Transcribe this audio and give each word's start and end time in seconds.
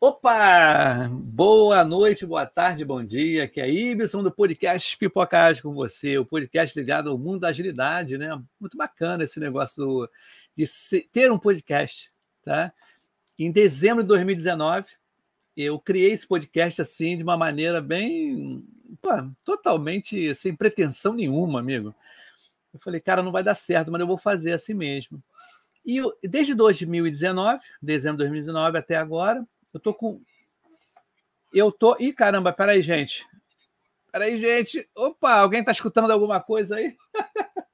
Opa! 0.00 1.08
Boa 1.12 1.84
noite, 1.84 2.26
boa 2.26 2.44
tarde, 2.44 2.84
bom 2.84 3.04
dia. 3.04 3.44
Aqui 3.44 3.60
é 3.60 3.70
Ibson 3.70 4.20
do 4.20 4.32
podcast 4.32 4.98
Pipocagem 4.98 5.62
com 5.62 5.72
você, 5.72 6.18
o 6.18 6.26
podcast 6.26 6.76
ligado 6.76 7.08
ao 7.08 7.16
mundo 7.16 7.38
da 7.38 7.48
agilidade, 7.48 8.18
né? 8.18 8.36
Muito 8.58 8.76
bacana 8.76 9.22
esse 9.22 9.38
negócio 9.38 10.10
de 10.56 10.64
ter 11.12 11.30
um 11.30 11.38
podcast, 11.38 12.12
tá? 12.42 12.72
Em 13.38 13.52
dezembro 13.52 14.02
de 14.02 14.08
2019, 14.08 14.88
eu 15.56 15.78
criei 15.78 16.10
esse 16.10 16.26
podcast 16.26 16.82
assim 16.82 17.16
de 17.16 17.22
uma 17.22 17.36
maneira 17.36 17.80
bem, 17.80 18.66
totalmente 19.44 20.34
sem 20.34 20.52
pretensão 20.52 21.12
nenhuma, 21.12 21.60
amigo. 21.60 21.94
Eu 22.74 22.80
falei, 22.80 23.00
cara, 23.00 23.22
não 23.22 23.30
vai 23.30 23.44
dar 23.44 23.54
certo, 23.54 23.92
mas 23.92 24.00
eu 24.00 24.06
vou 24.06 24.18
fazer 24.18 24.52
assim 24.52 24.74
mesmo. 24.74 25.22
E 25.84 25.96
eu, 25.96 26.16
desde 26.22 26.54
2019, 26.54 27.60
dezembro 27.80 28.18
de 28.18 28.24
2019 28.24 28.78
até 28.78 28.94
agora, 28.96 29.44
eu 29.74 29.80
tô 29.80 29.92
com. 29.92 30.22
Eu 31.52 31.72
tô. 31.72 31.96
Ih, 31.98 32.12
caramba, 32.12 32.52
peraí, 32.52 32.80
gente. 32.82 33.26
Peraí, 34.12 34.38
gente. 34.38 34.88
Opa, 34.94 35.32
alguém 35.32 35.64
tá 35.64 35.72
escutando 35.72 36.10
alguma 36.10 36.40
coisa 36.40 36.76
aí? 36.76 36.96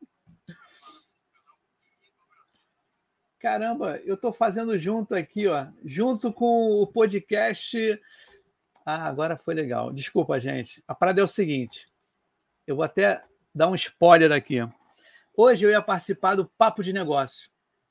Caramba, 3.38 4.00
eu 4.04 4.16
tô 4.16 4.32
fazendo 4.32 4.76
junto 4.76 5.14
aqui, 5.14 5.46
ó, 5.46 5.68
junto 5.84 6.32
com 6.32 6.82
o 6.82 6.86
podcast. 6.86 8.00
Ah, 8.84 9.06
agora 9.06 9.36
foi 9.36 9.54
legal. 9.54 9.92
Desculpa, 9.92 10.40
gente. 10.40 10.82
A 10.88 10.94
parada 10.94 11.20
é 11.20 11.24
o 11.24 11.28
seguinte. 11.28 11.86
Eu 12.66 12.74
vou 12.76 12.84
até 12.84 13.22
dar 13.54 13.68
um 13.68 13.76
spoiler 13.76 14.32
aqui. 14.32 14.56
Hoje 15.36 15.64
eu 15.64 15.70
ia 15.70 15.80
participar 15.80 16.34
do 16.34 16.46
Papo 16.58 16.82
de 16.82 16.92
Negócio 16.92 17.48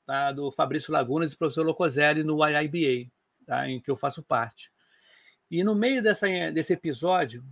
tá? 0.08 0.32
do 0.32 0.50
Fabrício 0.50 0.90
Lagunas 0.90 1.30
e 1.30 1.34
do 1.34 1.38
professor 1.38 1.66
Locoselli 1.66 2.24
no 2.24 2.38
IIBA, 2.42 3.10
tá? 3.46 3.68
em 3.68 3.78
que 3.78 3.90
eu 3.90 3.96
faço 3.96 4.22
parte. 4.22 4.72
E 5.50 5.62
no 5.62 5.74
meio 5.74 6.02
dessa, 6.02 6.26
desse 6.50 6.72
episódio, 6.72 7.44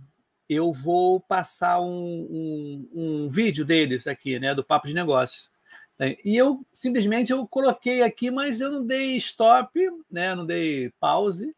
eu 0.49 0.73
vou 0.73 1.19
passar 1.19 1.79
um, 1.79 1.87
um, 1.87 2.89
um 2.95 3.29
vídeo 3.29 3.63
deles 3.63 4.07
aqui, 4.07 4.39
né, 4.39 4.55
do 4.55 4.63
Papo 4.63 4.87
de 4.87 4.93
Negócios. 4.95 5.51
E 6.25 6.35
eu 6.35 6.65
simplesmente 6.73 7.31
eu 7.31 7.47
coloquei 7.47 8.01
aqui, 8.01 8.31
mas 8.31 8.59
eu 8.59 8.71
não 8.71 8.85
dei 8.85 9.17
stop, 9.17 9.79
né, 10.09 10.33
não 10.33 10.45
dei 10.45 10.91
pause, 10.99 11.55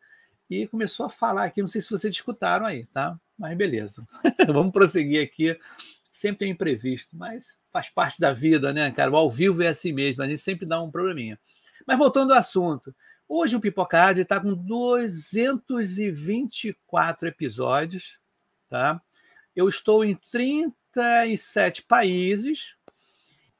e 0.49 0.67
começou 0.67 1.05
a 1.05 1.09
falar 1.09 1.45
aqui. 1.45 1.61
Não 1.61 1.67
sei 1.67 1.79
se 1.79 1.89
vocês 1.89 2.13
escutaram 2.13 2.65
aí, 2.65 2.85
tá? 2.87 3.17
Mas 3.37 3.55
beleza. 3.57 4.05
Vamos 4.47 4.73
prosseguir 4.73 5.23
aqui 5.23 5.57
sempre 6.19 6.39
tem 6.39 6.51
imprevisto, 6.51 7.15
mas 7.15 7.57
faz 7.71 7.89
parte 7.89 8.19
da 8.19 8.33
vida, 8.33 8.73
né, 8.73 8.91
cara? 8.91 9.09
O 9.09 9.15
ao 9.15 9.31
vivo 9.31 9.63
é 9.63 9.67
assim 9.67 9.93
mesmo, 9.93 10.21
a 10.21 10.27
gente 10.27 10.41
sempre 10.41 10.65
dá 10.65 10.81
um 10.81 10.91
probleminha. 10.91 11.39
Mas 11.87 11.97
voltando 11.97 12.33
ao 12.33 12.39
assunto, 12.39 12.93
hoje 13.27 13.55
o 13.55 13.61
Pipocard 13.61 14.19
está 14.19 14.37
com 14.39 14.53
224 14.53 17.27
episódios, 17.27 18.19
tá? 18.69 19.01
Eu 19.55 19.69
estou 19.69 20.03
em 20.03 20.19
37 20.31 21.83
países. 21.83 22.75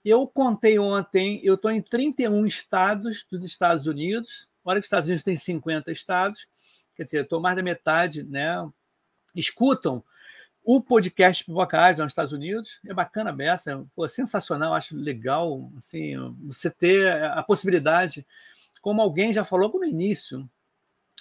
Eu 0.04 0.28
contei 0.28 0.78
ontem, 0.78 1.40
eu 1.44 1.56
estou 1.56 1.72
em 1.72 1.82
31 1.82 2.46
estados 2.46 3.26
dos 3.30 3.46
Estados 3.46 3.88
Unidos. 3.88 4.50
Olha 4.66 4.80
que 4.80 4.86
os 4.86 4.88
Estados 4.88 5.08
Unidos 5.08 5.24
tem 5.24 5.36
50 5.36 5.92
estados, 5.92 6.48
quer 6.96 7.04
dizer, 7.04 7.24
estou 7.24 7.40
mais 7.40 7.56
da 7.56 7.64
metade, 7.64 8.24
né? 8.24 8.56
Escutam 9.36 10.04
o 10.72 10.80
podcast 10.80 11.44
Pipocagem 11.44 11.98
nos 11.98 12.12
Estados 12.12 12.32
Unidos 12.32 12.80
é 12.86 12.94
bacana 12.94 13.32
beça, 13.32 13.84
pô, 13.96 14.08
sensacional, 14.08 14.76
acho 14.76 14.96
legal 14.96 15.68
assim, 15.76 16.14
você 16.44 16.70
ter 16.70 17.12
a 17.12 17.42
possibilidade, 17.42 18.24
como 18.80 19.02
alguém 19.02 19.34
já 19.34 19.44
falou 19.44 19.72
no 19.74 19.84
início 19.84 20.48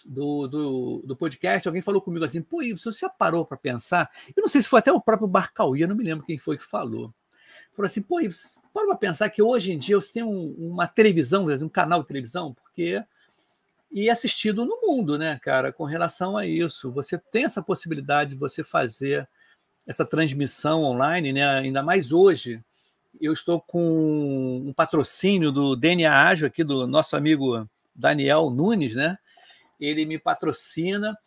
do, 0.05 0.47
do, 0.47 1.03
do 1.03 1.17
podcast, 1.17 1.67
alguém 1.67 1.81
falou 1.81 2.03
comigo 2.03 2.27
assim, 2.27 2.43
pô, 2.43 2.59
você 2.77 2.91
já 2.93 3.09
parou 3.09 3.43
para 3.43 3.57
pensar? 3.57 4.11
Eu 4.37 4.43
não 4.43 4.49
sei 4.49 4.61
se 4.61 4.69
foi 4.69 4.81
até 4.81 4.93
o 4.93 5.01
próprio 5.01 5.27
Barcauí, 5.27 5.81
eu 5.81 5.89
não 5.89 5.97
me 5.97 6.05
lembro 6.05 6.27
quem 6.27 6.37
foi 6.37 6.59
que 6.59 6.65
falou. 6.65 7.11
Falou 7.73 7.87
assim, 7.87 8.03
pô, 8.03 8.19
para 8.71 8.85
para 8.85 8.97
pensar 8.97 9.31
que 9.31 9.41
hoje 9.41 9.73
em 9.73 9.79
dia 9.79 9.97
você 9.97 10.13
tem 10.13 10.23
um, 10.23 10.55
uma 10.59 10.87
televisão, 10.87 11.47
um 11.47 11.71
canal 11.71 12.03
de 12.03 12.09
televisão, 12.09 12.53
porque 12.53 13.03
e 13.91 14.11
assistido 14.11 14.67
no 14.67 14.79
mundo, 14.83 15.17
né, 15.17 15.41
cara, 15.43 15.73
com 15.73 15.85
relação 15.85 16.37
a 16.37 16.47
isso. 16.47 16.93
Você 16.93 17.17
tem 17.17 17.47
essa 17.47 17.63
possibilidade 17.63 18.33
de 18.33 18.37
você 18.37 18.63
fazer 18.63 19.27
essa 19.89 20.05
transmissão 20.05 20.85
online, 20.85 21.33
né, 21.33 21.49
ainda 21.49 21.83
mais 21.83 22.13
hoje. 22.13 22.63
Eu 23.19 23.33
estou 23.33 23.59
com 23.59 24.63
um 24.67 24.73
patrocínio 24.75 25.51
do 25.51 25.75
DNA 25.75 26.13
Ágil 26.13 26.47
aqui, 26.47 26.63
do 26.63 26.87
nosso 26.87 27.17
amigo 27.17 27.67
Daniel 27.95 28.51
Nunes, 28.51 28.95
né? 28.95 29.19
Ele 29.81 30.05
me 30.05 30.19
patrocina, 30.19 31.19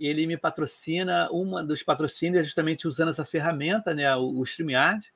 ele 0.00 0.26
me 0.26 0.36
patrocina, 0.36 1.30
uma 1.30 1.62
dos 1.62 1.84
patrocínios 1.84 2.40
é 2.40 2.44
justamente 2.44 2.88
usando 2.88 3.10
essa 3.10 3.24
ferramenta, 3.24 3.94
né, 3.94 4.14
o, 4.16 4.40
o 4.40 4.42
StreamYard, 4.42 5.12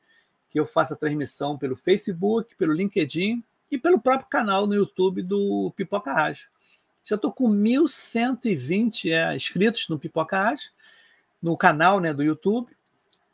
que 0.48 0.60
eu 0.60 0.66
faço 0.66 0.94
a 0.94 0.96
transmissão 0.96 1.58
pelo 1.58 1.74
Facebook, 1.74 2.54
pelo 2.54 2.72
LinkedIn 2.72 3.42
e 3.68 3.76
pelo 3.76 4.00
próprio 4.00 4.28
canal 4.28 4.66
no 4.66 4.74
YouTube 4.74 5.22
do 5.22 5.72
Pipoca 5.74 6.12
Ágil. 6.12 6.46
Já 7.02 7.16
estou 7.16 7.32
com 7.32 7.50
1.120 7.50 9.10
é, 9.10 9.34
inscritos 9.34 9.88
no 9.88 9.98
Pipoca 9.98 10.38
Arte, 10.38 10.70
no 11.42 11.56
canal 11.56 11.98
né, 11.98 12.14
do 12.14 12.22
YouTube. 12.22 12.70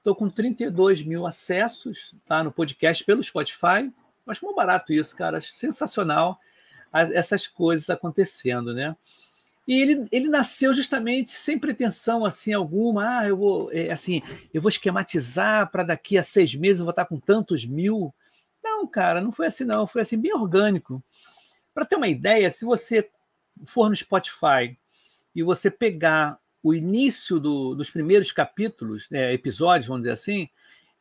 Estou 0.08 0.16
com 0.16 0.30
32 0.30 1.02
mil 1.02 1.26
acessos 1.26 2.14
tá, 2.24 2.42
no 2.42 2.50
podcast 2.50 3.04
pelo 3.04 3.22
Spotify. 3.22 3.92
Acho 4.26 4.42
muito 4.42 4.56
barato 4.56 4.90
isso, 4.90 5.14
cara. 5.14 5.36
Acho 5.36 5.52
sensacional 5.52 6.40
essas 6.90 7.46
coisas 7.46 7.90
acontecendo, 7.90 8.72
né? 8.72 8.96
E 9.66 9.82
ele, 9.82 10.06
ele 10.10 10.28
nasceu 10.30 10.72
justamente 10.72 11.28
sem 11.28 11.58
pretensão 11.58 12.24
assim 12.24 12.54
alguma. 12.54 13.18
Ah, 13.18 13.28
eu 13.28 13.36
vou 13.36 13.70
é, 13.70 13.90
assim, 13.90 14.22
eu 14.54 14.62
vou 14.62 14.70
esquematizar 14.70 15.70
para 15.70 15.82
daqui 15.82 16.16
a 16.16 16.22
seis 16.22 16.54
meses 16.54 16.78
eu 16.78 16.86
vou 16.86 16.90
estar 16.92 17.04
com 17.04 17.20
tantos 17.20 17.66
mil. 17.66 18.14
Não, 18.64 18.86
cara, 18.86 19.20
não 19.20 19.30
foi 19.30 19.48
assim 19.48 19.64
não. 19.64 19.86
Foi 19.86 20.00
assim 20.00 20.16
bem 20.16 20.34
orgânico. 20.34 21.04
Para 21.74 21.84
ter 21.84 21.96
uma 21.96 22.08
ideia, 22.08 22.50
se 22.50 22.64
você 22.64 23.10
for 23.66 23.90
no 23.90 23.94
Spotify 23.94 24.74
e 25.34 25.42
você 25.42 25.70
pegar 25.70 26.38
o 26.68 26.74
início 26.74 27.40
do, 27.40 27.74
dos 27.74 27.88
primeiros 27.88 28.30
capítulos, 28.30 29.08
né, 29.10 29.32
episódios, 29.32 29.86
vamos 29.86 30.02
dizer 30.02 30.12
assim, 30.12 30.50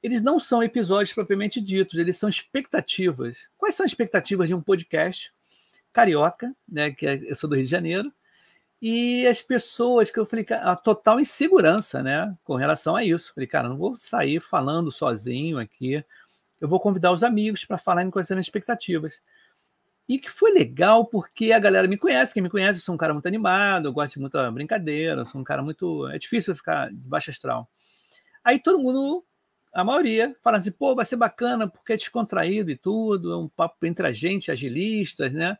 eles 0.01 0.21
não 0.21 0.39
são 0.39 0.63
episódios 0.63 1.11
propriamente 1.11 1.59
ditos, 1.59 1.99
eles 1.99 2.15
são 2.15 2.29
expectativas. 2.29 3.49
Quais 3.57 3.75
são 3.75 3.85
as 3.85 3.91
expectativas 3.91 4.47
de 4.47 4.53
um 4.53 4.61
podcast 4.61 5.29
carioca, 5.91 6.55
né, 6.65 6.91
que 6.91 7.05
é, 7.05 7.19
eu 7.29 7.35
sou 7.35 7.49
do 7.49 7.55
Rio 7.57 7.65
de 7.65 7.69
Janeiro, 7.69 8.13
e 8.81 9.27
as 9.27 9.41
pessoas 9.41 10.09
que 10.09 10.17
eu 10.17 10.25
falei, 10.25 10.45
a 10.49 10.73
total 10.73 11.19
insegurança, 11.19 12.01
né, 12.01 12.33
com 12.45 12.55
relação 12.55 12.95
a 12.95 13.03
isso. 13.03 13.33
Falei, 13.33 13.47
cara, 13.47 13.67
não 13.67 13.77
vou 13.77 13.97
sair 13.97 14.39
falando 14.39 14.89
sozinho 14.89 15.59
aqui, 15.59 16.01
eu 16.61 16.69
vou 16.69 16.79
convidar 16.79 17.11
os 17.11 17.23
amigos 17.23 17.65
para 17.65 17.77
falarem 17.77 18.09
quais 18.09 18.27
são 18.27 18.37
as 18.37 18.45
expectativas. 18.45 19.19
E 20.07 20.17
que 20.17 20.29
foi 20.29 20.51
legal 20.51 21.05
porque 21.05 21.51
a 21.51 21.59
galera 21.59 21.87
me 21.87 21.97
conhece, 21.97 22.33
quem 22.33 22.41
me 22.41 22.49
conhece, 22.49 22.79
eu 22.79 22.83
sou 22.83 22.95
um 22.95 22.97
cara 22.97 23.13
muito 23.13 23.27
animado, 23.27 23.87
eu 23.89 23.93
gosto 23.93 24.13
de 24.13 24.19
muita 24.19 24.49
brincadeira, 24.51 25.25
sou 25.25 25.41
um 25.41 25.43
cara 25.43 25.61
muito. 25.61 26.07
É 26.07 26.17
difícil 26.17 26.55
ficar 26.55 26.89
de 26.89 26.95
baixa 26.95 27.29
astral. 27.29 27.69
Aí 28.41 28.57
todo 28.57 28.79
mundo, 28.79 29.25
a 29.73 29.83
maioria, 29.83 30.33
fala 30.41 30.57
assim, 30.57 30.71
pô, 30.71 30.95
vai 30.95 31.03
ser 31.03 31.17
bacana 31.17 31.67
porque 31.67 31.91
é 31.91 31.97
descontraído 31.97 32.71
e 32.71 32.77
tudo, 32.77 33.33
é 33.33 33.37
um 33.37 33.49
papo 33.49 33.85
entre 33.85 34.07
a 34.07 34.11
gente, 34.13 34.49
agilistas, 34.49 35.33
né? 35.33 35.57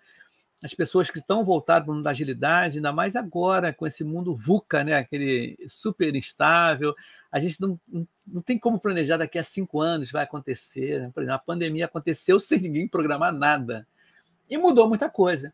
As 0.64 0.74
pessoas 0.74 1.12
que 1.12 1.20
estão 1.20 1.44
voltadas 1.44 1.84
para 1.84 1.92
o 1.92 1.96
mundo 1.96 2.06
da 2.06 2.12
agilidade, 2.12 2.78
ainda 2.78 2.94
mais 2.94 3.16
agora 3.18 3.74
com 3.74 3.86
esse 3.86 4.04
mundo 4.06 4.34
VUCA, 4.34 4.84
né? 4.84 4.96
Aquele 4.96 5.58
super 5.68 6.16
instável. 6.16 6.96
A 7.30 7.40
gente 7.40 7.60
não, 7.60 7.78
não 8.26 8.42
tem 8.42 8.58
como 8.58 8.80
planejar 8.80 9.18
daqui 9.18 9.38
a 9.38 9.44
cinco 9.44 9.82
anos 9.82 10.10
vai 10.10 10.24
acontecer. 10.24 11.02
Né? 11.02 11.12
Por 11.14 11.22
exemplo, 11.22 11.36
a 11.36 11.46
pandemia 11.46 11.86
aconteceu 11.86 12.40
sem 12.42 12.60
ninguém 12.62 12.88
programar 12.88 13.34
nada 13.34 13.86
e 14.50 14.58
mudou 14.58 14.88
muita 14.88 15.10
coisa. 15.10 15.54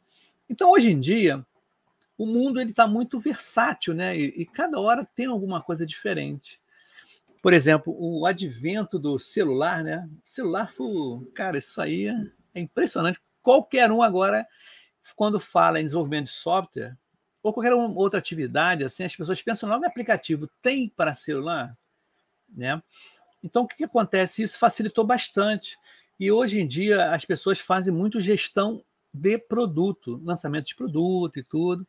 Então, 0.49 0.71
hoje 0.71 0.91
em 0.91 0.99
dia, 0.99 1.45
o 2.17 2.25
mundo 2.25 2.59
ele 2.59 2.71
está 2.71 2.87
muito 2.87 3.19
versátil, 3.19 3.93
né? 3.93 4.17
E, 4.17 4.41
e, 4.41 4.45
cada 4.45 4.79
hora 4.79 5.05
tem 5.15 5.25
alguma 5.25 5.61
coisa 5.61 5.85
diferente. 5.85 6.61
Por 7.41 7.53
exemplo, 7.53 7.95
o 7.97 8.25
advento 8.25 8.97
do 8.97 9.19
celular, 9.19 9.83
né? 9.83 10.07
O 10.23 10.27
celular 10.27 10.71
foi, 10.71 11.25
cara, 11.33 11.57
isso 11.57 11.81
aí 11.81 12.07
é 12.53 12.59
impressionante. 12.59 13.19
Qualquer 13.41 13.91
um 13.91 14.01
agora, 14.01 14.47
quando 15.15 15.39
fala 15.39 15.79
em 15.79 15.85
desenvolvimento 15.85 16.25
de 16.25 16.31
software 16.31 16.97
ou 17.41 17.51
qualquer 17.51 17.73
outra 17.73 18.19
atividade, 18.19 18.85
assim, 18.85 19.03
as 19.03 19.15
pessoas 19.15 19.41
pensam 19.41 19.67
logo 19.67 19.81
no 19.81 19.87
aplicativo. 19.87 20.49
Tem 20.61 20.87
para 20.87 21.13
celular, 21.13 21.77
né? 22.47 22.81
Então, 23.43 23.63
o 23.63 23.67
que, 23.67 23.75
que 23.75 23.83
acontece? 23.83 24.41
Isso 24.41 24.57
facilitou 24.57 25.03
bastante. 25.03 25.77
E 26.19 26.31
hoje 26.31 26.59
em 26.59 26.67
dia 26.67 27.11
as 27.11 27.25
pessoas 27.25 27.59
fazem 27.59 27.93
muito 27.93 28.19
gestão 28.19 28.83
de 29.13 29.37
produto, 29.37 30.19
lançamento 30.23 30.65
de 30.65 30.75
produto 30.75 31.37
e 31.37 31.43
tudo. 31.43 31.87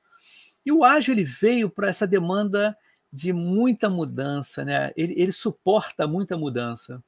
E 0.65 0.73
o 0.73 0.85
ágil 0.85 1.15
ele 1.15 1.25
veio 1.25 1.71
para 1.71 1.89
essa 1.89 2.07
demanda 2.07 2.77
de 3.13 3.33
muita 3.33 3.89
mudança, 3.89 4.65
né? 4.65 4.93
Ele, 4.97 5.15
ele, 5.17 5.31
suporta 5.31 6.07
muita 6.07 6.37
mudança, 6.37 7.03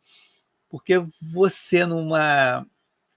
porque 0.68 1.04
você 1.20 1.84
numa 1.84 2.64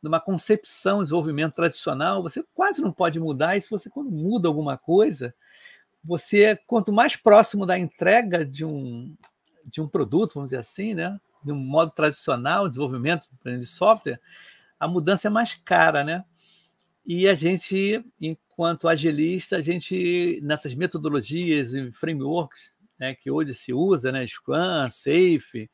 numa 0.01 0.19
concepção 0.19 0.99
de 0.99 1.05
desenvolvimento 1.05 1.55
tradicional, 1.55 2.23
você 2.23 2.41
quase 2.53 2.81
não 2.81 2.91
pode 2.91 3.19
mudar, 3.19 3.57
e 3.57 3.61
se 3.61 3.69
você 3.69 3.89
quando 3.89 4.09
muda 4.09 4.47
alguma 4.47 4.77
coisa, 4.77 5.35
você 6.03 6.55
quanto 6.65 6.91
mais 6.91 7.17
próximo 7.17 7.65
da 7.65 7.77
entrega 7.77 8.45
de 8.45 8.65
um 8.65 9.15
de 9.65 9.81
um 9.81 9.87
produto, 9.87 10.33
vamos 10.35 10.49
dizer 10.49 10.59
assim, 10.59 10.95
né, 10.95 11.19
de 11.43 11.51
um 11.51 11.55
modo 11.55 11.91
tradicional, 11.91 12.65
de 12.65 12.71
desenvolvimento 12.71 13.27
de 13.43 13.65
software, 13.65 14.19
a 14.79 14.87
mudança 14.87 15.27
é 15.27 15.31
mais 15.31 15.53
cara, 15.53 16.03
né? 16.03 16.23
E 17.05 17.27
a 17.27 17.33
gente, 17.33 18.03
enquanto 18.21 18.87
agilista, 18.87 19.57
a 19.57 19.61
gente 19.61 20.39
nessas 20.43 20.75
metodologias 20.75 21.73
e 21.73 21.91
frameworks, 21.91 22.75
né, 22.99 23.15
que 23.15 23.31
hoje 23.31 23.53
se 23.53 23.73
usa, 23.73 24.11
né, 24.11 24.27
Scrum, 24.27 24.89
Safe 24.89 25.69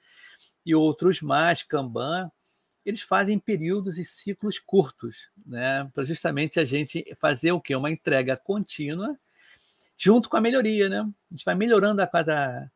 e 0.66 0.76
outros 0.76 1.22
mais, 1.22 1.64
Kanban, 1.64 2.32
eles 2.86 3.02
fazem 3.02 3.40
períodos 3.40 3.98
e 3.98 4.06
ciclos 4.06 4.60
curtos, 4.60 5.30
né, 5.46 5.90
para 5.94 6.04
justamente 6.04 6.60
a 6.60 6.66
gente 6.66 7.04
fazer 7.20 7.52
o 7.52 7.60
quê? 7.60 7.76
Uma 7.76 7.92
entrega 7.92 8.38
contínua 8.38 9.18
junto 9.98 10.30
com 10.30 10.38
a 10.38 10.42
melhoria, 10.42 10.88
né? 10.88 11.00
A 11.00 11.34
gente 11.34 11.46
vai 11.46 11.56
melhorando 11.56 12.02
a 12.02 12.08
cada 12.08 12.72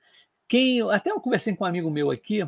quem 0.48 0.82
até 0.92 1.12
eu 1.12 1.22
conversei 1.22 1.56
com 1.56 1.64
um 1.64 1.68
amigo 1.68 1.92
meu 1.92 2.10
aqui, 2.10 2.42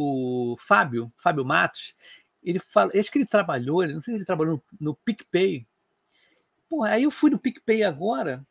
o 0.00 0.56
Fábio, 0.60 1.12
Fábio 1.16 1.44
Matos, 1.44 1.92
ele 2.40 2.60
fala, 2.60 2.92
acho 2.94 3.10
que 3.10 3.18
ele 3.18 3.26
trabalhou, 3.26 3.84
não 3.86 4.00
sei 4.00 4.14
se 4.14 4.18
ele 4.18 4.24
trabalhou 4.24 4.62
no, 4.80 4.88
no 4.88 4.94
PicPay. 4.94 5.66
Pô, 6.68 6.84
aí 6.84 7.02
eu 7.02 7.10
fui 7.10 7.30
no 7.30 7.38
PicPay 7.38 7.82
agora, 7.82 8.46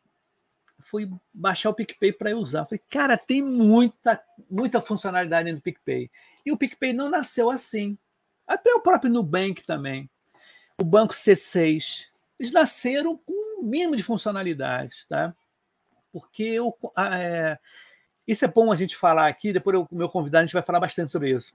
fui 0.80 1.10
baixar 1.32 1.70
o 1.70 1.74
PicPay 1.74 2.12
para 2.12 2.36
usar. 2.36 2.66
Falei, 2.66 2.82
cara, 2.90 3.16
tem 3.16 3.42
muita, 3.42 4.22
muita 4.50 4.80
funcionalidade 4.80 5.50
no 5.50 5.60
PicPay. 5.60 6.10
E 6.44 6.52
o 6.52 6.56
PicPay 6.56 6.92
não 6.92 7.08
nasceu 7.08 7.50
assim. 7.50 7.96
Até 8.46 8.74
o 8.74 8.80
próprio 8.80 9.10
Nubank 9.10 9.64
também. 9.64 10.08
O 10.78 10.84
Banco 10.84 11.14
C6. 11.14 12.08
Eles 12.38 12.52
nasceram 12.52 13.16
com 13.16 13.62
um 13.62 13.62
mínimo 13.62 13.96
de 13.96 14.02
funcionalidades, 14.02 15.06
tá? 15.06 15.34
Porque 16.12 16.42
eu, 16.42 16.76
isso 18.28 18.44
é 18.44 18.48
bom 18.48 18.70
a 18.70 18.76
gente 18.76 18.94
falar 18.94 19.26
aqui, 19.26 19.54
depois 19.54 19.78
o 19.78 19.88
meu 19.90 20.10
convidado 20.10 20.42
a 20.42 20.44
gente 20.44 20.52
vai 20.52 20.62
falar 20.62 20.78
bastante 20.78 21.10
sobre 21.10 21.30
isso. 21.30 21.54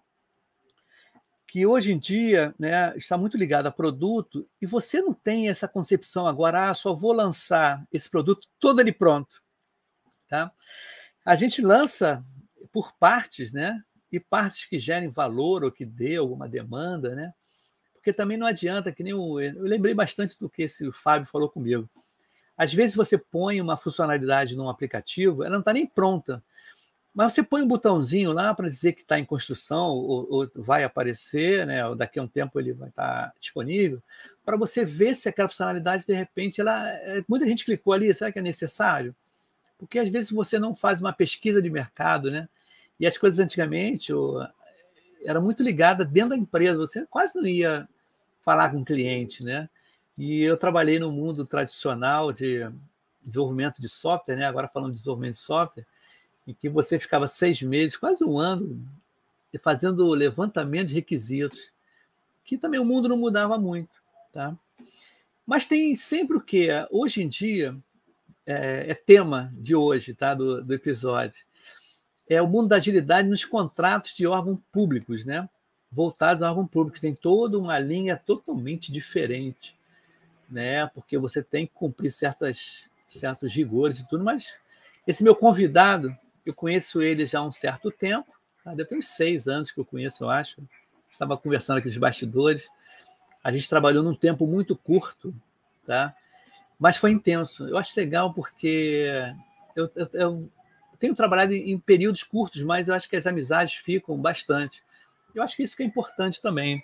Que 1.45 1.67
hoje 1.67 1.91
em 1.91 1.99
dia 1.99 2.55
né, 2.57 2.97
está 2.97 3.15
muito 3.15 3.37
ligado 3.37 3.67
a 3.67 3.71
produto 3.71 4.49
e 4.59 4.65
você 4.65 4.99
não 4.99 5.13
tem 5.13 5.49
essa 5.49 5.67
concepção 5.67 6.25
agora, 6.25 6.71
ah, 6.71 6.73
só 6.73 6.91
vou 6.91 7.13
lançar 7.13 7.85
esse 7.93 8.09
produto 8.09 8.47
todo 8.59 8.81
ele 8.81 8.91
pronto. 8.91 9.43
Tá? 10.27 10.51
A 11.23 11.35
gente 11.35 11.61
lança 11.61 12.23
por 12.71 12.91
partes, 12.97 13.51
né? 13.51 13.79
E 14.11 14.19
partes 14.19 14.65
que 14.65 14.79
gerem 14.79 15.09
valor 15.09 15.63
ou 15.63 15.71
que 15.71 15.85
dê 15.85 16.15
alguma 16.15 16.49
demanda, 16.49 17.13
né? 17.13 17.33
Porque 17.93 18.11
também 18.11 18.35
não 18.35 18.47
adianta, 18.47 18.91
que 18.91 19.03
nem 19.03 19.13
o. 19.13 19.39
Eu 19.39 19.63
lembrei 19.63 19.93
bastante 19.93 20.37
do 20.39 20.49
que 20.49 20.63
esse 20.63 20.91
Fábio 20.91 21.27
falou 21.27 21.49
comigo. 21.49 21.89
Às 22.57 22.73
vezes 22.73 22.95
você 22.95 23.17
põe 23.17 23.61
uma 23.61 23.77
funcionalidade 23.77 24.55
num 24.55 24.69
aplicativo, 24.69 25.43
ela 25.43 25.53
não 25.53 25.59
está 25.59 25.71
nem 25.71 25.85
pronta. 25.85 26.43
Mas 27.13 27.33
você 27.33 27.43
põe 27.43 27.61
um 27.61 27.67
botãozinho 27.67 28.31
lá 28.31 28.55
para 28.55 28.67
dizer 28.67 28.93
que 28.93 29.01
está 29.01 29.19
em 29.19 29.25
construção 29.25 29.89
ou, 29.89 30.27
ou, 30.29 30.51
vai 30.55 30.83
aparecer, 30.83 31.65
né? 31.67 31.85
Ou 31.87 31.95
daqui 31.95 32.17
a 32.17 32.23
um 32.23 32.27
tempo 32.27 32.59
ele 32.59 32.73
vai 32.73 32.89
estar 32.89 33.27
tá 33.27 33.33
disponível, 33.39 34.01
para 34.43 34.57
você 34.57 34.83
ver 34.83 35.15
se 35.15 35.29
aquela 35.29 35.47
funcionalidade, 35.47 36.07
de 36.07 36.13
repente, 36.13 36.59
ela. 36.59 36.89
É, 36.89 37.23
muita 37.27 37.45
gente 37.45 37.65
clicou 37.65 37.93
ali, 37.93 38.13
será 38.13 38.31
que 38.31 38.39
é 38.39 38.41
necessário? 38.41 39.15
Porque 39.77 39.99
às 39.99 40.09
vezes 40.09 40.31
você 40.31 40.57
não 40.57 40.73
faz 40.73 41.01
uma 41.01 41.13
pesquisa 41.13 41.61
de 41.61 41.69
mercado, 41.69 42.31
né? 42.31 42.49
E 42.99 43.05
as 43.05 43.17
coisas 43.17 43.39
antigamente 43.39 44.11
ou, 44.11 44.41
era 45.23 45.39
muito 45.39 45.61
ligada 45.61 46.03
dentro 46.03 46.31
da 46.31 46.37
empresa, 46.37 46.77
você 46.77 47.05
quase 47.05 47.35
não 47.35 47.45
ia 47.45 47.87
falar 48.41 48.69
com 48.71 48.81
o 48.81 48.85
cliente, 48.85 49.43
né? 49.43 49.69
E 50.17 50.41
eu 50.41 50.57
trabalhei 50.57 50.99
no 50.99 51.11
mundo 51.11 51.45
tradicional 51.45 52.33
de 52.33 52.69
desenvolvimento 53.21 53.81
de 53.81 53.87
software, 53.87 54.35
né? 54.35 54.45
Agora 54.45 54.67
falando 54.67 54.91
de 54.91 54.97
desenvolvimento 54.97 55.35
de 55.35 55.41
software 55.41 55.85
em 56.47 56.53
que 56.53 56.69
você 56.69 56.99
ficava 56.99 57.27
seis 57.27 57.61
meses, 57.61 57.97
quase 57.97 58.23
um 58.23 58.37
ano, 58.37 58.85
fazendo 59.61 60.07
levantamento 60.09 60.89
de 60.89 60.95
requisitos, 60.95 61.71
que 62.43 62.57
também 62.57 62.79
o 62.79 62.85
mundo 62.85 63.07
não 63.07 63.17
mudava 63.17 63.57
muito. 63.57 64.01
Tá? 64.31 64.57
Mas 65.45 65.65
tem 65.65 65.95
sempre 65.95 66.37
o 66.37 66.41
que? 66.41 66.69
Hoje 66.89 67.21
em 67.21 67.29
dia, 67.29 67.75
é, 68.45 68.91
é, 68.91 68.93
tema 68.93 69.53
de 69.57 69.75
hoje, 69.75 70.13
tá? 70.13 70.33
do, 70.33 70.63
do 70.63 70.73
episódio. 70.73 71.45
É 72.27 72.41
o 72.41 72.47
mundo 72.47 72.69
da 72.69 72.77
agilidade 72.77 73.27
nos 73.27 73.45
contratos 73.45 74.13
de 74.15 74.25
órgãos 74.25 74.59
públicos, 74.71 75.25
né? 75.25 75.47
voltados 75.91 76.41
a 76.41 76.49
órgãos 76.49 76.69
públicos. 76.69 76.99
Tem 76.99 77.13
toda 77.13 77.59
uma 77.59 77.77
linha 77.77 78.17
totalmente 78.17 78.91
diferente, 78.91 79.75
né? 80.49 80.87
porque 80.87 81.17
você 81.17 81.43
tem 81.43 81.67
que 81.67 81.73
cumprir 81.73 82.11
certas, 82.11 82.89
certos 83.07 83.53
rigores 83.53 83.99
e 83.99 84.07
tudo, 84.07 84.23
mas 84.23 84.57
esse 85.05 85.23
meu 85.23 85.35
convidado, 85.35 86.15
eu 86.45 86.53
conheço 86.53 87.01
ele 87.01 87.25
já 87.25 87.39
há 87.39 87.43
um 87.43 87.51
certo 87.51 87.91
tempo, 87.91 88.31
tá? 88.63 88.71
deve 88.71 88.89
ter 88.89 88.97
uns 88.97 89.07
seis 89.07 89.47
anos 89.47 89.71
que 89.71 89.79
eu 89.79 89.85
conheço, 89.85 90.23
eu 90.23 90.29
acho. 90.29 90.61
Estava 91.11 91.37
conversando 91.37 91.77
aqui 91.77 91.87
nos 91.87 91.97
bastidores. 91.97 92.69
A 93.43 93.51
gente 93.51 93.69
trabalhou 93.69 94.03
num 94.03 94.15
tempo 94.15 94.47
muito 94.47 94.75
curto, 94.75 95.33
tá? 95.85 96.15
mas 96.83 96.97
foi 96.97 97.11
intenso. 97.11 97.65
Eu 97.67 97.77
acho 97.77 97.97
legal 97.97 98.33
porque 98.33 99.07
eu, 99.73 99.89
eu, 99.95 100.09
eu 100.13 100.49
tenho 100.99 101.15
trabalhado 101.15 101.53
em 101.53 101.79
períodos 101.79 102.23
curtos, 102.23 102.61
mas 102.61 102.89
eu 102.89 102.93
acho 102.93 103.09
que 103.09 103.15
as 103.15 103.25
amizades 103.25 103.75
ficam 103.75 104.17
bastante. 104.17 104.83
Eu 105.33 105.41
acho 105.41 105.55
que 105.55 105.63
isso 105.63 105.77
que 105.77 105.83
é 105.83 105.85
importante 105.85 106.41
também. 106.41 106.83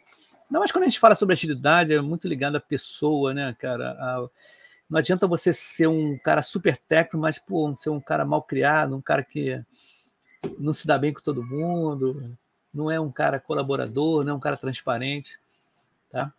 Não, 0.49 0.61
mas 0.61 0.71
quando 0.71 0.83
a 0.83 0.87
gente 0.87 1.01
fala 1.01 1.15
sobre 1.15 1.33
agilidade, 1.33 1.93
é 1.93 1.99
muito 1.99 2.29
ligado 2.29 2.55
à 2.55 2.61
pessoa, 2.61 3.33
né, 3.33 3.53
cara? 3.59 3.91
A, 3.91 4.29
não 4.89 4.97
adianta 4.97 5.27
você 5.27 5.53
ser 5.53 5.87
um 5.87 6.17
cara 6.17 6.41
super 6.41 6.75
técnico, 6.75 7.17
mas 7.19 7.37
pô, 7.37 7.73
ser 7.75 7.91
um 7.91 8.01
cara 8.01 8.25
mal 8.25 8.41
criado, 8.41 8.95
um 8.95 9.01
cara 9.01 9.23
que 9.23 9.63
não 10.57 10.73
se 10.73 10.87
dá 10.87 10.97
bem 10.97 11.13
com 11.13 11.21
todo 11.21 11.45
mundo, 11.45 12.35
não 12.73 12.89
é 12.89 12.99
um 12.99 13.11
cara 13.11 13.39
colaborador, 13.39 14.23
não 14.23 14.33
é 14.33 14.35
um 14.35 14.39
cara 14.39 14.57
transparente, 14.57 15.39
tá? 16.09 16.33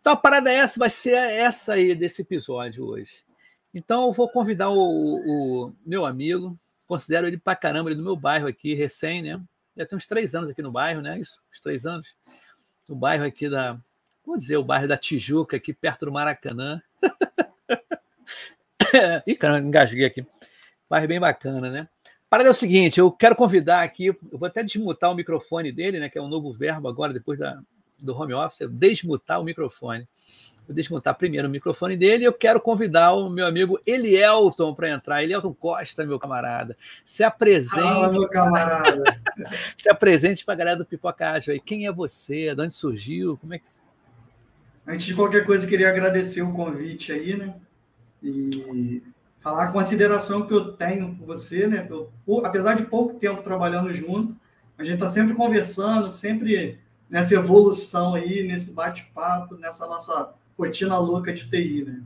Então 0.00 0.12
a 0.12 0.16
parada 0.16 0.52
é 0.52 0.56
essa, 0.56 0.78
vai 0.78 0.90
ser 0.90 1.14
essa 1.14 1.72
aí 1.72 1.94
desse 1.94 2.22
episódio 2.22 2.84
hoje. 2.84 3.24
Então 3.72 4.06
eu 4.06 4.12
vou 4.12 4.28
convidar 4.28 4.68
o, 4.68 4.76
o 5.66 5.72
meu 5.84 6.04
amigo, 6.04 6.56
considero 6.86 7.26
ele 7.26 7.38
pra 7.38 7.56
caramba, 7.56 7.88
ele 7.88 7.94
é 7.94 7.98
do 7.98 8.04
meu 8.04 8.16
bairro 8.16 8.46
aqui, 8.46 8.74
recém, 8.74 9.22
né? 9.22 9.40
Já 9.76 9.86
tem 9.86 9.96
uns 9.96 10.06
três 10.06 10.34
anos 10.34 10.50
aqui 10.50 10.60
no 10.62 10.70
bairro, 10.70 11.00
né? 11.00 11.18
Isso, 11.18 11.40
uns 11.52 11.60
três 11.60 11.86
anos. 11.86 12.14
No 12.88 12.94
bairro 12.94 13.24
aqui 13.24 13.48
da, 13.48 13.78
vou 14.24 14.36
dizer, 14.36 14.56
o 14.58 14.64
bairro 14.64 14.86
da 14.86 14.96
Tijuca, 14.96 15.56
aqui 15.56 15.72
perto 15.72 16.06
do 16.06 16.12
Maracanã. 16.12 16.80
Ih, 19.26 19.34
cara, 19.34 19.58
engasguei 19.58 20.04
aqui. 20.04 20.26
Mas 20.88 21.06
bem 21.06 21.20
bacana, 21.20 21.70
né? 21.70 21.88
Parada 22.28 22.48
é 22.48 22.52
o 22.52 22.54
seguinte, 22.54 22.98
eu 22.98 23.10
quero 23.10 23.36
convidar 23.36 23.82
aqui, 23.82 24.06
eu 24.06 24.16
vou 24.32 24.46
até 24.46 24.62
desmutar 24.62 25.10
o 25.10 25.14
microfone 25.14 25.70
dele, 25.70 26.00
né? 26.00 26.08
Que 26.08 26.18
é 26.18 26.22
um 26.22 26.28
novo 26.28 26.52
verbo 26.52 26.88
agora, 26.88 27.12
depois 27.12 27.38
da, 27.38 27.60
do 27.98 28.16
home 28.16 28.34
office, 28.34 28.68
desmutar 28.68 29.40
o 29.40 29.44
microfone. 29.44 30.08
Vou 30.66 30.74
desmutar 30.74 31.14
primeiro 31.14 31.46
o 31.46 31.50
microfone 31.50 31.96
dele 31.96 32.24
e 32.24 32.26
eu 32.26 32.32
quero 32.32 32.60
convidar 32.60 33.12
o 33.12 33.30
meu 33.30 33.46
amigo 33.46 33.78
Elielton 33.86 34.74
para 34.74 34.90
entrar. 34.90 35.22
Elielton 35.22 35.54
Costa, 35.54 36.04
meu 36.04 36.18
camarada. 36.18 36.76
Se 37.04 37.22
apresente. 37.22 37.80
Fala, 37.80 38.10
meu 38.10 38.28
camarada. 38.28 39.04
se 39.76 39.88
apresente 39.88 40.44
para 40.44 40.54
a 40.54 40.56
galera 40.56 40.76
do 40.76 40.84
Pipocagem 40.84 41.54
aí. 41.54 41.60
Quem 41.60 41.86
é 41.86 41.92
você? 41.92 42.52
De 42.52 42.60
onde 42.60 42.74
surgiu? 42.74 43.36
Como 43.36 43.54
é 43.54 43.60
que. 43.60 43.68
Antes 44.84 45.06
de 45.06 45.14
qualquer 45.14 45.44
coisa, 45.46 45.66
queria 45.66 45.88
agradecer 45.88 46.42
o 46.42 46.52
convite 46.52 47.12
aí, 47.12 47.36
né? 47.36 47.54
E 48.28 49.02
falar 49.40 49.64
a 49.64 49.72
consideração 49.72 50.46
que 50.46 50.52
eu 50.52 50.72
tenho 50.72 51.14
por 51.14 51.26
você, 51.26 51.66
né? 51.66 51.86
Eu, 51.88 52.10
apesar 52.44 52.74
de 52.74 52.84
pouco 52.84 53.18
tempo 53.18 53.42
trabalhando 53.42 53.92
junto, 53.94 54.34
a 54.76 54.84
gente 54.84 54.94
está 54.94 55.08
sempre 55.08 55.34
conversando, 55.34 56.10
sempre 56.10 56.78
nessa 57.08 57.34
evolução 57.34 58.14
aí, 58.14 58.46
nesse 58.46 58.72
bate-papo, 58.72 59.54
nessa 59.56 59.86
nossa 59.86 60.34
rotina 60.58 60.98
louca 60.98 61.32
de 61.32 61.48
TI, 61.48 61.84
né? 61.84 62.02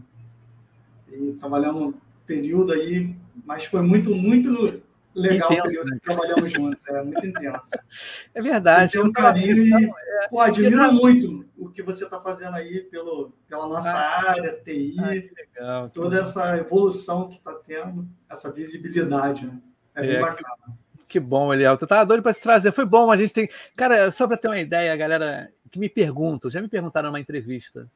E 1.13 1.33
trabalhamos 1.41 1.83
um 1.83 1.95
período 2.27 2.73
aí, 2.73 3.15
mas 3.45 3.65
foi 3.65 3.83
muito, 3.83 4.15
muito 4.15 4.81
legal 5.15 5.53
intenso, 5.53 5.69
período 5.69 5.91
né? 5.91 5.97
que 5.97 6.05
trabalhamos 6.05 6.53
juntos, 6.53 6.89
é 6.89 7.03
muito 7.03 7.27
intenso. 7.27 7.71
É 8.35 8.41
verdade. 8.41 8.93
Tem 8.93 9.03
um 9.03 9.13
carinho 9.13 9.57
e, 9.57 9.85
é, 9.85 10.29
pô, 10.29 10.41
admiro 10.41 10.93
muito 10.93 11.45
o 11.59 11.69
que 11.69 11.83
você 11.83 12.05
está 12.05 12.21
fazendo 12.21 12.55
aí 12.55 12.81
pelo, 12.83 13.33
pela 13.49 13.69
nossa 13.69 13.91
ah, 13.91 14.31
área, 14.31 14.61
TI, 14.65 14.97
ah, 14.99 15.09
legal, 15.09 15.91
toda 15.91 16.11
legal. 16.11 16.25
essa 16.25 16.57
evolução 16.57 17.29
que 17.29 17.37
está 17.37 17.53
tendo, 17.55 18.09
essa 18.29 18.53
visibilidade, 18.53 19.47
né? 19.47 19.59
É, 19.95 20.05
é 20.05 20.07
bem 20.07 20.21
bacana. 20.21 20.79
Que 21.09 21.19
bom, 21.19 21.53
Eliel. 21.53 21.77
Tu 21.77 21.89
tava 21.89 22.07
doido 22.07 22.23
para 22.23 22.33
te 22.33 22.41
trazer. 22.41 22.71
Foi 22.71 22.85
bom, 22.85 23.11
a 23.11 23.17
gente 23.17 23.33
tem. 23.33 23.49
Cara, 23.77 24.13
só 24.13 24.29
para 24.29 24.37
ter 24.37 24.47
uma 24.47 24.61
ideia, 24.61 24.93
a 24.93 24.97
galera 24.97 25.53
que 25.69 25.79
me 25.79 25.89
pergunta, 25.89 26.49
já 26.49 26.63
me 26.63 26.69
perguntaram 26.69 27.09
numa 27.09 27.19
entrevista. 27.19 27.91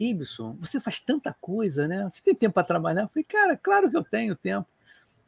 Ibson, 0.00 0.56
você 0.58 0.80
faz 0.80 0.98
tanta 0.98 1.36
coisa, 1.40 1.86
né? 1.86 2.08
Você 2.08 2.22
tem 2.22 2.34
tempo 2.34 2.54
para 2.54 2.64
trabalhar? 2.64 3.02
Eu 3.02 3.08
falei, 3.08 3.24
cara, 3.24 3.56
claro 3.56 3.90
que 3.90 3.96
eu 3.96 4.02
tenho 4.02 4.34
tempo. 4.34 4.66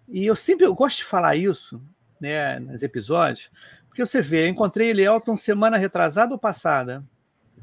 E 0.08 0.26
eu 0.26 0.36
sempre 0.36 0.66
eu 0.66 0.74
gosto 0.74 0.98
de 0.98 1.04
falar 1.04 1.36
isso, 1.36 1.82
né, 2.20 2.58
nos 2.58 2.82
episódios, 2.82 3.50
porque 3.88 4.04
você 4.04 4.20
vê, 4.20 4.44
eu 4.44 4.48
encontrei 4.48 4.90
ele 4.90 5.04
Elton 5.04 5.36
semana 5.36 5.76
retrasada 5.76 6.32
ou 6.32 6.38
passada? 6.38 7.04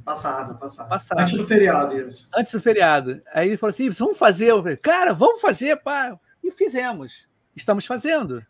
Passado, 0.03 0.57
passado. 0.57 0.89
passado. 0.89 1.19
Antes 1.19 1.37
do 1.37 1.47
feriado, 1.47 1.97
isso. 1.97 2.29
Antes 2.35 2.51
do 2.51 2.61
feriado. 2.61 3.21
Aí 3.33 3.49
ele 3.49 3.57
falou 3.57 3.71
assim: 3.71 3.89
vamos 3.91 4.17
fazer. 4.17 4.47
Eu 4.47 4.61
falei, 4.61 4.77
cara, 4.77 5.13
vamos 5.13 5.41
fazer, 5.41 5.75
pá. 5.77 6.17
E 6.43 6.51
fizemos. 6.51 7.27
Estamos 7.55 7.85
fazendo 7.85 8.43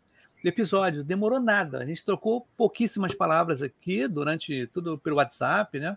episódio. 0.44 1.04
Demorou 1.04 1.40
nada. 1.40 1.78
A 1.78 1.86
gente 1.86 2.04
trocou 2.04 2.46
pouquíssimas 2.56 3.14
palavras 3.14 3.62
aqui 3.62 4.08
durante 4.08 4.66
tudo 4.68 4.98
pelo 4.98 5.16
WhatsApp, 5.16 5.78
né? 5.78 5.96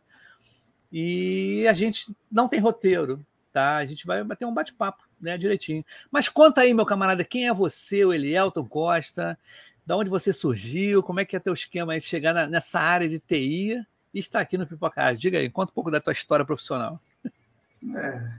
E 0.91 1.67
a 1.67 1.73
gente 1.73 2.15
não 2.31 2.47
tem 2.47 2.59
roteiro, 2.59 3.25
tá? 3.55 3.77
A 3.77 3.85
gente 3.85 4.05
vai 4.05 4.21
bater 4.21 4.45
um 4.45 4.53
bate-papo, 4.53 5.01
né, 5.19 5.37
direitinho. 5.37 5.81
Mas 6.11 6.27
conta 6.27 6.59
aí, 6.59 6.73
meu 6.73 6.85
camarada, 6.85 7.23
quem 7.23 7.47
é 7.47 7.53
você, 7.53 8.03
o 8.03 8.11
Elielton 8.11 8.67
Costa? 8.67 9.39
Da 9.85 9.95
onde 9.95 10.09
você 10.09 10.33
surgiu? 10.33 11.01
Como 11.01 11.21
é 11.21 11.25
que 11.25 11.37
é 11.37 11.39
teu 11.39 11.53
esquema 11.53 11.93
aí 11.93 11.99
de 11.99 12.05
chegar 12.05 12.33
na, 12.33 12.47
nessa 12.47 12.81
área 12.81 13.07
de 13.07 13.17
TI 13.17 13.81
e 14.13 14.19
estar 14.19 14.41
aqui 14.41 14.57
no 14.57 14.67
Pipocast? 14.67 15.21
Diga 15.21 15.37
aí, 15.37 15.49
conta 15.49 15.71
um 15.71 15.73
pouco 15.73 15.89
da 15.89 16.01
tua 16.01 16.11
história 16.11 16.43
profissional. 16.43 16.99
É, 17.95 18.29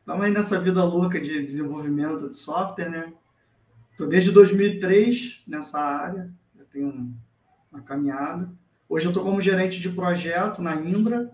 estamos 0.00 0.24
aí 0.24 0.32
nessa 0.32 0.58
vida 0.58 0.82
louca 0.82 1.20
de 1.20 1.46
desenvolvimento 1.46 2.28
de 2.28 2.34
software, 2.34 2.90
né? 2.90 3.12
Estou 3.92 4.08
desde 4.08 4.32
2003 4.32 5.44
nessa 5.46 5.78
área, 5.78 6.28
já 6.58 6.64
tenho 6.72 7.14
uma 7.70 7.82
caminhada. 7.82 8.50
Hoje 8.88 9.06
eu 9.06 9.10
estou 9.10 9.22
como 9.22 9.40
gerente 9.40 9.78
de 9.78 9.90
projeto 9.90 10.60
na 10.60 10.74
Indra, 10.74 11.30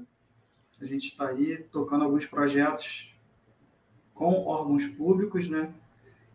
a 0.79 0.85
gente 0.85 1.07
está 1.07 1.29
aí 1.29 1.59
tocando 1.71 2.05
alguns 2.05 2.27
projetos 2.27 3.12
com 4.15 4.45
órgãos 4.47 4.87
públicos, 4.87 5.49
né? 5.49 5.71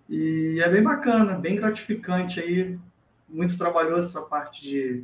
E 0.09 0.59
é 0.63 0.69
bem 0.69 0.81
bacana, 0.81 1.33
bem 1.33 1.55
gratificante 1.55 2.39
aí, 2.39 2.77
muito 3.27 3.57
trabalhoso 3.57 4.07
essa 4.07 4.21
parte 4.21 4.61
de, 4.61 5.03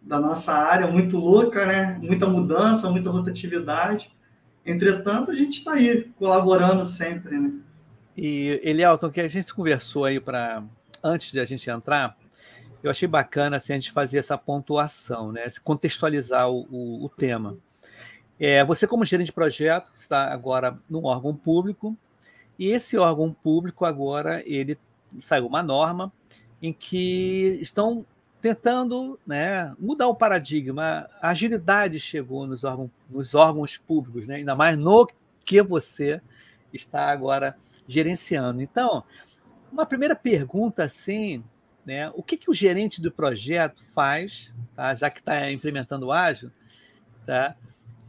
da 0.00 0.20
nossa 0.20 0.52
área, 0.52 0.86
muito 0.86 1.16
louca, 1.16 1.64
né? 1.64 1.98
Muita 2.02 2.26
mudança, 2.26 2.90
muita 2.90 3.10
rotatividade. 3.10 4.10
Entretanto, 4.64 5.30
a 5.30 5.34
gente 5.34 5.58
está 5.58 5.74
aí 5.74 6.10
colaborando 6.18 6.84
sempre, 6.84 7.38
né? 7.38 7.52
E 8.16 8.60
Elielton, 8.62 9.10
que 9.10 9.20
a 9.20 9.28
gente 9.28 9.54
conversou 9.54 10.04
aí 10.04 10.20
para 10.20 10.62
antes 11.02 11.32
de 11.32 11.40
a 11.40 11.44
gente 11.44 11.70
entrar, 11.70 12.16
eu 12.82 12.90
achei 12.90 13.08
bacana 13.08 13.56
assim, 13.56 13.72
a 13.72 13.76
gente 13.76 13.92
fazer 13.92 14.18
essa 14.18 14.36
pontuação, 14.36 15.32
né? 15.32 15.44
contextualizar 15.64 16.50
o, 16.50 16.66
o, 16.70 17.04
o 17.06 17.08
tema. 17.08 17.56
É, 18.40 18.64
você, 18.64 18.86
como 18.86 19.04
gerente 19.04 19.26
de 19.26 19.32
projeto, 19.32 19.90
está 19.94 20.32
agora 20.32 20.78
num 20.88 21.04
órgão 21.04 21.34
público, 21.34 21.96
e 22.58 22.68
esse 22.68 22.96
órgão 22.96 23.32
público 23.32 23.84
agora 23.84 24.42
ele 24.46 24.78
saiu 25.20 25.46
uma 25.46 25.62
norma 25.62 26.12
em 26.60 26.72
que 26.72 27.58
estão 27.60 28.04
tentando 28.40 29.18
né, 29.26 29.74
mudar 29.78 30.08
o 30.08 30.14
paradigma. 30.14 31.08
A 31.20 31.30
agilidade 31.30 31.98
chegou 31.98 32.46
nos 32.46 32.64
órgãos, 32.64 32.90
nos 33.08 33.34
órgãos 33.34 33.76
públicos, 33.76 34.26
né, 34.26 34.36
ainda 34.36 34.54
mais 34.54 34.76
no 34.76 35.08
que 35.44 35.62
você 35.62 36.20
está 36.72 37.10
agora 37.10 37.56
gerenciando. 37.86 38.60
Então, 38.60 39.02
uma 39.72 39.86
primeira 39.86 40.14
pergunta 40.14 40.84
assim, 40.84 41.42
né, 41.84 42.10
o 42.14 42.22
que, 42.22 42.36
que 42.36 42.50
o 42.50 42.54
gerente 42.54 43.00
do 43.00 43.10
projeto 43.10 43.84
faz, 43.94 44.52
tá, 44.76 44.94
já 44.94 45.10
que 45.10 45.20
está 45.20 45.50
implementando 45.50 46.06
o 46.06 46.12
ágil, 46.12 46.50
tá, 47.24 47.56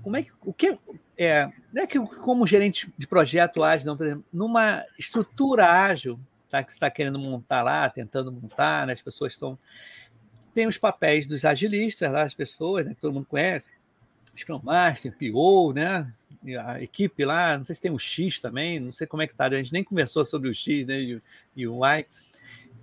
como 0.03 0.17
é 0.17 0.23
que 0.23 0.31
o 0.41 0.53
que 0.53 0.77
é, 1.17 1.51
não 1.73 1.83
é 1.83 1.87
que 1.87 1.99
como 1.99 2.47
gerente 2.47 2.91
de 2.97 3.05
projeto 3.05 3.63
ágil, 3.63 3.87
não, 3.87 3.97
por 3.97 4.05
exemplo, 4.05 4.25
numa 4.31 4.85
estrutura 4.97 5.65
ágil, 5.65 6.19
tá, 6.49 6.63
que 6.63 6.71
está 6.71 6.89
querendo 6.89 7.19
montar 7.19 7.61
lá, 7.61 7.89
tentando 7.89 8.31
montar, 8.31 8.87
né, 8.87 8.93
as 8.93 9.01
pessoas 9.01 9.33
estão 9.33 9.57
tem 10.53 10.67
os 10.67 10.77
papéis 10.77 11.27
dos 11.27 11.45
agilistas 11.45 12.11
lá, 12.11 12.23
as 12.23 12.33
pessoas, 12.33 12.85
né, 12.85 12.93
que 12.93 13.01
todo 13.01 13.13
mundo 13.13 13.27
conhece, 13.27 13.69
Scrum 14.35 14.59
Master, 14.63 15.13
PO, 15.17 15.73
né, 15.73 16.11
a 16.65 16.81
equipe 16.81 17.25
lá, 17.25 17.57
não 17.57 17.65
sei 17.65 17.75
se 17.75 17.81
tem 17.81 17.91
o 17.91 17.99
X 17.99 18.39
também, 18.39 18.79
não 18.79 18.93
sei 18.93 19.05
como 19.05 19.21
é 19.21 19.27
que 19.27 19.35
tá, 19.35 19.45
a 19.45 19.51
gente 19.51 19.73
nem 19.73 19.83
conversou 19.83 20.25
sobre 20.25 20.49
o 20.49 20.55
X 20.55 20.85
né, 20.85 20.99
e, 20.99 21.21
e 21.55 21.67
o 21.67 21.85
Y. 21.85 22.05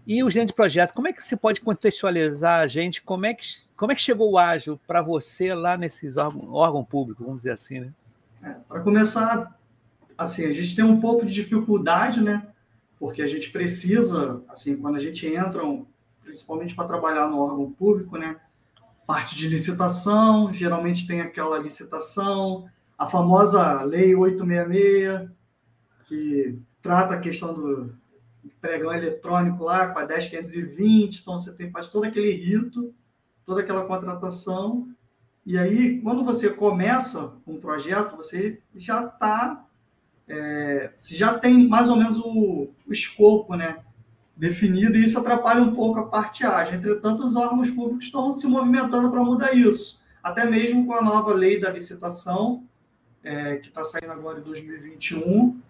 E 0.07 0.23
o 0.23 0.31
gerente 0.31 0.49
de 0.49 0.55
projeto, 0.55 0.95
como 0.95 1.09
é 1.09 1.13
que 1.13 1.25
você 1.25 1.37
pode 1.37 1.61
contextualizar 1.61 2.61
a 2.61 2.67
gente? 2.69 3.03
Como 3.03 3.27
é 3.27 3.35
que, 3.35 3.45
como 3.77 3.91
é 3.91 3.95
que 3.95 4.01
chegou 4.01 4.31
o 4.31 4.39
ágil 4.39 4.79
para 4.87 5.03
você 5.03 5.53
lá 5.53 5.77
nesses 5.77 6.17
órgãos 6.17 6.49
órgão 6.53 6.85
público, 6.85 7.25
vamos 7.25 7.39
dizer 7.41 7.51
assim, 7.51 7.81
né? 7.81 7.93
É, 8.41 8.51
para 8.69 8.81
começar, 8.81 9.59
assim, 10.17 10.45
a 10.45 10.53
gente 10.53 10.77
tem 10.77 10.85
um 10.85 11.01
pouco 11.01 11.27
de 11.27 11.35
dificuldade, 11.35 12.23
né? 12.23 12.47
Porque 13.01 13.21
a 13.21 13.27
gente 13.27 13.51
precisa, 13.51 14.41
assim, 14.49 14.77
quando 14.77 14.95
a 14.95 15.01
gente 15.01 15.27
entra, 15.27 15.61
principalmente 16.23 16.77
para 16.77 16.87
trabalhar 16.87 17.27
no 17.27 17.41
órgão 17.41 17.73
público, 17.73 18.17
né? 18.17 18.37
Parte 19.09 19.35
de 19.35 19.49
licitação, 19.49 20.55
geralmente 20.55 21.05
tem 21.07 21.21
aquela 21.21 21.59
licitação, 21.59 22.69
a 22.97 23.09
famosa 23.09 23.83
Lei 23.83 24.15
866, 24.15 25.31
que 26.07 26.59
trata 26.81 27.15
a 27.15 27.21
questão 27.21 27.53
do 27.53 27.95
pregão 28.61 28.93
eletrônico 28.93 29.65
lá 29.65 29.89
com 29.89 29.99
a 29.99 30.05
10520, 30.05 31.21
então 31.21 31.39
você 31.39 31.53
tem, 31.53 31.71
faz 31.71 31.89
todo 31.89 32.05
aquele 32.05 32.33
rito, 32.33 32.95
toda 33.45 33.61
aquela 33.61 33.85
contratação, 33.85 34.89
e 35.47 35.57
aí, 35.57 36.01
quando 36.01 36.25
você 36.25 36.51
começa 36.51 37.33
um 37.47 37.61
projeto, 37.61 38.17
você 38.17 38.61
já 38.75 39.05
está, 39.05 39.65
é, 40.27 40.91
você 40.97 41.15
já 41.15 41.39
tem 41.39 41.69
mais 41.69 41.89
ou 41.89 41.95
menos 41.95 42.19
o, 42.19 42.69
o 42.85 42.93
escopo, 42.93 43.55
né, 43.55 43.79
definido, 44.37 44.99
e 44.99 45.05
isso 45.05 45.17
atrapalha 45.21 45.63
um 45.63 45.73
pouco 45.73 46.01
a 46.01 46.07
parte 46.07 46.45
ágil. 46.45 46.75
Entretanto, 46.75 47.23
os 47.23 47.37
órgãos 47.37 47.71
públicos 47.71 48.07
estão 48.07 48.33
se 48.33 48.45
movimentando 48.49 49.09
para 49.09 49.23
mudar 49.23 49.55
isso, 49.55 50.03
até 50.21 50.45
mesmo 50.45 50.85
com 50.85 50.95
a 50.95 51.01
nova 51.01 51.33
lei 51.33 51.61
da 51.61 51.71
licitação, 51.71 52.65
é, 53.23 53.59
que 53.59 53.69
está 53.69 53.85
saindo 53.85 54.11
agora 54.11 54.41
em 54.41 54.43
2021, 54.43 55.61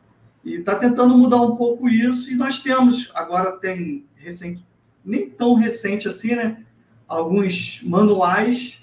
e 0.46 0.54
está 0.54 0.76
tentando 0.76 1.18
mudar 1.18 1.42
um 1.42 1.56
pouco 1.56 1.88
isso. 1.88 2.32
E 2.32 2.36
nós 2.36 2.60
temos, 2.60 3.10
agora 3.12 3.50
tem 3.50 4.06
recente, 4.14 4.64
nem 5.04 5.28
tão 5.28 5.54
recente 5.54 6.06
assim, 6.06 6.36
né? 6.36 6.64
Alguns 7.08 7.80
manuais, 7.82 8.80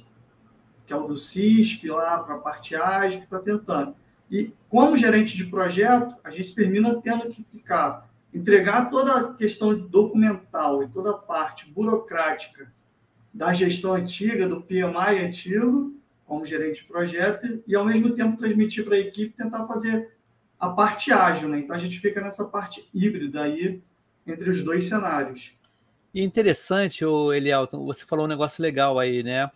que 0.86 0.92
é 0.92 0.96
o 0.96 1.08
do 1.08 1.16
CISP 1.16 1.90
lá 1.90 2.20
para 2.20 2.36
a 2.36 2.40
parte 2.40 2.76
ágil, 2.76 3.20
que 3.20 3.26
está 3.26 3.40
tentando. 3.40 3.96
E 4.30 4.52
como 4.68 4.98
gerente 4.98 5.38
de 5.38 5.46
projeto, 5.46 6.14
a 6.22 6.30
gente 6.32 6.54
termina 6.54 7.00
tendo 7.02 7.30
que 7.30 7.46
ficar, 7.46 8.10
entregar 8.34 8.90
toda 8.90 9.14
a 9.14 9.34
questão 9.34 9.74
documental 9.74 10.84
e 10.84 10.90
toda 10.90 11.12
a 11.12 11.18
parte 11.18 11.70
burocrática 11.72 12.74
da 13.34 13.54
gestão 13.54 13.94
antiga, 13.94 14.50
do 14.50 14.62
PMI 14.62 15.26
antigo, 15.26 15.96
como 16.26 16.46
gerente 16.46 16.82
de 16.82 16.88
projeto 16.88 17.64
e, 17.66 17.74
ao 17.74 17.86
mesmo 17.86 18.12
tempo, 18.12 18.38
transmitir 18.38 18.84
para 18.84 18.96
a 18.96 19.00
equipe 19.00 19.38
tentar 19.38 19.66
fazer 19.66 20.12
a 20.64 20.70
parte 20.70 21.12
ágil. 21.12 21.50
Né? 21.50 21.60
Então, 21.60 21.76
a 21.76 21.80
gente 21.80 22.00
fica 22.00 22.22
nessa 22.22 22.46
parte 22.46 22.88
híbrida 22.94 23.42
aí 23.42 23.82
entre 24.26 24.50
os 24.50 24.64
dois 24.64 24.86
cenários. 24.86 25.52
E 26.14 26.24
interessante, 26.24 27.04
Elielton, 27.04 27.86
você 27.86 28.06
falou 28.06 28.26
um 28.26 28.30
negócio 28.30 28.62
legal 28.62 29.00
aí, 29.00 29.24
né? 29.24 29.50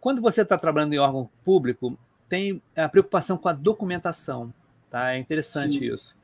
Quando 0.00 0.20
você 0.20 0.42
está 0.42 0.58
trabalhando 0.58 0.92
em 0.92 0.98
órgão 0.98 1.30
público, 1.44 1.96
tem 2.28 2.60
a 2.74 2.88
preocupação 2.88 3.38
com 3.38 3.48
a 3.48 3.52
documentação, 3.52 4.52
tá? 4.90 5.14
É 5.14 5.18
interessante 5.18 5.78
Sim. 5.78 5.94
isso, 5.94 6.16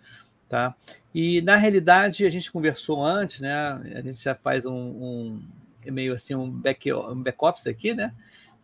tá? 0.48 0.74
E 1.14 1.40
na 1.42 1.54
realidade 1.54 2.26
a 2.26 2.30
gente 2.30 2.50
conversou 2.50 3.04
antes, 3.04 3.40
né? 3.40 3.54
A 3.94 4.00
gente 4.00 4.20
já 4.20 4.34
faz 4.34 4.66
um, 4.66 4.74
um 4.74 5.42
meio 5.86 6.12
assim 6.12 6.34
um 6.34 6.50
back, 6.50 6.92
um 6.92 7.22
back 7.22 7.38
office 7.40 7.68
aqui, 7.68 7.94
né? 7.94 8.12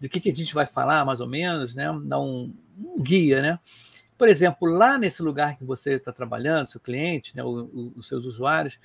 do 0.01 0.09
que, 0.09 0.21
que 0.21 0.31
a 0.31 0.35
gente 0.35 0.53
vai 0.55 0.67
falar, 0.67 1.05
mais 1.05 1.21
ou 1.21 1.27
menos, 1.27 1.75
né? 1.75 1.87
Dar 2.05 2.21
um, 2.21 2.53
um 2.79 3.03
guia, 3.03 3.41
né? 3.41 3.59
Por 4.25 4.31
exemplo, 4.31 4.67
lá 4.67 4.97
nesse 4.97 5.23
lugar 5.23 5.59
que 5.59 5.65
você 5.65 5.97
está 5.97 6.11
trabalhando, 6.11 6.71
seu 6.71 6.81
cliente, 6.81 7.37
né, 7.37 7.45
o, 7.45 7.65
o, 7.65 7.93
os 7.97 8.09
seus 8.09 8.25
usuários, 8.25 8.79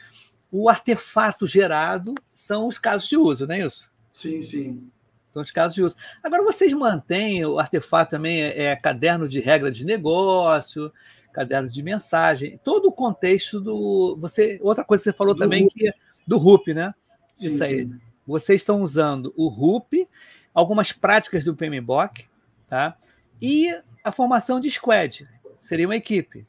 o 0.51 0.67
artefato 0.67 1.47
gerado 1.47 2.13
são 2.33 2.67
os 2.67 2.77
casos 2.77 3.07
de 3.07 3.15
uso, 3.15 3.47
não 3.47 3.55
é 3.55 3.65
isso? 3.65 3.89
Sim, 4.11 4.41
sim. 4.41 4.91
São 5.31 5.41
os 5.41 5.49
casos 5.49 5.75
de 5.75 5.81
uso. 5.81 5.95
Agora, 6.21 6.43
vocês 6.43 6.73
mantêm 6.73 7.45
o 7.45 7.57
artefato 7.57 8.11
também, 8.11 8.41
é, 8.41 8.63
é 8.63 8.75
caderno 8.75 9.29
de 9.29 9.39
regra 9.39 9.71
de 9.71 9.85
negócio, 9.85 10.91
caderno 11.31 11.69
de 11.69 11.81
mensagem, 11.81 12.59
todo 12.61 12.89
o 12.89 12.91
contexto 12.91 13.61
do. 13.61 14.17
Você, 14.19 14.59
outra 14.61 14.83
coisa 14.83 15.01
que 15.01 15.09
você 15.09 15.15
falou 15.15 15.33
do 15.33 15.39
também, 15.39 15.63
RUP. 15.63 15.73
que 15.73 15.87
é 15.87 15.93
do 16.27 16.37
RUP, 16.37 16.73
né? 16.73 16.93
Sim, 17.33 17.47
Isso 17.47 17.63
aí. 17.63 17.85
Sim. 17.85 17.97
Vocês 18.27 18.59
estão 18.59 18.81
usando 18.81 19.33
o 19.37 19.47
RUP 19.47 20.05
algumas 20.53 20.91
práticas 20.91 21.45
do 21.45 21.55
PMBOK, 21.55 22.27
tá? 22.67 22.97
E 23.41 23.73
a 24.09 24.11
formação 24.11 24.59
de 24.59 24.69
squad, 24.69 25.27
seria 25.59 25.87
uma 25.87 25.95
equipe, 25.95 26.45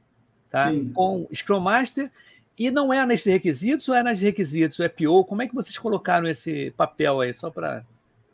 tá? 0.51 0.71
Sim. 0.71 0.91
Com 0.93 1.29
Scrum 1.33 1.61
Master 1.61 2.11
e 2.59 2.71
não 2.71 2.93
é 2.93 3.05
nesses 3.07 3.27
requisitos 3.27 3.89
ou 3.89 3.95
é 3.95 4.03
nas 4.03 4.21
requisitos, 4.21 4.81
é 4.81 4.89
PO? 4.89 5.25
Como 5.25 5.43
é 5.43 5.49
que 5.49 5.55
vocês 5.55 5.79
colocaram 5.79 6.29
esse 6.29 6.73
papel 6.77 7.21
aí, 7.21 7.33
só 7.33 7.51
para... 7.51 7.85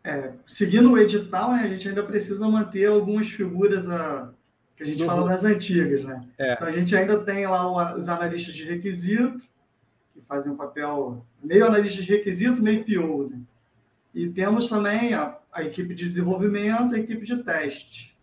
É, 0.02 0.32
seguindo 0.46 0.92
o 0.92 0.98
edital, 0.98 1.52
né, 1.52 1.62
a 1.64 1.68
gente 1.68 1.88
ainda 1.88 2.02
precisa 2.02 2.48
manter 2.48 2.86
algumas 2.86 3.28
figuras 3.28 3.88
a, 3.88 4.30
que 4.76 4.82
a 4.82 4.86
gente 4.86 4.98
Do... 4.98 5.06
fala 5.06 5.28
das 5.28 5.44
antigas, 5.44 6.04
né? 6.04 6.24
É. 6.38 6.54
Então 6.54 6.68
a 6.68 6.70
gente 6.70 6.94
ainda 6.94 7.18
tem 7.18 7.46
lá 7.46 7.94
os 7.96 8.08
analistas 8.08 8.54
de 8.54 8.64
requisito, 8.64 9.38
que 10.14 10.20
fazem 10.28 10.52
um 10.52 10.56
papel 10.56 11.24
meio 11.42 11.66
analista 11.66 12.02
de 12.02 12.08
requisito, 12.08 12.62
meio 12.62 12.84
PO, 12.84 13.30
né? 13.30 13.40
E 14.14 14.28
temos 14.28 14.68
também 14.68 15.12
a, 15.12 15.36
a 15.52 15.62
equipe 15.62 15.94
de 15.94 16.08
desenvolvimento 16.08 16.94
a 16.94 16.98
equipe 16.98 17.24
de 17.24 17.42
teste. 17.42 18.15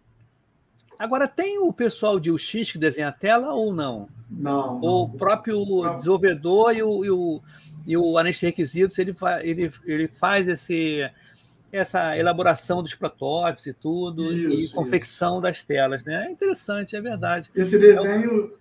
Agora, 0.98 1.28
tem 1.28 1.60
o 1.60 1.74
pessoal 1.74 2.20
de 2.20 2.32
UX 2.32 2.72
que 2.72 2.78
desenha 2.78 3.10
a 3.10 3.12
tela 3.12 3.54
ou 3.54 3.74
não? 3.74 4.08
Não. 4.30 4.80
O 4.82 5.10
próprio 5.10 5.66
não. 5.66 5.96
desenvolvedor 5.96 6.76
e 6.76 6.84
o, 6.84 7.06
e 7.06 7.12
o, 7.12 7.42
e 7.86 7.98
o 7.98 8.16
requisitos, 8.16 8.98
ele, 8.98 9.16
ele, 9.42 9.72
ele 9.86 10.08
faz 10.08 10.48
esse, 10.48 11.10
essa 11.72 12.18
elaboração 12.18 12.82
dos 12.82 12.94
protótipos 12.96 13.66
e 13.66 13.74
tudo, 13.74 14.32
isso, 14.32 14.72
e 14.72 14.76
confecção 14.76 15.34
isso. 15.34 15.42
das 15.42 15.64
telas. 15.64 16.04
Né? 16.04 16.28
É 16.28 16.32
interessante, 16.32 16.96
é 16.96 17.02
verdade. 17.02 17.50
Esse 17.56 17.78
desenho, 17.80 18.54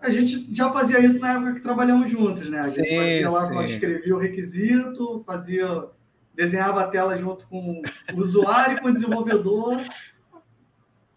a 0.00 0.10
gente 0.10 0.48
já 0.54 0.72
fazia 0.72 1.00
isso 1.00 1.18
na 1.20 1.34
época 1.34 1.54
que 1.54 1.60
trabalhamos 1.60 2.10
juntos, 2.10 2.48
né? 2.48 2.60
A 2.60 2.68
gente 2.68 2.88
sim, 2.88 2.96
fazia 2.96 3.30
lá, 3.30 3.48
quando 3.48 3.64
escrevia 3.64 4.14
o 4.14 4.18
requisito, 4.18 5.22
fazia, 5.26 5.84
desenhava 6.34 6.82
a 6.82 6.86
tela 6.88 7.16
junto 7.16 7.46
com 7.48 7.82
o 8.14 8.18
usuário 8.18 8.78
e 8.78 8.80
com 8.80 8.88
o 8.88 8.92
desenvolvedor. 8.92 9.76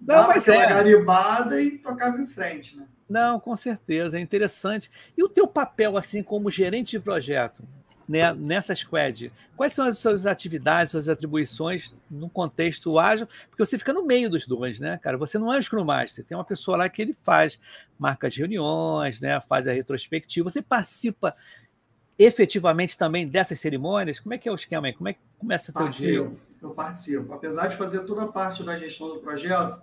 Não, 0.01 0.27
mas 0.27 0.47
é. 0.47 0.57
garibada 0.57 1.61
e 1.61 1.77
tocava 1.77 2.19
em 2.19 2.27
frente, 2.27 2.77
né? 2.77 2.85
Não, 3.07 3.39
com 3.39 3.55
certeza, 3.55 4.17
é 4.17 4.21
interessante. 4.21 4.89
E 5.17 5.23
o 5.23 5.29
teu 5.29 5.45
papel, 5.45 5.97
assim, 5.97 6.23
como 6.23 6.49
gerente 6.49 6.91
de 6.91 6.99
projeto, 6.99 7.61
né, 8.07 8.33
nessa 8.33 8.73
squad, 8.73 9.31
quais 9.55 9.73
são 9.73 9.85
as 9.85 9.97
suas 9.97 10.25
atividades, 10.25 10.91
suas 10.91 11.07
atribuições 11.07 11.95
no 12.09 12.29
contexto 12.29 12.97
ágil? 12.97 13.27
Porque 13.49 13.63
você 13.63 13.77
fica 13.77 13.93
no 13.93 14.05
meio 14.05 14.29
dos 14.29 14.47
dois, 14.47 14.79
né, 14.79 14.97
cara? 14.97 15.17
Você 15.17 15.37
não 15.37 15.53
é 15.53 15.57
o 15.57 15.63
Scrum 15.63 15.83
Master, 15.83 16.25
tem 16.25 16.37
uma 16.37 16.43
pessoa 16.43 16.77
lá 16.77 16.89
que 16.89 17.01
ele 17.01 17.15
faz, 17.21 17.59
marca 17.99 18.27
as 18.27 18.35
reuniões, 18.35 19.21
né, 19.21 19.39
faz 19.41 19.67
a 19.67 19.71
retrospectiva. 19.71 20.49
Você 20.49 20.61
participa 20.61 21.35
efetivamente 22.17 22.97
também 22.97 23.27
dessas 23.27 23.59
cerimônias? 23.59 24.19
Como 24.19 24.33
é 24.33 24.37
que 24.37 24.47
é 24.47 24.51
o 24.51 24.55
esquema 24.55 24.87
aí? 24.87 24.93
Como 24.93 25.09
é 25.09 25.13
que 25.13 25.19
começa 25.37 25.71
o 25.71 25.73
teu 25.73 25.89
dia? 25.89 26.31
Eu 26.61 26.69
participo. 26.71 27.33
Apesar 27.33 27.67
de 27.67 27.75
fazer 27.75 28.01
toda 28.01 28.23
a 28.23 28.27
parte 28.27 28.63
da 28.63 28.77
gestão 28.77 29.09
do 29.09 29.19
projeto, 29.19 29.81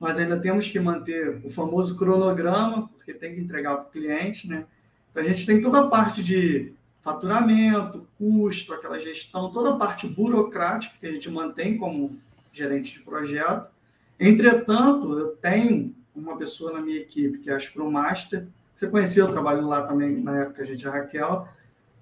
nós 0.00 0.18
ainda 0.18 0.38
temos 0.38 0.66
que 0.66 0.80
manter 0.80 1.40
o 1.44 1.50
famoso 1.50 1.96
cronograma, 1.96 2.88
porque 2.96 3.12
tem 3.12 3.34
que 3.34 3.40
entregar 3.40 3.76
para 3.76 3.88
o 3.88 3.90
cliente, 3.90 4.48
né? 4.48 4.64
Então, 5.10 5.22
a 5.22 5.26
gente 5.26 5.44
tem 5.44 5.60
toda 5.60 5.80
a 5.80 5.88
parte 5.88 6.22
de 6.22 6.72
faturamento, 7.02 8.06
custo, 8.16 8.72
aquela 8.72 8.98
gestão, 8.98 9.50
toda 9.50 9.70
a 9.70 9.76
parte 9.76 10.06
burocrática 10.06 10.94
que 10.98 11.06
a 11.06 11.12
gente 11.12 11.28
mantém 11.30 11.76
como 11.76 12.18
gerente 12.52 12.94
de 12.94 13.00
projeto. 13.00 13.70
Entretanto, 14.18 15.18
eu 15.18 15.28
tenho 15.36 15.94
uma 16.14 16.36
pessoa 16.36 16.72
na 16.72 16.80
minha 16.80 16.98
equipe, 16.98 17.38
que 17.38 17.50
é 17.50 17.54
a 17.54 17.60
Scrum 17.60 17.90
Master, 17.90 18.46
você 18.74 18.88
conheceu, 18.88 19.26
eu 19.26 19.32
trabalho 19.32 19.66
lá 19.66 19.82
também 19.82 20.22
na 20.22 20.40
época, 20.40 20.62
a 20.62 20.66
gente, 20.66 20.86
a 20.88 20.90
Raquel, 20.90 21.46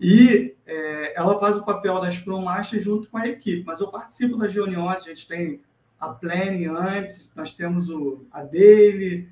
e 0.00 0.54
é, 0.64 1.12
ela 1.16 1.38
faz 1.40 1.56
o 1.56 1.64
papel 1.64 2.00
da 2.00 2.10
Scrum 2.10 2.42
Master 2.42 2.80
junto 2.80 3.08
com 3.08 3.18
a 3.18 3.26
equipe, 3.26 3.64
mas 3.64 3.80
eu 3.80 3.88
participo 3.88 4.36
das 4.36 4.54
reuniões, 4.54 5.02
a 5.02 5.08
gente 5.08 5.26
tem 5.26 5.60
a 6.00 6.08
planning 6.10 6.66
antes, 6.66 7.30
nós 7.34 7.54
temos 7.54 7.90
o, 7.90 8.26
a 8.30 8.42
daily, 8.42 9.28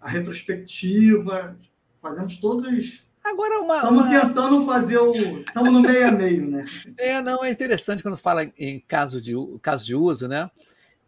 a 0.00 0.08
retrospectiva, 0.08 1.56
fazemos 2.00 2.36
todos 2.36 2.62
os. 2.62 3.02
Agora 3.24 3.60
uma. 3.60 3.76
Estamos 3.76 4.04
uma... 4.04 4.20
tentando 4.20 4.66
fazer 4.66 4.98
o. 4.98 5.12
Estamos 5.12 5.72
no 5.72 5.80
meio 5.80 6.08
a 6.08 6.10
meio, 6.10 6.50
né? 6.50 6.64
É, 6.98 7.22
não, 7.22 7.44
é 7.44 7.50
interessante 7.50 8.02
quando 8.02 8.16
fala 8.16 8.50
em 8.58 8.80
caso 8.80 9.20
de, 9.20 9.32
caso 9.62 9.86
de 9.86 9.94
uso, 9.94 10.28
né? 10.28 10.50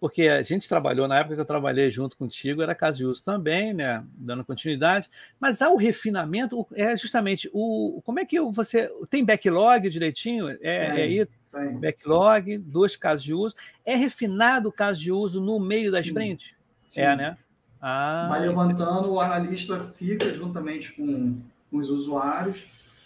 Porque 0.01 0.29
a 0.29 0.43
gente 0.43 0.69
trabalhou, 0.69 1.09
na 1.09 1.19
época 1.19 1.35
que 1.35 1.41
eu 1.41 1.47
trabalhei 1.47 1.91
junto 1.91 2.17
contigo, 2.17 2.61
era 2.61 2.75
caso 2.75 2.99
de 2.99 3.07
uso 3.07 3.25
também, 3.25 3.73
né? 3.73 4.05
Dando 4.13 4.45
continuidade. 4.45 5.09
Mas 5.41 5.63
há 5.63 5.71
o 5.71 5.77
refinamento, 5.77 6.67
é 6.75 6.97
justamente 6.97 7.51
o. 7.53 8.01
Como 8.05 8.21
é 8.21 8.25
que 8.25 8.41
você. 8.41 8.89
Tem 9.11 9.25
backlog 9.25 9.89
direitinho? 9.89 10.51
É, 10.51 10.59
é, 10.61 11.01
é 11.01 11.07
isso? 11.07 11.31
Tem. 11.55 11.79
Backlog, 11.79 12.59
dois 12.59 12.97
casos 12.97 13.25
de 13.25 13.33
uso. 13.33 13.55
É 13.85 13.95
refinado 13.95 14.69
o 14.69 14.73
caso 14.73 15.01
de 15.01 15.13
uso 15.13 15.41
no 15.41 15.61
meio 15.61 15.93
da 15.93 16.01
sprint? 16.01 16.57
Sim. 16.91 17.01
É, 17.01 17.17
né? 17.17 17.39
Ah, 17.81 18.27
Vai 18.29 18.41
levantando, 18.41 19.13
o 19.13 19.21
analista 19.21 19.93
fica 19.97 20.33
juntamente 20.33 20.93
com, 20.93 21.39
com 21.71 21.77
os 21.77 21.91
usuários. 21.91 22.65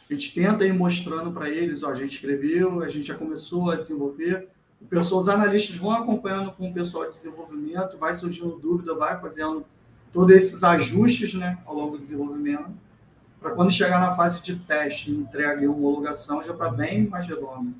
A 0.08 0.14
gente 0.14 0.32
tenta 0.32 0.64
ir 0.64 0.72
mostrando 0.72 1.30
para 1.30 1.50
eles, 1.50 1.82
ó, 1.82 1.90
a 1.90 1.94
gente 1.94 2.14
escreveu, 2.14 2.82
a 2.82 2.88
gente 2.88 3.06
já 3.08 3.14
começou 3.14 3.70
a 3.70 3.76
desenvolver. 3.76 4.48
O 4.80 4.86
pessoal, 4.86 5.20
os 5.20 5.28
analistas 5.28 5.76
vão 5.76 5.90
acompanhando 5.90 6.52
com 6.52 6.70
o 6.70 6.72
pessoal 6.72 7.04
de 7.04 7.10
desenvolvimento, 7.10 7.98
vai 7.98 8.14
surgindo 8.14 8.58
dúvida, 8.58 8.94
vai 8.94 9.20
fazendo 9.20 9.66
todos 10.12 10.34
esses 10.34 10.64
ajustes 10.64 11.34
né, 11.34 11.58
ao 11.66 11.74
longo 11.74 11.98
do 11.98 12.02
desenvolvimento, 12.02 12.70
para 13.40 13.50
quando 13.50 13.70
chegar 13.70 14.00
na 14.00 14.14
fase 14.14 14.40
de 14.42 14.56
teste, 14.56 15.10
entrega 15.10 15.62
e 15.62 15.68
homologação, 15.68 16.42
já 16.42 16.52
está 16.52 16.68
bem 16.68 17.06
mais 17.06 17.26
redondo. 17.26 17.74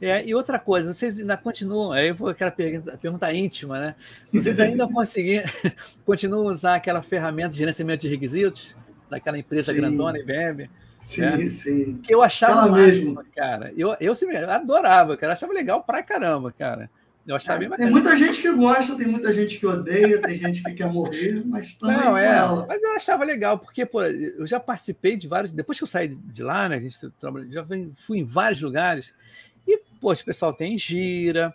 É, 0.00 0.24
e 0.26 0.34
outra 0.34 0.58
coisa, 0.58 0.92
vocês 0.92 1.18
ainda 1.18 1.36
continuam, 1.36 1.92
aí 1.92 2.10
vou 2.10 2.30
aquela 2.30 2.50
pergunta, 2.50 2.96
pergunta 2.96 3.32
íntima, 3.32 3.78
né? 3.78 3.94
Vocês 4.32 4.58
ainda 4.60 4.88
conseguiram, 4.88 5.44
continuam 6.06 6.48
a 6.48 6.52
usar 6.52 6.74
aquela 6.76 7.02
ferramenta 7.02 7.50
de 7.50 7.58
gerenciamento 7.58 8.02
de 8.02 8.08
requisitos 8.08 8.74
daquela 9.10 9.38
empresa 9.38 9.72
sim. 9.72 9.78
grandona, 9.78 10.18
IBM? 10.18 10.70
Sim, 11.00 11.20
né? 11.20 11.46
sim. 11.46 12.00
Que 12.02 12.14
eu 12.14 12.22
achava 12.22 12.60
Aquela 12.60 12.76
máximo, 12.76 13.16
mesmo. 13.16 13.24
cara. 13.34 13.72
Eu, 13.76 13.96
eu, 14.00 14.14
eu 14.14 14.50
adorava, 14.50 15.16
cara. 15.16 15.30
Eu 15.30 15.32
achava 15.32 15.52
legal 15.52 15.82
pra 15.82 16.02
caramba, 16.02 16.52
cara. 16.52 16.90
Eu 17.26 17.36
achava 17.36 17.58
é, 17.58 17.60
bem 17.60 17.68
bacana. 17.68 17.86
Tem 17.86 17.92
muita 17.92 18.16
gente 18.16 18.40
que 18.40 18.50
gosta, 18.50 18.96
tem 18.96 19.06
muita 19.06 19.32
gente 19.32 19.58
que 19.58 19.66
odeia, 19.66 20.20
tem 20.20 20.38
gente 20.38 20.62
que 20.62 20.72
quer 20.72 20.90
morrer, 20.90 21.42
mas 21.46 21.74
também 21.74 21.96
Não, 21.96 22.16
é, 22.16 22.26
ela. 22.26 22.66
mas 22.66 22.82
eu 22.82 22.92
achava 22.92 23.24
legal, 23.24 23.58
porque 23.58 23.84
pô, 23.84 24.02
eu 24.02 24.46
já 24.46 24.58
participei 24.58 25.16
de 25.16 25.28
vários. 25.28 25.52
Depois 25.52 25.78
que 25.78 25.84
eu 25.84 25.88
saí 25.88 26.08
de 26.08 26.42
lá, 26.42 26.68
né? 26.68 26.76
A 26.76 26.80
gente 26.80 26.98
já 27.50 27.66
fui 28.06 28.18
em 28.18 28.24
vários 28.24 28.60
lugares. 28.62 29.12
E, 29.66 29.78
poxa, 30.00 30.24
pessoal 30.24 30.52
tem 30.52 30.76
gira, 30.78 31.54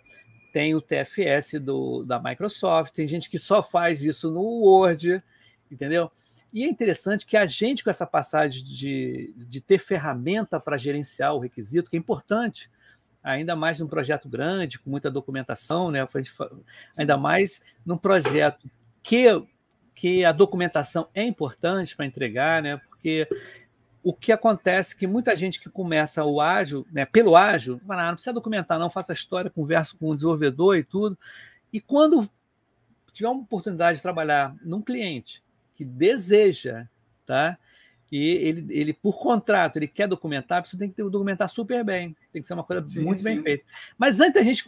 tem 0.52 0.74
o 0.74 0.80
TFS 0.80 1.60
do, 1.60 2.02
da 2.04 2.18
Microsoft, 2.18 2.94
tem 2.94 3.06
gente 3.06 3.28
que 3.28 3.38
só 3.38 3.62
faz 3.62 4.02
isso 4.02 4.30
no 4.30 4.42
Word, 4.42 5.22
entendeu? 5.70 6.10
E 6.52 6.64
é 6.64 6.68
interessante 6.68 7.26
que 7.26 7.36
a 7.36 7.44
gente, 7.44 7.84
com 7.84 7.90
essa 7.90 8.06
passagem 8.06 8.64
de, 8.64 9.34
de 9.36 9.60
ter 9.60 9.78
ferramenta 9.78 10.58
para 10.58 10.78
gerenciar 10.78 11.34
o 11.34 11.38
requisito, 11.38 11.90
que 11.90 11.96
é 11.96 11.98
importante, 11.98 12.70
ainda 13.22 13.54
mais 13.54 13.80
num 13.80 13.86
projeto 13.86 14.28
grande, 14.28 14.78
com 14.78 14.88
muita 14.88 15.10
documentação, 15.10 15.90
né? 15.90 16.06
ainda 16.96 17.18
mais 17.18 17.60
num 17.84 17.98
projeto 17.98 18.70
que, 19.02 19.26
que 19.94 20.24
a 20.24 20.32
documentação 20.32 21.08
é 21.12 21.24
importante 21.24 21.94
para 21.94 22.06
entregar, 22.06 22.62
né? 22.62 22.78
porque 22.88 23.28
o 24.06 24.12
que 24.12 24.30
acontece 24.30 24.94
é 24.94 24.98
que 24.98 25.04
muita 25.04 25.34
gente 25.34 25.58
que 25.58 25.68
começa 25.68 26.24
o 26.24 26.40
ágil, 26.40 26.86
né, 26.92 27.04
pelo 27.04 27.34
ágil, 27.34 27.80
fala, 27.84 28.04
ah, 28.04 28.06
não 28.06 28.14
precisa 28.14 28.32
documentar, 28.32 28.78
não, 28.78 28.88
faça 28.88 29.12
a 29.12 29.14
história, 29.14 29.50
converso 29.50 29.96
com 29.96 30.10
o 30.10 30.14
desenvolvedor 30.14 30.76
e 30.76 30.84
tudo. 30.84 31.18
E 31.72 31.80
quando 31.80 32.30
tiver 33.12 33.28
uma 33.28 33.40
oportunidade 33.40 33.96
de 33.96 34.02
trabalhar 34.02 34.54
num 34.62 34.80
cliente 34.80 35.42
que 35.74 35.84
deseja, 35.84 36.86
tá? 37.26 37.58
E 38.12 38.28
ele, 38.28 38.66
ele, 38.70 38.92
por 38.92 39.18
contrato, 39.18 39.76
ele 39.76 39.88
quer 39.88 40.06
documentar, 40.06 40.64
você 40.64 40.76
tem 40.76 40.88
que 40.88 41.02
documentar 41.02 41.48
super 41.48 41.82
bem, 41.82 42.16
tem 42.32 42.40
que 42.40 42.46
ser 42.46 42.54
uma 42.54 42.62
coisa 42.62 42.88
sim, 42.88 43.02
muito 43.02 43.18
sim. 43.18 43.24
bem 43.24 43.42
feita. 43.42 43.64
Mas 43.98 44.20
antes 44.20 44.34
da 44.34 44.42
gente 44.44 44.64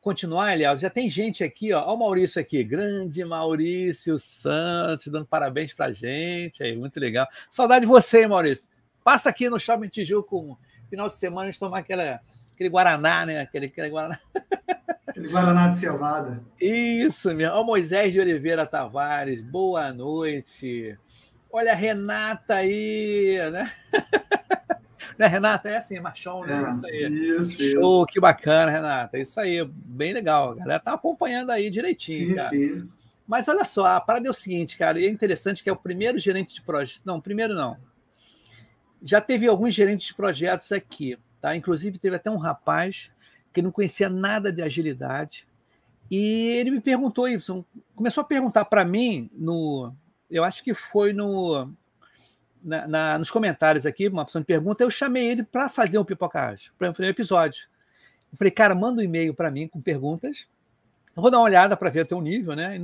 continuar, 0.00 0.52
Eliel, 0.52 0.76
já 0.76 0.90
tem 0.90 1.08
gente 1.08 1.44
aqui, 1.44 1.72
ó, 1.72 1.80
ó 1.80 1.94
o 1.94 1.98
Maurício 2.00 2.40
aqui, 2.40 2.64
grande 2.64 3.24
Maurício 3.24 4.18
Santos, 4.18 5.06
dando 5.06 5.26
parabéns 5.26 5.72
pra 5.72 5.92
gente, 5.92 6.64
aí, 6.64 6.74
muito 6.74 6.98
legal. 6.98 7.28
Saudade 7.48 7.82
de 7.82 7.86
você, 7.86 8.26
Maurício. 8.26 8.68
Passa 9.02 9.30
aqui 9.30 9.48
no 9.48 9.58
Shopping 9.58 9.88
Tijuco, 9.88 10.58
final 10.88 11.06
de 11.08 11.14
semana, 11.14 11.48
a 11.48 11.50
gente 11.50 11.60
tomar 11.60 11.78
aquela, 11.78 12.20
aquele 12.52 12.68
Guaraná, 12.68 13.24
né? 13.24 13.40
Aquele, 13.40 13.66
aquele 13.66 13.88
Guaraná. 13.88 14.18
Aquele 15.06 15.28
Guaraná 15.28 15.68
de 15.68 15.78
cevada. 15.78 16.42
Isso 16.60 17.32
mesmo. 17.34 17.56
O 17.56 17.64
Moisés 17.64 18.12
de 18.12 18.20
Oliveira 18.20 18.66
Tavares, 18.66 19.40
boa 19.42 19.92
noite. 19.92 20.98
Olha 21.50 21.72
a 21.72 21.74
Renata 21.74 22.54
aí, 22.56 23.38
né? 23.50 23.72
né, 25.18 25.26
Renata? 25.26 25.68
É 25.68 25.78
assim, 25.78 25.98
machão, 25.98 26.44
né? 26.44 26.64
É, 26.64 26.68
isso 26.68 26.86
aí. 26.86 27.12
Isso, 27.12 27.52
Show, 27.52 28.02
isso. 28.02 28.06
que 28.06 28.20
bacana, 28.20 28.70
Renata. 28.70 29.18
Isso 29.18 29.40
aí, 29.40 29.64
bem 29.64 30.12
legal. 30.12 30.52
A 30.52 30.54
galera 30.56 30.80
tá 30.80 30.92
acompanhando 30.92 31.50
aí 31.50 31.70
direitinho, 31.70 32.28
sim, 32.28 32.34
cara. 32.34 32.50
Sim. 32.50 32.88
Mas 33.26 33.48
olha 33.48 33.64
só, 33.64 33.86
a 33.86 34.00
parada 34.00 34.28
é 34.28 34.30
o 34.30 34.34
seguinte, 34.34 34.76
cara, 34.76 35.00
e 35.00 35.06
é 35.06 35.08
interessante 35.08 35.62
que 35.62 35.70
é 35.70 35.72
o 35.72 35.76
primeiro 35.76 36.18
gerente 36.18 36.52
de 36.54 36.62
projeto. 36.62 37.00
Não, 37.04 37.20
primeiro 37.20 37.54
não 37.54 37.76
já 39.02 39.20
teve 39.20 39.46
alguns 39.46 39.74
gerentes 39.74 40.08
de 40.08 40.14
projetos 40.14 40.70
aqui, 40.72 41.18
tá? 41.40 41.56
Inclusive 41.56 41.98
teve 41.98 42.16
até 42.16 42.30
um 42.30 42.36
rapaz 42.36 43.10
que 43.52 43.62
não 43.62 43.70
conhecia 43.70 44.08
nada 44.08 44.52
de 44.52 44.62
agilidade 44.62 45.46
e 46.10 46.48
ele 46.56 46.70
me 46.70 46.80
perguntou 46.80 47.28
isso, 47.28 47.64
começou 47.94 48.22
a 48.22 48.26
perguntar 48.26 48.64
para 48.64 48.84
mim 48.84 49.30
no, 49.32 49.92
eu 50.30 50.44
acho 50.44 50.62
que 50.62 50.74
foi 50.74 51.12
no 51.12 51.72
na, 52.62 52.86
na, 52.86 53.18
nos 53.18 53.30
comentários 53.30 53.86
aqui, 53.86 54.08
uma 54.08 54.22
opção 54.22 54.40
de 54.40 54.46
pergunta, 54.46 54.84
eu 54.84 54.90
chamei 54.90 55.26
ele 55.26 55.42
para 55.42 55.68
fazer 55.68 55.98
um 55.98 56.04
pipocagem, 56.04 56.70
para 56.78 56.92
fazer 56.92 57.08
um 57.08 57.10
episódio. 57.10 57.68
Eu 58.30 58.38
falei, 58.38 58.50
cara, 58.50 58.74
manda 58.74 59.00
um 59.00 59.04
e-mail 59.04 59.34
para 59.34 59.50
mim 59.50 59.66
com 59.66 59.80
perguntas. 59.80 60.46
Eu 61.16 61.22
vou 61.22 61.30
dar 61.30 61.38
uma 61.38 61.44
olhada 61.44 61.76
para 61.76 61.90
ver 61.90 62.02
o 62.02 62.06
teu 62.06 62.20
nível, 62.20 62.54
né? 62.54 62.76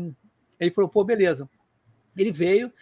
Ele 0.58 0.70
falou, 0.70 0.88
pô, 0.88 1.04
beleza. 1.04 1.48
Ele 2.16 2.32
veio, 2.32 2.72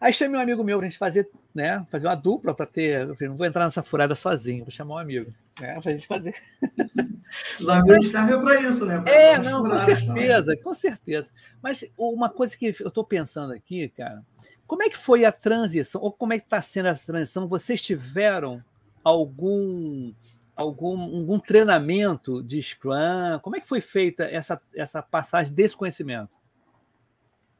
Aí 0.00 0.12
chamei 0.12 0.38
um 0.38 0.42
amigo 0.42 0.62
meu 0.62 0.78
para 0.78 0.86
a 0.86 0.90
gente 0.90 0.98
fazer, 0.98 1.28
né, 1.54 1.84
fazer 1.90 2.06
uma 2.06 2.14
dupla 2.14 2.54
para 2.54 2.66
ter. 2.66 3.00
Eu 3.00 3.14
falei, 3.14 3.28
não 3.28 3.36
vou 3.36 3.46
entrar 3.46 3.64
nessa 3.64 3.82
furada 3.82 4.14
sozinho, 4.14 4.64
vou 4.64 4.70
chamar 4.70 4.94
um 4.94 4.98
amigo, 4.98 5.32
né, 5.60 5.80
para 5.80 5.92
a 5.92 5.96
gente 5.96 6.06
fazer. 6.06 6.34
Os 7.60 7.68
amigos 7.68 8.08
servem 8.08 8.40
para 8.40 8.60
isso, 8.62 8.86
né? 8.86 9.00
Pra 9.00 9.12
é, 9.12 9.38
não, 9.38 9.62
com 9.62 9.78
certeza, 9.78 10.44
também. 10.44 10.62
com 10.62 10.74
certeza. 10.74 11.28
Mas 11.60 11.84
uma 11.96 12.30
coisa 12.30 12.56
que 12.56 12.66
eu 12.80 12.88
estou 12.88 13.04
pensando 13.04 13.52
aqui, 13.52 13.88
cara, 13.90 14.24
como 14.66 14.82
é 14.82 14.88
que 14.88 14.96
foi 14.96 15.24
a 15.24 15.32
transição, 15.32 16.00
ou 16.00 16.12
como 16.12 16.32
é 16.32 16.38
que 16.38 16.44
está 16.44 16.62
sendo 16.62 16.88
a 16.88 16.94
transição? 16.94 17.48
Vocês 17.48 17.82
tiveram 17.82 18.62
algum 19.02 20.12
algum, 20.58 21.00
algum 21.00 21.38
treinamento 21.38 22.42
de 22.42 22.60
Scrum? 22.60 23.38
Como 23.42 23.56
é 23.56 23.60
que 23.60 23.68
foi 23.68 23.80
feita 23.80 24.24
essa, 24.24 24.60
essa 24.74 25.00
passagem 25.00 25.54
desse 25.54 25.76
conhecimento? 25.76 26.30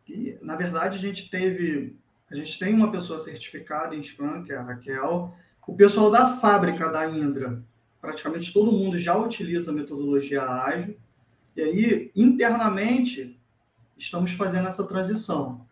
E, 0.08 0.36
na 0.42 0.56
verdade, 0.56 0.98
a 0.98 1.00
gente 1.00 1.30
teve, 1.30 1.96
a 2.30 2.34
gente 2.34 2.58
tem 2.58 2.74
uma 2.74 2.90
pessoa 2.90 3.18
certificada 3.18 3.94
em 3.94 4.02
Scrum, 4.02 4.44
que 4.44 4.52
é 4.52 4.56
a 4.56 4.62
Raquel. 4.62 5.34
O 5.66 5.74
pessoal 5.74 6.10
da 6.10 6.36
fábrica 6.36 6.88
da 6.88 7.08
Indra, 7.08 7.62
praticamente 8.00 8.52
todo 8.52 8.72
mundo 8.72 8.98
já 8.98 9.16
utiliza 9.16 9.70
a 9.70 9.74
metodologia 9.74 10.42
ágil. 10.42 10.96
E 11.56 11.62
aí, 11.62 12.12
internamente, 12.14 13.38
estamos 13.96 14.32
fazendo 14.32 14.68
essa 14.68 14.84
transição. 14.84 15.66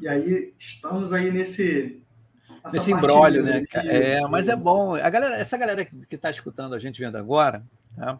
E 0.00 0.08
aí, 0.08 0.54
estamos 0.58 1.12
aí 1.12 1.30
nesse 1.30 2.00
nesse 2.72 2.92
embrólio, 2.92 3.42
né? 3.42 3.62
Isso, 3.62 3.76
é, 3.76 4.20
mas 4.28 4.48
é 4.48 4.56
bom. 4.56 4.94
A 4.94 5.10
galera, 5.10 5.36
essa 5.36 5.56
galera 5.56 5.84
que 5.84 6.14
está 6.14 6.30
escutando 6.30 6.74
a 6.74 6.78
gente 6.78 7.00
vendo 7.00 7.16
agora, 7.16 7.62
tá? 7.96 8.18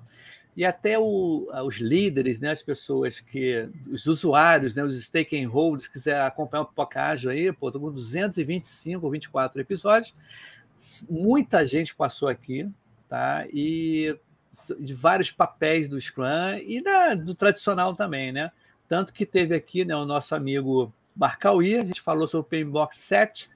E 0.57 0.65
até 0.65 0.99
o, 0.99 1.49
os 1.67 1.77
líderes, 1.77 2.39
né, 2.39 2.51
as 2.51 2.63
pessoas 2.63 3.21
que, 3.21 3.69
os 3.89 4.07
usuários, 4.07 4.75
né, 4.75 4.85
os 4.85 5.03
stakeholders, 5.05 5.89
quiser 5.89 6.21
acompanhar 6.21 6.63
o 6.63 6.89
Ágil 6.95 7.31
aí, 7.31 7.53
pô, 7.53 7.73
com 7.73 7.91
225 7.91 9.05
ou 9.05 9.11
24 9.11 9.61
episódios, 9.61 10.15
muita 11.09 11.65
gente 11.67 11.95
passou 11.95 12.29
aqui, 12.29 12.69
tá? 13.09 13.47
E 13.53 14.17
de 14.79 14.95
vários 14.95 15.33
papéis 15.33 15.89
do 15.89 16.01
Scrum 16.01 16.57
e 16.65 16.81
da, 16.81 17.15
do 17.15 17.35
tradicional 17.35 17.95
também, 17.95 18.31
né? 18.31 18.53
Tanto 18.89 19.13
que 19.13 19.27
teve 19.27 19.55
aqui 19.55 19.85
né, 19.85 19.97
o 19.97 20.05
nosso 20.05 20.35
amigo 20.35 20.93
Barcauí, 21.15 21.77
a 21.77 21.85
gente 21.85 22.01
falou 22.01 22.29
sobre 22.29 22.63
o 22.63 22.65
PMBOK 22.65 22.97
7, 22.97 23.51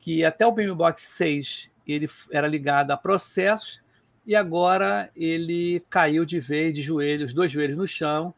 que 0.00 0.24
até 0.24 0.44
o 0.44 0.52
PMBOK 0.52 1.00
6 1.00 1.70
ele 1.86 2.08
era 2.30 2.48
ligado 2.48 2.90
a 2.90 2.96
processos 2.96 3.80
e 4.26 4.34
agora 4.34 5.10
ele 5.16 5.84
caiu 5.90 6.24
de 6.24 6.38
vez, 6.38 6.74
de 6.74 6.82
joelhos, 6.82 7.34
dois 7.34 7.50
joelhos 7.50 7.76
no 7.76 7.86
chão, 7.86 8.34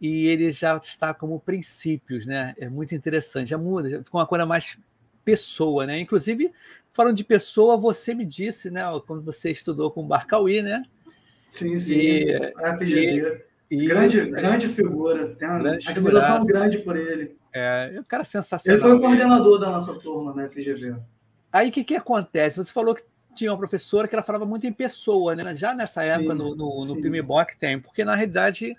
e 0.00 0.26
ele 0.26 0.50
já 0.50 0.76
está 0.76 1.14
como 1.14 1.38
princípios, 1.38 2.26
né? 2.26 2.54
É 2.58 2.68
muito 2.68 2.94
interessante, 2.94 3.50
já 3.50 3.58
muda, 3.58 3.88
já 3.88 4.02
ficou 4.02 4.20
uma 4.20 4.26
coisa 4.26 4.44
mais 4.44 4.76
pessoa, 5.24 5.86
né? 5.86 6.00
Inclusive, 6.00 6.52
falando 6.92 7.16
de 7.16 7.24
pessoa, 7.24 7.76
você 7.76 8.14
me 8.14 8.24
disse, 8.24 8.70
né, 8.70 8.82
quando 9.06 9.22
você 9.22 9.50
estudou 9.50 9.90
com 9.90 10.00
o 10.00 10.06
Barcauí, 10.06 10.62
né? 10.62 10.82
Sim, 11.50 11.78
sim. 11.78 11.94
E, 11.94 12.52
a 12.56 12.76
FGD. 12.76 13.42
E, 13.70 13.86
grande, 13.86 14.20
isso, 14.20 14.30
grande 14.30 14.68
figura. 14.68 15.34
Tem 15.36 15.48
uma 15.48 15.58
grande 15.58 15.88
admiração 15.88 16.44
grande 16.44 16.78
por 16.78 16.96
ele. 16.96 17.36
É, 17.54 17.96
o 17.98 18.04
cara 18.04 18.24
sensacional. 18.24 18.80
Ele 18.80 18.88
foi 18.88 18.98
o 18.98 19.00
coordenador 19.00 19.58
da 19.58 19.70
nossa 19.70 19.94
turma 19.94 20.34
na 20.34 20.48
FGV. 20.48 20.96
Aí 21.50 21.68
o 21.68 21.72
que, 21.72 21.84
que 21.84 21.94
acontece? 21.94 22.56
Você 22.56 22.72
falou 22.72 22.94
que 22.94 23.02
tinha 23.34 23.50
uma 23.50 23.58
professora 23.58 24.06
que 24.06 24.14
ela 24.14 24.22
falava 24.22 24.46
muito 24.46 24.66
em 24.66 24.72
pessoa, 24.72 25.34
né? 25.34 25.56
Já 25.56 25.74
nessa 25.74 26.02
época, 26.02 26.32
sim, 26.32 26.38
no, 26.38 26.54
no, 26.54 26.84
no 26.84 27.00
PMBOK 27.00 27.56
tem, 27.58 27.80
porque 27.80 28.04
na 28.04 28.14
realidade, 28.14 28.76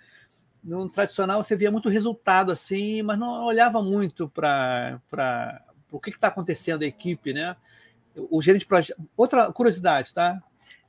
no 0.64 0.90
tradicional, 0.90 1.44
você 1.44 1.56
via 1.56 1.72
muito 1.72 1.90
resultado 1.90 2.52
assim, 2.52 3.02
mas 3.02 3.20
não 3.20 3.46
olhava 3.46 3.82
muito 3.82 4.30
para 4.30 5.00
o 5.92 6.00
que 6.00 6.10
está 6.10 6.28
acontecendo 6.28 6.84
a 6.84 6.88
equipe, 6.88 7.34
né? 7.34 7.56
O 8.16 8.42
gerente 8.42 8.62
de 8.62 8.68
projeto. 8.68 9.02
Outra 9.18 9.52
curiosidade, 9.52 10.14
tá? 10.14 10.42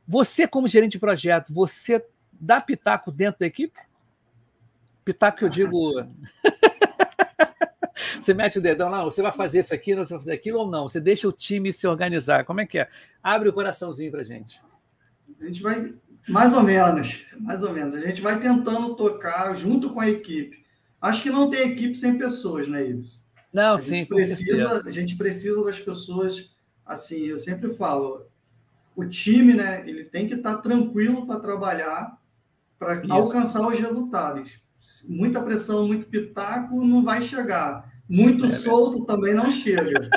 Você, 0.07 0.46
como 0.46 0.68
gerente 0.68 0.92
de 0.92 0.98
projeto, 0.98 1.53
você 1.53 2.05
dá 2.33 2.61
pitaco 2.61 3.11
dentro 3.11 3.40
da 3.40 3.46
equipe? 3.46 3.79
Pitaco 5.05 5.38
que 5.38 5.44
eu 5.44 5.48
digo. 5.48 5.92
Você 8.20 8.35
mete 8.35 8.59
o 8.59 8.62
dedão 8.62 8.88
lá, 8.88 9.02
você 9.04 9.22
vai 9.22 9.33
fazer 9.33 9.61
isso 9.61 9.74
aqui, 9.74 9.94
você 9.94 10.14
vai 10.14 10.20
fazer 10.20 10.33
aquilo 10.33 10.61
ou 10.61 10.70
não? 10.70 10.88
Você 10.88 11.00
deixa 11.00 11.28
o 11.28 11.33
time 11.33 11.72
se 11.72 11.87
organizar. 11.87 12.44
Como 12.44 12.61
é 12.61 12.66
que 12.66 12.78
é? 12.78 12.88
Abre 13.22 13.48
o 13.48 13.52
coraçãozinho 13.52 14.11
para 14.11 14.24
gente. 14.24 14.61
A 15.40 15.44
gente 15.46 15.62
vai, 15.62 15.94
mais 16.28 16.52
ou 16.52 16.62
menos, 16.62 17.24
mais 17.38 17.62
ou 17.62 17.72
menos. 17.72 17.94
A 17.94 18.00
gente 18.00 18.20
vai 18.20 18.40
tentando 18.40 18.94
tocar 18.94 19.54
junto 19.54 19.90
com 19.90 20.00
a 20.00 20.11
equipe. 20.11 20.64
Acho 21.00 21.22
que 21.22 21.30
não 21.30 21.50
tem 21.50 21.72
equipe 21.72 21.94
sem 21.94 22.18
pessoas, 22.18 22.66
né, 22.66 22.87
Ives? 22.87 23.22
Não, 23.52 23.74
a 23.74 23.78
sim, 23.78 24.04
precisa, 24.04 24.83
A 24.85 24.90
gente 24.90 25.16
precisa 25.16 25.62
das 25.62 25.78
pessoas, 25.78 26.50
assim, 26.85 27.26
eu 27.26 27.38
sempre 27.38 27.74
falo, 27.74 28.26
o 28.96 29.04
time, 29.04 29.54
né, 29.54 29.88
ele 29.88 30.04
tem 30.04 30.26
que 30.26 30.35
estar 30.35 30.57
tranquilo 30.59 31.26
para 31.26 31.38
trabalhar, 31.38 32.18
para 32.78 33.02
alcançar 33.11 33.66
os 33.68 33.78
resultados. 33.78 34.59
Muita 35.09 35.40
pressão, 35.40 35.87
muito 35.87 36.07
pitaco, 36.07 36.85
não 36.85 37.05
vai 37.05 37.23
chegar. 37.23 37.92
Muito 38.09 38.47
é 38.47 38.49
solto 38.49 39.05
também 39.05 39.35
não 39.35 39.51
chega. 39.51 40.11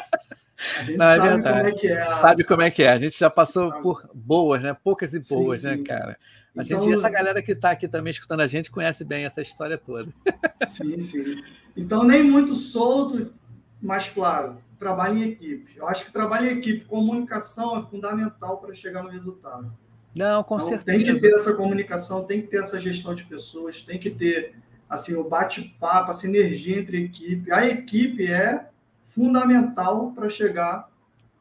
A 0.79 0.83
gente 0.83 0.97
não, 0.97 1.05
é 1.05 1.17
sabe 1.17 1.43
como 1.43 1.55
é 1.55 1.71
que 1.71 1.87
é. 1.87 2.01
A... 2.01 2.11
Sabe 2.11 2.43
como 2.43 2.61
é 2.61 2.71
que 2.71 2.83
é. 2.83 2.89
A 2.89 2.97
gente 2.97 3.17
já 3.17 3.29
passou 3.29 3.71
por 3.81 4.09
boas, 4.13 4.61
né? 4.61 4.75
Poucas 4.83 5.13
e 5.13 5.19
boas, 5.19 5.61
sim, 5.61 5.67
né, 5.67 5.73
sim. 5.73 5.79
né, 5.79 5.85
cara? 5.85 6.17
A 6.57 6.63
então, 6.63 6.81
gente, 6.81 6.93
essa 6.93 7.09
galera 7.09 7.41
que 7.41 7.51
está 7.51 7.71
aqui 7.71 7.87
também 7.87 8.09
escutando 8.09 8.39
a 8.39 8.47
gente 8.47 8.71
conhece 8.71 9.05
bem 9.05 9.25
essa 9.25 9.41
história 9.41 9.77
toda. 9.77 10.11
Sim, 10.65 10.99
sim. 10.99 11.43
Então, 11.75 12.03
nem 12.03 12.23
muito 12.23 12.55
solto, 12.55 13.31
mas 13.79 14.09
claro, 14.09 14.57
trabalho 14.79 15.19
em 15.19 15.29
equipe. 15.29 15.77
Eu 15.77 15.87
acho 15.87 16.05
que 16.05 16.11
trabalho 16.11 16.47
em 16.47 16.57
equipe, 16.57 16.85
comunicação 16.85 17.77
é 17.77 17.85
fundamental 17.85 18.57
para 18.57 18.73
chegar 18.73 19.03
no 19.03 19.09
resultado. 19.09 19.71
Não, 20.17 20.43
com 20.43 20.55
então, 20.55 20.67
certeza. 20.69 20.97
Tem 20.97 21.13
que 21.13 21.21
ter 21.21 21.33
essa 21.33 21.53
comunicação, 21.53 22.23
tem 22.23 22.41
que 22.41 22.47
ter 22.47 22.61
essa 22.61 22.79
gestão 22.79 23.13
de 23.13 23.23
pessoas, 23.25 23.81
tem 23.81 23.99
que 23.99 24.09
ter 24.09 24.55
assim, 24.89 25.15
o 25.15 25.23
bate-papo, 25.23 26.11
a 26.11 26.13
sinergia 26.13 26.79
entre 26.79 26.97
a 26.97 27.01
equipe. 27.01 27.51
A 27.51 27.65
equipe 27.65 28.25
é 28.25 28.67
fundamental 29.09 30.11
para 30.13 30.29
chegar 30.29 30.89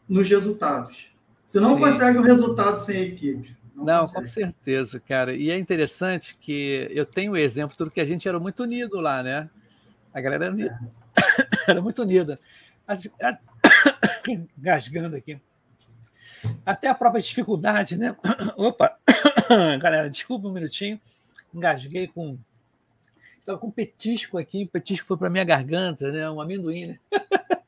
nos 0.08 0.28
resultados. 0.28 1.10
Você 1.44 1.60
não 1.60 1.74
Sim. 1.74 1.80
consegue 1.80 2.18
o 2.18 2.22
resultado 2.22 2.80
sem 2.80 2.96
a 2.96 3.02
equipe. 3.02 3.56
Não, 3.74 3.84
não 3.84 4.08
com 4.08 4.24
certeza, 4.24 4.98
cara. 4.98 5.34
E 5.34 5.50
é 5.50 5.58
interessante 5.58 6.36
que 6.40 6.88
eu 6.90 7.04
tenho 7.04 7.32
o 7.32 7.36
exemplo 7.36 7.76
tudo 7.76 7.90
que 7.90 8.00
a 8.00 8.04
gente 8.04 8.26
era 8.26 8.40
muito 8.40 8.62
unido 8.62 8.98
lá, 9.00 9.22
né? 9.22 9.48
A 10.12 10.20
galera 10.20 10.46
era, 10.46 10.54
unida. 10.54 10.80
É. 11.16 11.70
era 11.70 11.82
muito 11.82 12.02
unida. 12.02 12.40
As, 12.86 13.06
a... 13.22 13.38
Gasgando 14.56 15.16
aqui. 15.16 15.38
Até 16.64 16.88
a 16.88 16.94
própria 16.94 17.22
dificuldade, 17.22 17.96
né? 17.96 18.16
Opa! 18.56 18.96
Galera, 19.80 20.10
desculpa 20.10 20.48
um 20.48 20.52
minutinho. 20.52 21.00
Engasguei 21.54 22.08
com 22.08 22.38
Estava 23.46 23.60
com 23.60 23.70
petisco 23.70 24.38
aqui, 24.38 24.66
petisco 24.66 25.06
foi 25.06 25.16
para 25.16 25.30
minha 25.30 25.44
garganta, 25.44 26.10
né? 26.10 26.28
Um 26.28 26.40
amendoim, 26.40 26.86
né? 26.86 26.98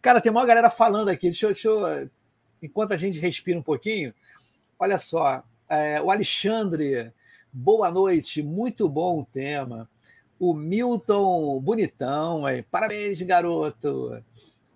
Cara, 0.00 0.18
tem 0.18 0.32
uma 0.32 0.46
galera 0.46 0.70
falando 0.70 1.10
aqui. 1.10 1.28
Deixa 1.28 1.44
eu, 1.44 1.52
deixa 1.52 1.68
eu, 1.68 2.10
enquanto 2.62 2.92
a 2.92 2.96
gente 2.96 3.20
respira 3.20 3.58
um 3.58 3.62
pouquinho, 3.62 4.14
olha 4.78 4.96
só. 4.96 5.44
É, 5.68 6.00
o 6.00 6.10
Alexandre, 6.10 7.12
boa 7.52 7.90
noite, 7.90 8.42
muito 8.42 8.88
bom 8.88 9.20
o 9.20 9.26
tema. 9.26 9.86
O 10.40 10.54
Milton, 10.54 11.60
bonitão, 11.60 12.46
aí. 12.46 12.62
parabéns, 12.62 13.20
garoto. 13.20 14.24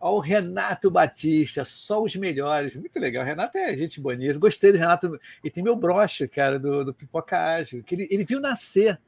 Ó, 0.00 0.16
o 0.16 0.20
Renato 0.20 0.90
Batista, 0.90 1.64
só 1.64 2.02
os 2.02 2.16
melhores. 2.16 2.74
Muito 2.74 2.98
legal. 2.98 3.22
O 3.22 3.26
Renato 3.26 3.58
é 3.58 3.76
gente 3.76 4.00
bonita. 4.00 4.38
Gostei 4.38 4.72
do 4.72 4.78
Renato. 4.78 5.20
E 5.44 5.50
tem 5.50 5.62
meu 5.62 5.76
broche, 5.76 6.26
cara, 6.26 6.58
do, 6.58 6.84
do 6.84 6.94
Pipoca 6.94 7.38
Ágil, 7.38 7.84
que 7.84 7.94
ele, 7.94 8.08
ele 8.10 8.24
viu 8.24 8.40
nascer 8.40 8.98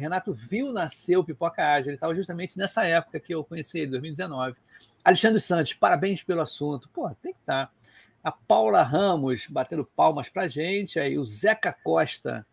Renato 0.00 0.32
viu 0.32 0.72
nascer 0.72 1.16
o 1.16 1.24
Pipoca 1.24 1.62
Ágil. 1.62 1.90
Ele 1.90 1.96
estava 1.96 2.14
justamente 2.14 2.56
nessa 2.58 2.84
época 2.84 3.20
que 3.20 3.34
eu 3.34 3.44
conheci 3.44 3.80
ele, 3.80 3.92
2019. 3.92 4.56
Alexandre 5.04 5.40
Santos, 5.40 5.74
parabéns 5.74 6.22
pelo 6.22 6.40
assunto. 6.40 6.88
Pô, 6.88 7.08
tem 7.22 7.32
que 7.32 7.40
estar. 7.40 7.66
Tá. 7.66 7.72
A 8.22 8.30
Paula 8.30 8.82
Ramos 8.82 9.46
batendo 9.48 9.84
palmas 9.84 10.28
para 10.28 10.48
gente. 10.48 10.98
Aí 10.98 11.18
o 11.18 11.24
Zeca 11.24 11.72
Costa 11.72 12.46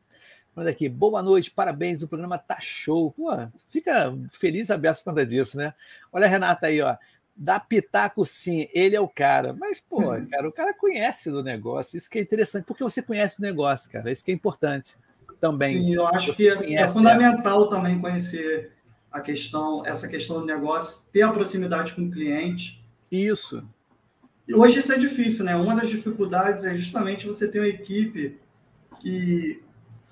falando 0.53 0.69
aqui, 0.69 0.89
boa 0.89 1.21
noite, 1.21 1.51
parabéns, 1.51 2.01
o 2.01 2.07
programa 2.07 2.35
tá 2.35 2.59
show. 2.59 3.11
Pô, 3.11 3.29
fica 3.69 4.17
feliz 4.31 4.71
aberto 4.71 5.03
conta 5.03 5.23
disso, 5.23 5.55
né? 5.55 5.71
Olha 6.11 6.25
a 6.25 6.29
Renata 6.29 6.65
aí, 6.65 6.81
ó. 6.81 6.97
Dá 7.39 7.59
pitaco 7.59 8.25
sim, 8.25 8.67
ele 8.73 8.95
é 8.95 8.99
o 8.99 9.07
cara. 9.07 9.53
Mas, 9.53 9.79
pô, 9.79 10.01
cara, 10.29 10.49
o 10.49 10.51
cara 10.51 10.73
conhece 10.73 11.29
do 11.29 11.43
negócio. 11.43 11.95
Isso 11.95 12.09
que 12.09 12.17
é 12.17 12.21
interessante, 12.21 12.65
porque 12.65 12.83
você 12.83 13.01
conhece 13.01 13.39
o 13.39 13.43
negócio, 13.43 13.91
cara. 13.91 14.11
Isso 14.11 14.25
que 14.25 14.31
é 14.31 14.33
importante 14.33 14.97
também. 15.39 15.77
Sim, 15.77 15.93
eu 15.93 16.07
acho 16.07 16.33
que 16.33 16.49
é, 16.49 16.73
é 16.73 16.89
fundamental 16.89 17.69
também 17.69 17.99
conhecer 18.01 18.71
a 19.11 19.21
questão, 19.21 19.85
essa 19.85 20.07
questão 20.07 20.39
do 20.39 20.45
negócio, 20.45 21.11
ter 21.11 21.21
a 21.21 21.31
proximidade 21.31 21.93
com 21.93 22.03
o 22.03 22.11
cliente. 22.11 22.83
Isso. 23.11 23.63
Hoje 24.51 24.79
isso 24.79 24.93
é 24.93 24.97
difícil, 24.97 25.43
né? 25.43 25.55
Uma 25.55 25.75
das 25.75 25.89
dificuldades 25.89 26.65
é 26.65 26.75
justamente 26.75 27.27
você 27.27 27.47
ter 27.47 27.59
uma 27.59 27.67
equipe 27.67 28.39
que 28.99 29.61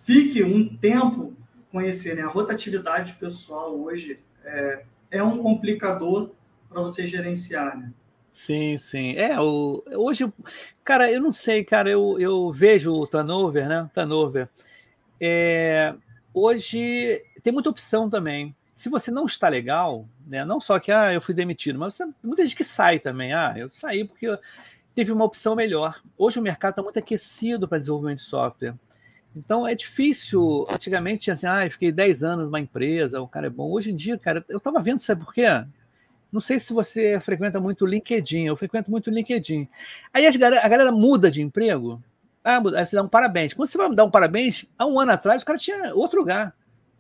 fique 0.03 0.43
um 0.43 0.75
tempo 0.77 1.33
conhecer, 1.71 2.15
né? 2.15 2.21
A 2.21 2.27
rotatividade 2.27 3.13
pessoal 3.13 3.77
hoje 3.79 4.19
é, 4.43 4.83
é 5.11 5.23
um 5.23 5.41
complicador 5.41 6.31
para 6.75 6.83
você 6.83 7.07
gerenciar, 7.07 7.77
né? 7.77 7.89
Sim, 8.33 8.77
sim. 8.77 9.15
É, 9.15 9.39
o, 9.39 9.81
hoje, 9.93 10.31
cara, 10.83 11.09
eu 11.09 11.21
não 11.21 11.31
sei, 11.31 11.63
cara, 11.63 11.89
eu, 11.89 12.19
eu 12.19 12.51
vejo 12.51 12.91
o 12.91 13.07
turnover, 13.07 13.65
né? 13.65 13.89
Turnover. 13.93 14.49
É, 15.21 15.95
hoje 16.33 17.23
tem 17.41 17.53
muita 17.53 17.69
opção 17.69 18.09
também. 18.09 18.53
Se 18.73 18.89
você 18.89 19.09
não 19.09 19.25
está 19.25 19.47
legal, 19.47 20.05
né? 20.27 20.43
Não 20.43 20.59
só 20.59 20.77
que 20.79 20.91
ah, 20.91 21.13
eu 21.13 21.21
fui 21.21 21.33
demitido, 21.33 21.79
mas 21.79 21.93
você, 21.93 22.05
muita 22.21 22.43
gente 22.43 22.57
que 22.57 22.63
sai 22.65 22.99
também. 22.99 23.31
Ah, 23.33 23.53
eu 23.55 23.69
saí 23.69 24.03
porque 24.03 24.37
teve 24.93 25.13
uma 25.13 25.23
opção 25.23 25.55
melhor. 25.55 26.01
Hoje 26.17 26.37
o 26.37 26.43
mercado 26.43 26.71
está 26.71 26.83
muito 26.83 26.99
aquecido 26.99 27.69
para 27.69 27.77
desenvolvimento 27.77 28.17
de 28.17 28.25
software. 28.25 28.75
Então 29.33 29.65
é 29.65 29.73
difícil. 29.73 30.67
Antigamente 30.69 31.23
tinha 31.23 31.35
assim, 31.35 31.47
ah, 31.47 31.65
eu 31.65 31.71
fiquei 31.71 31.89
10 31.89 32.21
anos 32.21 32.45
numa 32.45 32.59
empresa, 32.59 33.21
o 33.21 33.27
cara 33.29 33.47
é 33.47 33.49
bom. 33.49 33.71
Hoje 33.71 33.91
em 33.91 33.95
dia, 33.95 34.17
cara, 34.17 34.43
eu 34.49 34.57
estava 34.57 34.81
vendo, 34.81 34.99
sabe 34.99 35.23
por 35.23 35.33
quê? 35.33 35.45
Não 36.35 36.41
sei 36.41 36.59
se 36.59 36.73
você 36.73 37.17
frequenta 37.21 37.61
muito 37.61 37.85
LinkedIn, 37.85 38.43
eu 38.43 38.57
frequento 38.57 38.91
muito 38.91 39.09
LinkedIn. 39.09 39.69
Aí 40.13 40.27
a 40.27 40.31
galera, 40.37 40.65
a 40.65 40.67
galera 40.67 40.91
muda 40.91 41.31
de 41.31 41.41
emprego, 41.41 42.03
ah, 42.43 42.61
aí 42.75 42.85
você 42.85 42.93
dá 42.93 43.03
um 43.03 43.07
parabéns. 43.07 43.53
Quando 43.53 43.69
você 43.69 43.77
vai 43.77 43.95
dar 43.95 44.03
um 44.03 44.11
parabéns, 44.11 44.65
há 44.77 44.85
um 44.85 44.99
ano 44.99 45.13
atrás 45.13 45.41
o 45.41 45.45
cara 45.45 45.57
tinha 45.57 45.95
outro 45.95 46.19
lugar. 46.19 46.53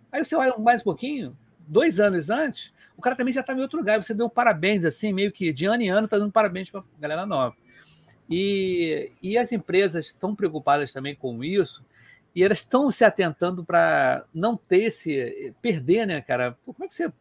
Aí 0.09 0.23
você 0.23 0.37
olha 0.37 0.57
mais 0.57 0.79
um 0.79 0.85
pouquinho, 0.85 1.37
dois 1.67 1.99
anos 1.99 2.29
antes, 2.29 2.71
o 2.95 3.01
cara 3.01 3.13
também 3.13 3.33
já 3.33 3.41
estava 3.41 3.59
em 3.59 3.61
outro 3.61 3.77
lugar. 3.77 4.01
Você 4.01 4.13
deu 4.13 4.29
parabéns, 4.29 4.85
assim, 4.85 5.11
meio 5.11 5.33
que 5.33 5.51
de 5.51 5.65
ano 5.65 5.83
em 5.83 5.89
ano, 5.89 6.05
está 6.05 6.17
dando 6.17 6.31
parabéns 6.31 6.69
para 6.69 6.79
a 6.79 6.83
galera 6.97 7.25
nova. 7.25 7.57
E, 8.29 9.11
e 9.21 9.37
as 9.37 9.51
empresas 9.51 10.05
estão 10.05 10.33
preocupadas 10.33 10.93
também 10.93 11.13
com 11.13 11.43
isso, 11.43 11.83
e 12.33 12.41
elas 12.41 12.59
estão 12.59 12.89
se 12.89 13.03
atentando 13.03 13.65
para 13.65 14.23
não 14.33 14.55
ter 14.55 14.83
esse. 14.83 15.53
perder, 15.61 16.07
né, 16.07 16.21
cara? 16.21 16.57
Como 16.65 16.85
é 16.85 16.87
que 16.87 16.93
você 16.93 17.11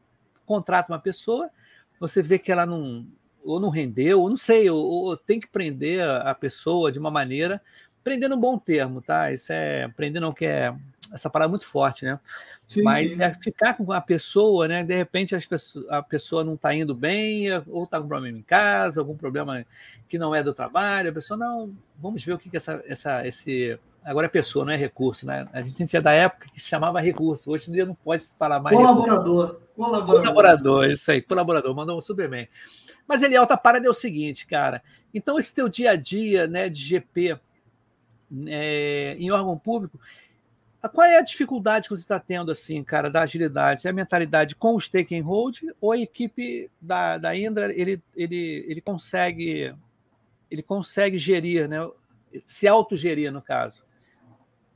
contrata 0.47 0.93
uma 0.93 1.01
pessoa 1.01 1.51
você 1.99 2.23
vê 2.23 2.39
que 2.39 2.53
ela 2.53 2.67
não 2.67 3.07
ou 3.45 3.61
não 3.61 3.69
rendeu, 3.69 4.23
ou 4.23 4.31
não 4.31 4.39
sei, 4.39 4.71
ou, 4.71 4.83
ou 4.83 5.17
tem 5.17 5.39
que 5.39 5.47
prender 5.47 6.03
a 6.03 6.35
pessoa 6.35 6.91
de 6.91 6.99
uma 6.99 7.11
maneira, 7.11 7.61
prender 8.03 8.29
num 8.29 8.41
bom 8.41 8.59
termo, 8.59 9.03
tá? 9.03 9.33
Isso 9.33 9.53
é 9.53 9.87
prender 9.89 10.21
não 10.21 10.33
quer 10.33 10.75
essa 11.13 11.31
palavra 11.31 11.51
é 11.51 11.53
muito 11.53 11.67
forte, 11.67 12.05
né? 12.05 12.19
Sim, 12.67 12.83
Mas 12.83 13.13
sim. 13.13 13.23
É 13.23 13.33
ficar 13.35 13.75
com 13.75 13.93
a 13.93 14.01
pessoa, 14.01 14.67
né? 14.67 14.83
De 14.83 14.95
repente 14.95 15.37
pessoas, 15.47 15.87
a 15.89 16.03
pessoa 16.03 16.43
não 16.43 16.55
está 16.55 16.75
indo 16.75 16.95
bem, 16.95 17.47
ou 17.69 17.85
está 17.85 18.01
com 18.01 18.09
problema 18.09 18.37
em 18.37 18.43
casa, 18.43 19.01
algum 19.01 19.17
problema 19.17 19.65
que 20.09 20.19
não 20.19 20.35
é 20.35 20.43
do 20.43 20.55
trabalho, 20.55 21.11
a 21.11 21.13
pessoa 21.13 21.39
não, 21.39 21.75
vamos 21.99 22.25
ver 22.25 22.33
o 22.33 22.39
que, 22.39 22.51
que 22.51 22.57
essa, 22.57 22.83
essa, 22.87 23.27
esse 23.27 23.79
agora 24.05 24.27
é 24.27 24.29
pessoa, 24.29 24.65
não 24.65 24.73
é 24.73 24.77
recurso, 24.77 25.27
né? 25.27 25.47
A 25.53 25.63
gente 25.63 25.97
é 25.97 26.01
da 26.01 26.13
época 26.13 26.49
que 26.53 26.61
se 26.61 26.69
chamava 26.69 27.01
recurso, 27.01 27.51
hoje 27.51 27.71
em 27.71 27.73
dia 27.73 27.87
não 27.87 27.95
pode 27.95 28.25
falar 28.39 28.61
mais. 28.61 28.77
Colaborador. 28.77 29.61
Colaborador. 29.75 30.23
Colaborador, 30.23 30.91
isso 30.91 31.11
aí, 31.11 31.23
colaborador, 31.23 31.75
mandou 31.75 31.99
um 31.99 32.01
super 32.01 32.29
bem. 32.29 32.49
Mas 33.07 33.23
ele 33.23 33.37
alta 33.37 33.57
parada 33.57 33.87
é 33.87 33.91
o 33.91 33.95
seguinte, 33.95 34.47
cara. 34.47 34.83
Então, 35.13 35.39
esse 35.39 35.55
teu 35.55 35.69
dia 35.69 35.91
a 35.91 35.97
dia 35.97 36.47
né, 36.47 36.69
de 36.69 36.81
GP 36.81 37.39
é, 38.47 39.17
em 39.19 39.31
órgão 39.31 39.59
público, 39.59 39.99
qual 40.93 41.07
é 41.07 41.19
a 41.19 41.23
dificuldade 41.23 41.89
que 41.89 41.97
você 41.97 42.03
está 42.03 42.21
tendo, 42.21 42.53
assim, 42.53 42.83
cara, 42.85 43.09
da 43.09 43.23
agilidade? 43.23 43.87
É 43.87 43.91
a 43.91 43.93
mentalidade 43.93 44.55
com 44.55 44.75
o 44.75 44.81
stake 44.81 45.17
and 45.17 45.25
hold 45.25 45.59
ou 45.81 45.93
a 45.93 45.99
equipe 45.99 46.71
da, 46.81 47.17
da 47.17 47.37
Indra, 47.37 47.73
ele, 47.73 48.03
ele, 48.15 48.65
ele 48.69 48.81
consegue 48.81 49.75
ele 50.51 50.63
consegue 50.63 51.19
gerir, 51.19 51.69
né? 51.69 51.79
Se 52.47 52.69
autogerir, 52.69 53.33
no 53.33 53.43
caso. 53.43 53.85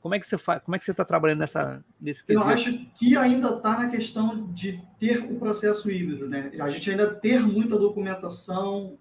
Como 0.01 0.15
é 0.15 0.19
que 0.19 0.25
você 0.25 0.37
faz? 0.37 0.61
Como 0.63 0.75
é 0.75 0.79
que 0.79 0.85
você 0.85 0.91
está 0.91 1.03
trabalhando 1.03 1.39
nessa 1.39 1.83
nesse 1.99 2.25
quesito? 2.25 2.45
Eu 2.45 2.53
acho 2.53 2.73
que 2.97 3.17
ainda 3.17 3.49
está 3.49 3.77
na 3.77 3.89
questão 3.89 4.51
de 4.53 4.81
ter 4.97 5.19
o 5.19 5.37
processo 5.37 5.91
híbrido, 5.91 6.27
né? 6.27 6.51
A 6.59 6.69
gente 6.69 6.89
ainda 6.89 7.13
ter 7.13 7.41
muita 7.41 7.77
documentação, 7.77 8.97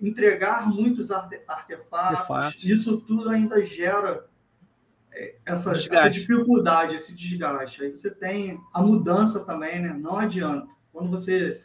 entregar 0.00 0.68
muitos 0.68 1.10
artefatos, 1.10 2.62
isso 2.64 3.00
tudo 3.00 3.30
ainda 3.30 3.64
gera 3.64 4.26
é, 5.10 5.36
essa, 5.46 5.72
essa, 5.72 6.08
dificuldade, 6.10 6.96
esse 6.96 7.14
desgaste. 7.14 7.82
Aí 7.82 7.90
você 7.90 8.10
tem 8.10 8.60
a 8.74 8.82
mudança 8.82 9.40
também, 9.40 9.80
né? 9.80 9.94
Não 9.98 10.18
adianta. 10.18 10.68
Quando 10.92 11.10
você. 11.10 11.62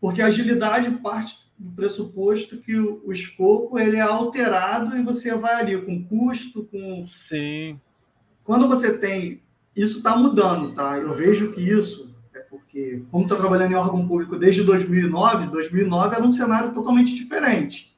Porque 0.00 0.20
a 0.20 0.26
agilidade 0.26 0.90
parte 0.98 1.48
do 1.56 1.70
pressuposto 1.72 2.58
que 2.58 2.74
o, 2.74 3.02
o 3.06 3.12
escopo 3.12 3.78
ele 3.78 3.98
é 3.98 4.00
alterado 4.00 4.96
e 4.96 5.02
você 5.02 5.32
vai 5.32 5.54
ali 5.54 5.80
com 5.80 6.04
custo, 6.04 6.64
com. 6.64 7.04
Sim 7.04 7.78
quando 8.50 8.66
você 8.66 8.98
tem. 8.98 9.40
Isso 9.76 9.98
está 9.98 10.16
mudando, 10.16 10.74
tá? 10.74 10.98
Eu 10.98 11.14
vejo 11.14 11.52
que 11.52 11.60
isso 11.60 12.12
é 12.34 12.40
porque, 12.40 13.04
como 13.08 13.22
está 13.22 13.36
trabalhando 13.36 13.70
em 13.70 13.76
órgão 13.76 14.08
público 14.08 14.36
desde 14.36 14.64
2009, 14.64 15.46
2009 15.46 16.16
era 16.16 16.24
um 16.24 16.30
cenário 16.30 16.72
totalmente 16.72 17.14
diferente. 17.14 17.96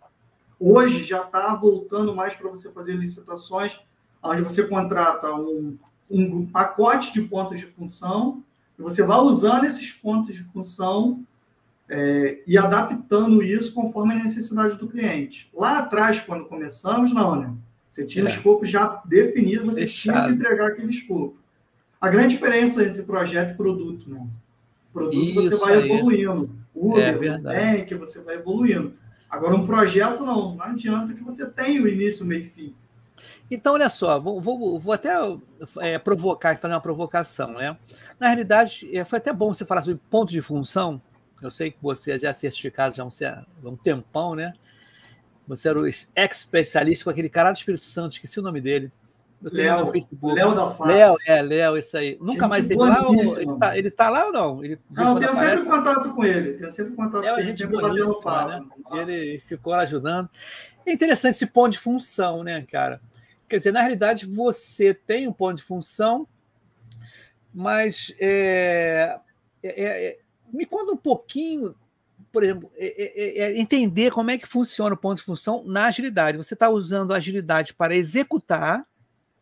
Hoje 0.61 1.05
já 1.05 1.23
está 1.23 1.55
voltando 1.55 2.15
mais 2.15 2.35
para 2.35 2.51
você 2.51 2.71
fazer 2.71 2.93
licitações, 2.93 3.81
onde 4.23 4.43
você 4.43 4.65
contrata 4.65 5.35
um, 5.35 5.79
um 6.11 6.45
pacote 6.45 7.15
de 7.15 7.23
pontos 7.23 7.59
de 7.59 7.65
função, 7.69 8.45
e 8.79 8.83
você 8.83 9.03
vai 9.03 9.21
usando 9.21 9.65
esses 9.65 9.91
pontos 9.91 10.35
de 10.35 10.45
função 10.45 11.25
é, 11.89 12.43
e 12.47 12.59
adaptando 12.59 13.43
isso 13.43 13.73
conforme 13.73 14.13
a 14.13 14.23
necessidade 14.23 14.77
do 14.77 14.87
cliente. 14.87 15.49
Lá 15.55 15.79
atrás, 15.79 16.21
quando 16.21 16.45
começamos, 16.45 17.11
não, 17.11 17.37
né? 17.37 17.55
Você 17.93 18.07
tinha 18.07 18.25
é. 18.25 18.27
o 18.27 18.31
escopo 18.31 18.65
já 18.65 19.03
definido, 19.05 19.67
você 19.67 19.83
Fechado. 19.83 20.15
tinha 20.15 20.29
que 20.29 20.35
entregar 20.35 20.69
aquele 20.69 20.91
escopo. 20.91 21.37
A 22.01 22.09
grande 22.09 22.35
diferença 22.35 22.83
entre 22.83 23.03
projeto 23.03 23.53
e 23.53 23.55
produto, 23.55 24.09
né? 24.09 24.27
Produto 24.91 25.15
Isso 25.15 25.43
você 25.43 25.57
vai 25.57 25.75
aí. 25.75 25.91
evoluindo. 25.93 26.51
Uber, 26.75 27.47
é 27.49 27.83
que 27.83 27.95
você 27.95 28.21
vai 28.21 28.37
evoluindo. 28.37 28.95
Agora, 29.29 29.55
um 29.55 29.67
projeto 29.67 30.25
não, 30.25 30.55
não 30.55 30.65
adianta 30.65 31.13
que 31.13 31.23
você 31.23 31.45
tenha 31.45 31.83
o 31.83 31.89
início, 31.89 32.25
meio 32.25 32.47
e 32.47 32.49
fim. 32.49 32.75
Então, 33.51 33.75
olha 33.75 33.91
só, 33.91 34.19
vou, 34.19 34.41
vou, 34.41 34.79
vou 34.79 34.95
até 34.95 35.13
é, 35.81 35.99
provocar, 35.99 36.57
fazer 36.59 36.73
uma 36.73 36.81
provocação, 36.81 37.53
né? 37.53 37.77
Na 38.19 38.29
realidade, 38.29 38.89
é, 38.97 39.05
foi 39.05 39.19
até 39.19 39.33
bom 39.33 39.53
você 39.53 39.67
falar 39.67 39.83
sobre 39.83 40.01
ponto 40.11 40.33
de 40.33 40.41
função. 40.41 41.01
Eu 41.43 41.51
sei 41.51 41.71
que 41.71 41.79
você 41.83 42.19
já 42.19 42.31
é 42.31 42.33
certificado 42.33 42.97
já 42.97 43.03
há 43.03 43.07
um, 43.07 43.71
um 43.73 43.77
tempão, 43.77 44.35
né? 44.35 44.55
Você 45.47 45.69
era 45.69 45.81
o 45.81 45.87
ex-especialista 45.87 47.05
com 47.05 47.11
aquele 47.11 47.29
cara 47.29 47.53
do 47.53 47.57
Espírito 47.57 47.85
Santo, 47.85 48.13
esqueci 48.13 48.39
o 48.39 48.43
nome 48.43 48.61
dele. 48.61 48.93
Léo, 49.43 49.93
Léo 50.23 50.55
da 50.55 50.71
Fábio. 50.71 50.95
Léo, 50.95 51.17
é, 51.27 51.43
Léo, 51.43 51.77
isso 51.77 51.97
aí. 51.97 52.17
Nunca 52.21 52.47
mais 52.47 52.65
teve 52.67 52.81
lá? 52.81 53.09
Ou, 53.09 53.15
ele, 53.15 53.59
tá, 53.59 53.79
ele 53.79 53.91
tá 53.91 54.09
lá 54.09 54.27
ou 54.27 54.33
não? 54.33 54.65
Ele, 54.65 54.79
não, 54.89 55.15
eu 55.15 55.19
tenho 55.19 55.33
aparece... 55.33 55.63
sempre 55.63 55.77
contato 55.77 56.15
com 56.15 56.25
ele. 56.25 56.53
Tenho 56.55 56.71
sempre 56.71 56.95
contato 56.95 57.23
Léo, 57.23 57.35
com 57.35 57.41
ele. 57.41 57.53
Gente 57.53 57.67
boníssima, 57.67 58.47
né? 58.47 58.65
Ele 58.93 59.41
ficou 59.41 59.75
ajudando. 59.75 60.31
É 60.87 60.93
interessante 60.93 61.35
esse 61.35 61.47
ponto 61.47 61.73
de 61.73 61.79
função, 61.79 62.45
né, 62.45 62.63
cara? 62.63 63.01
Quer 63.49 63.59
dizer, 63.59 63.73
na 63.73 63.81
realidade, 63.81 64.27
você 64.27 64.95
tem 64.95 65.27
um 65.27 65.33
ponto 65.33 65.57
de 65.57 65.65
função, 65.65 66.27
mas 67.53 68.15
é, 68.21 69.19
é, 69.63 70.07
é, 70.09 70.19
me 70.53 70.65
conta 70.65 70.93
um 70.93 70.97
pouquinho 70.97 71.75
por 72.33 72.43
exemplo, 72.43 72.71
é, 72.77 72.87
é, 72.87 73.39
é, 73.41 73.61
entender 73.61 74.11
como 74.11 74.31
é 74.31 74.39
que 74.39 74.49
funciona 74.49 74.95
o 74.95 74.99
ponto 74.99 75.19
de 75.19 75.25
função 75.25 75.63
na 75.65 75.87
agilidade. 75.87 76.39
Você 76.39 76.55
está 76.55 76.71
usando 76.71 77.13
a 77.13 77.19
agilidade 77.19 77.75
para 77.75 77.95
executar 77.95 78.87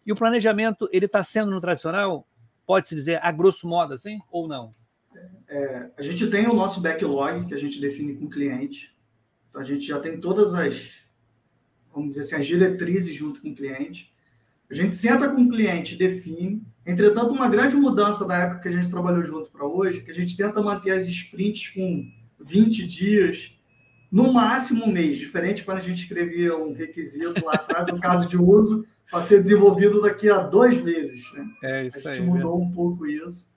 e 0.05 0.11
o 0.11 0.16
planejamento 0.16 0.88
ele 0.92 1.07
está 1.07 1.22
sendo 1.22 1.53
no 1.53 1.61
tradicional, 1.61 2.26
pode-se 2.66 2.96
dizer 2.96 3.20
a 3.22 3.31
grosso 3.31 3.68
modo 3.68 3.94
assim, 3.94 4.18
ou 4.31 4.48
não? 4.48 4.72
É, 5.48 5.90
a 5.96 6.03
gente 6.03 6.26
tem 6.29 6.48
o 6.48 6.53
nosso 6.53 6.81
backlog 6.81 7.46
que 7.46 7.55
a 7.55 7.59
gente 7.59 7.81
define 7.81 8.16
com 8.16 8.24
o 8.24 8.31
cliente. 8.31 8.92
Então 9.48 9.62
a 9.62 9.64
gente 9.64 9.87
já 9.87 10.00
tem 10.00 10.20
todas 10.20 10.53
as, 10.53 10.98
vamos 11.94 12.09
dizer 12.09 12.22
assim, 12.22 12.35
as 12.37 12.46
diretrizes 12.46 13.14
junto 13.14 13.40
com 13.40 13.50
o 13.50 13.55
cliente. 13.55 14.12
A 14.68 14.74
gente 14.74 14.96
senta 14.96 15.29
com 15.29 15.42
o 15.42 15.48
cliente, 15.48 15.96
define. 15.96 16.62
Entretanto, 16.85 17.33
uma 17.33 17.48
grande 17.48 17.76
mudança 17.76 18.24
da 18.24 18.37
época 18.37 18.62
que 18.62 18.68
a 18.68 18.72
gente 18.72 18.90
trabalhou 18.90 19.24
junto 19.24 19.50
para 19.50 19.64
hoje, 19.64 20.00
que 20.00 20.11
a 20.11 20.14
gente 20.14 20.37
tenta 20.37 20.61
manter 20.61 20.92
as 20.92 21.07
sprints 21.07 21.68
com 21.68 22.19
20 22.40 22.87
dias, 22.87 23.53
no 24.11 24.33
máximo 24.33 24.85
um 24.85 24.92
mês. 24.92 25.18
Diferente 25.18 25.64
quando 25.64 25.79
a 25.79 25.83
gente 25.83 26.03
escrevia 26.03 26.57
um 26.57 26.72
requisito 26.72 27.44
lá 27.44 27.55
atrás, 27.55 27.87
no 27.88 28.00
caso 28.00 28.29
de 28.29 28.37
uso, 28.37 28.87
para 29.11 29.22
ser 29.22 29.40
desenvolvido 29.40 30.00
daqui 30.00 30.29
a 30.29 30.38
dois 30.38 30.81
meses. 30.81 31.33
Né? 31.33 31.50
É 31.62 31.87
isso 31.87 31.98
a 32.09 32.12
gente 32.12 32.22
aí, 32.22 32.26
mudou 32.26 32.59
mesmo. 32.59 32.70
um 32.70 32.72
pouco 32.72 33.07
isso. 33.07 33.50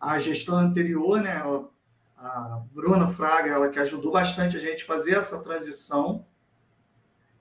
A 0.00 0.18
gestão 0.18 0.58
anterior, 0.58 1.20
né, 1.20 1.36
ela, 1.36 1.68
a 2.16 2.62
Bruna 2.72 3.08
Fraga, 3.08 3.50
ela 3.50 3.68
que 3.68 3.78
ajudou 3.78 4.12
bastante 4.12 4.56
a 4.56 4.60
gente 4.60 4.84
a 4.84 4.86
fazer 4.86 5.12
essa 5.12 5.42
transição. 5.42 6.24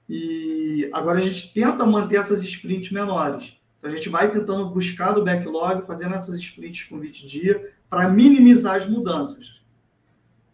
E 0.08 0.90
agora 0.92 1.20
a 1.20 1.22
gente 1.22 1.54
tenta 1.54 1.86
manter 1.86 2.18
essas 2.18 2.44
sprints 2.44 2.92
menores. 2.92 3.54
Então 3.78 3.90
a 3.90 3.96
gente 3.96 4.10
vai 4.10 4.30
tentando 4.30 4.70
buscar 4.70 5.14
do 5.14 5.24
backlog, 5.24 5.86
fazendo 5.86 6.16
essas 6.16 6.38
sprints 6.40 6.84
com 6.90 7.00
20 7.00 7.28
dias, 7.28 7.62
para 7.90 8.10
minimizar 8.10 8.76
as 8.76 8.88
mudanças. 8.88 9.59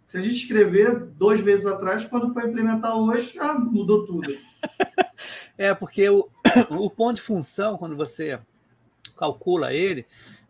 Se 0.07 0.17
a 0.17 0.21
gente 0.21 0.35
escrever 0.35 0.99
dois 1.17 1.41
meses 1.41 1.65
atrás, 1.65 2.05
quando 2.05 2.33
foi 2.33 2.47
implementar 2.47 2.95
hoje, 2.95 3.33
mudou 3.71 4.05
tudo. 4.05 4.35
é, 5.57 5.73
porque 5.73 6.07
o, 6.09 6.29
o 6.69 6.89
ponto 6.89 7.15
de 7.15 7.21
função, 7.21 7.77
quando 7.77 7.95
você 7.95 8.39
calcula 9.17 9.73
ele, 9.73 10.05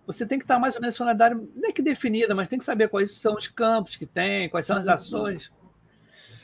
você 0.06 0.26
tem 0.26 0.38
que 0.38 0.44
estar 0.44 0.60
mais 0.60 0.76
ou 0.76 0.82
menos 0.82 0.96
funcionalidade, 0.96 1.40
nem 1.56 1.72
que 1.72 1.82
definida, 1.82 2.36
mas 2.36 2.48
tem 2.48 2.60
que 2.60 2.66
saber 2.66 2.90
quais 2.90 3.12
são 3.12 3.36
os 3.36 3.48
campos 3.48 3.96
que 3.96 4.06
tem, 4.06 4.50
quais 4.50 4.66
são 4.66 4.78
as 4.78 4.88
ações. 4.88 5.52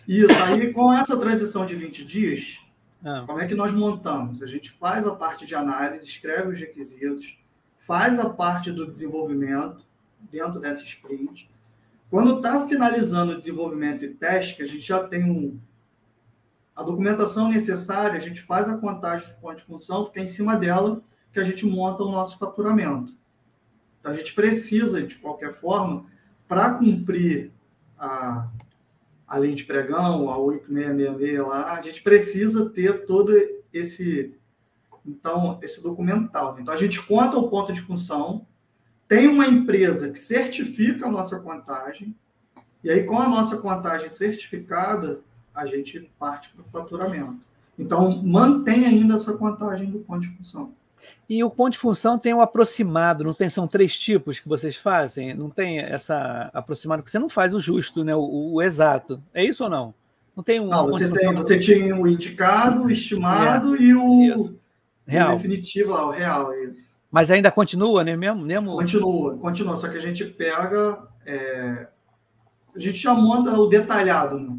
Isso, 0.08 0.44
aí 0.44 0.74
com 0.74 0.92
essa 0.92 1.16
transição 1.18 1.66
de 1.66 1.76
20 1.76 2.04
dias, 2.04 2.60
ah. 3.04 3.24
como 3.28 3.40
é 3.40 3.48
que 3.48 3.56
nós 3.56 3.72
montamos? 3.72 4.42
A 4.42 4.48
gente 4.48 4.72
faz 4.72 5.06
a 5.06 5.16
parte 5.16 5.46
de 5.46 5.54
análise, 5.54 6.08
escreve 6.08 6.50
os 6.54 6.60
requisitos, 6.60 7.38
faz 7.86 8.20
a 8.20 8.30
parte 8.30 8.72
do 8.72 8.90
desenvolvimento 8.90 9.86
dentro 10.32 10.60
dessa 10.60 10.84
sprint. 10.84 11.50
Quando 12.12 12.38
está 12.38 12.68
finalizando 12.68 13.32
o 13.32 13.38
desenvolvimento 13.38 14.04
e 14.04 14.10
teste, 14.10 14.58
que 14.58 14.62
a 14.62 14.68
gente 14.68 14.82
já 14.82 15.02
tem 15.02 15.24
um, 15.24 15.58
a 16.76 16.84
documentação 16.84 17.48
necessária, 17.48 18.18
a 18.18 18.20
gente 18.20 18.42
faz 18.42 18.68
a 18.68 18.78
contagem 18.78 19.28
de 19.30 19.34
ponto 19.36 19.56
de 19.56 19.64
função, 19.64 20.04
porque 20.04 20.20
é 20.20 20.24
em 20.24 20.28
cima 20.28 20.58
dela 20.58 21.02
que 21.32 21.40
a 21.40 21.44
gente 21.46 21.66
monta 21.66 22.04
o 22.04 22.12
nosso 22.12 22.38
faturamento. 22.38 23.16
Então, 24.00 24.12
a 24.12 24.16
gente 24.16 24.34
precisa, 24.34 25.02
de 25.02 25.16
qualquer 25.16 25.54
forma, 25.54 26.06
para 26.50 26.74
cumprir 26.74 27.50
a, 27.98 28.50
a 29.26 29.38
lei 29.38 29.56
de 29.56 29.64
pregão, 29.64 30.30
a 30.30 30.38
8666 30.38 31.48
lá, 31.48 31.72
a 31.72 31.82
gente 31.82 32.04
precisa 32.04 32.70
ter 32.70 33.06
todo 33.06 33.32
esse 33.72 34.36
então 35.06 35.58
esse 35.62 35.82
documental. 35.82 36.60
Então 36.60 36.74
a 36.74 36.78
gente 36.78 37.02
conta 37.02 37.38
o 37.38 37.50
ponto 37.50 37.72
de 37.72 37.82
função, 37.82 38.46
tem 39.12 39.28
uma 39.28 39.46
empresa 39.46 40.10
que 40.10 40.18
certifica 40.18 41.06
a 41.06 41.12
nossa 41.12 41.38
contagem, 41.38 42.16
e 42.82 42.90
aí 42.90 43.04
com 43.04 43.20
a 43.20 43.28
nossa 43.28 43.58
contagem 43.58 44.08
certificada, 44.08 45.20
a 45.54 45.66
gente 45.66 46.10
parte 46.18 46.50
para 46.52 46.62
o 46.62 46.70
faturamento. 46.72 47.46
Então 47.78 48.24
mantém 48.24 48.86
ainda 48.86 49.16
essa 49.16 49.34
contagem 49.34 49.92
do 49.92 50.00
ponto 50.00 50.22
de 50.22 50.30
função. 50.38 50.72
E 51.28 51.44
o 51.44 51.50
ponto 51.50 51.74
de 51.74 51.78
função 51.78 52.18
tem 52.18 52.34
o 52.34 52.40
aproximado, 52.40 53.26
não 53.26 53.34
tem? 53.34 53.50
São 53.50 53.68
três 53.68 54.00
tipos 54.00 54.40
que 54.40 54.48
vocês 54.48 54.78
fazem, 54.78 55.34
não 55.34 55.50
tem 55.50 55.80
essa 55.80 56.50
aproximado, 56.54 57.02
porque 57.02 57.12
você 57.12 57.20
não 57.20 57.28
faz 57.28 57.54
o 57.54 57.60
justo, 57.60 58.06
né? 58.06 58.16
O, 58.16 58.54
o 58.54 58.62
exato. 58.62 59.22
É 59.34 59.44
isso 59.44 59.66
ou 59.66 59.70
não? 59.70 59.94
Não 60.34 60.42
tem 60.42 60.62
um. 60.62 60.70
Não, 60.70 60.86
você, 60.86 61.12
tem, 61.12 61.36
você 61.36 61.60
tinha 61.60 61.94
o 61.98 62.08
indicado, 62.08 62.84
o 62.84 62.90
estimado 62.90 63.76
é, 63.76 63.82
e 63.82 63.94
o. 63.94 64.36
O 64.36 65.34
definitivo 65.34 65.92
lá, 65.92 66.08
o 66.08 66.12
real. 66.12 66.54
Isso. 66.54 67.01
Mas 67.12 67.30
ainda 67.30 67.52
continua, 67.52 68.04
né? 68.04 68.16
Mesmo, 68.16 68.42
mesmo... 68.44 68.72
Continua, 68.72 69.38
continua. 69.38 69.76
Só 69.76 69.90
que 69.90 69.98
a 69.98 70.02
gente 70.02 70.24
pega. 70.26 71.00
É... 71.26 71.88
A 72.74 72.80
gente 72.80 72.98
já 72.98 73.14
monta 73.14 73.52
o 73.52 73.68
detalhado, 73.68 74.40
né? 74.40 74.58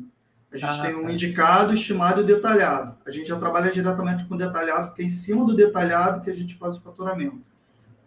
A 0.53 0.57
gente 0.59 0.81
ah, 0.81 0.83
tem 0.83 0.95
um 0.95 1.05
tá. 1.05 1.13
indicado, 1.13 1.73
estimado 1.73 2.21
e 2.21 2.25
detalhado. 2.25 2.95
A 3.07 3.11
gente 3.11 3.29
já 3.29 3.39
trabalha 3.39 3.73
diretamente 3.73 4.27
com 4.27 4.37
detalhado, 4.37 4.89
porque 4.89 5.01
é 5.01 5.07
em 5.07 5.11
cima 5.11 5.47
do 5.47 5.57
detalhado 5.57 6.21
que 6.21 6.31
a 6.31 6.35
gente 6.35 6.55
faz 6.57 6.77
o 6.77 6.81
faturamento. 6.83 7.41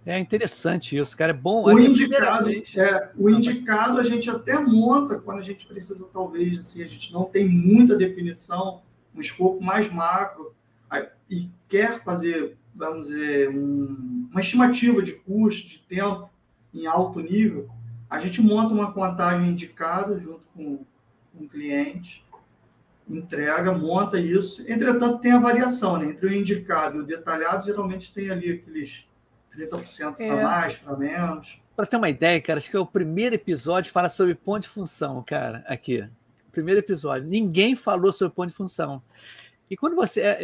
É 0.06 0.20
interessante 0.20 0.96
isso, 0.96 1.18
cara. 1.18 1.32
É 1.32 1.36
bom. 1.36 1.66
O 1.66 1.80
indicado, 1.80 2.52
é, 2.52 3.10
o 3.18 3.28
indicado 3.28 4.00
a 4.00 4.04
gente 4.04 4.30
até 4.30 4.60
monta 4.60 5.16
quando 5.16 5.40
a 5.40 5.42
gente 5.44 5.66
precisa, 5.66 6.08
talvez, 6.14 6.60
assim, 6.60 6.84
a 6.84 6.88
gente 6.88 7.12
não 7.12 7.24
tem 7.24 7.50
muita 7.50 7.96
definição, 7.96 8.84
um 9.16 9.20
escopo 9.20 9.60
mais 9.64 9.92
macro, 9.92 10.54
e 11.28 11.50
quer 11.68 12.04
fazer, 12.04 12.56
vamos 12.76 13.08
dizer, 13.08 13.50
um, 13.50 14.28
uma 14.32 14.42
estimativa 14.42 15.02
de 15.02 15.14
custo, 15.14 15.70
de 15.70 15.80
tempo 15.80 16.30
em 16.74 16.86
alto 16.86 17.20
nível, 17.20 17.70
a 18.10 18.20
gente 18.20 18.42
monta 18.42 18.74
uma 18.74 18.92
contagem 18.92 19.50
indicada 19.50 20.20
junto 20.20 20.42
com, 20.54 20.86
o 21.38 21.50
cliente 21.50 22.24
entrega, 23.10 23.72
monta 23.72 24.20
isso. 24.20 24.64
Entretanto, 24.70 25.20
tem 25.20 25.32
a 25.32 25.40
variação, 25.40 25.98
né? 25.98 26.06
Entre 26.06 26.26
o 26.26 26.34
indicado 26.34 26.98
e 26.98 27.00
o 27.02 27.06
detalhado, 27.06 27.66
geralmente 27.66 28.14
tem 28.14 28.30
ali 28.30 28.54
aqueles 28.54 29.06
30% 29.56 30.16
para 30.16 30.26
é. 30.26 30.44
mais, 30.44 30.76
para 30.76 30.98
menos. 30.98 31.56
Para 31.76 31.86
ter 31.86 31.98
uma 31.98 32.10
ideia, 32.10 32.42
cara, 32.42 32.58
acho 32.58 32.70
que 32.70 32.78
é 32.78 32.80
o 32.80 32.86
primeiro 32.86 33.36
episódio 33.36 33.92
fala 33.92 34.10
sobre 34.10 34.34
ponto 34.34 34.62
de 34.62 34.70
função, 34.70 35.22
cara, 35.24 35.64
aqui. 35.68 36.08
Primeiro 36.52 36.80
episódio. 36.80 37.28
Ninguém 37.28 37.76
falou 37.76 38.12
sobre 38.12 38.34
ponto 38.34 38.50
de 38.50 38.56
função. 38.56 39.04
E 39.70 39.76
quando 39.76 39.96
você. 39.96 40.22
É, 40.22 40.40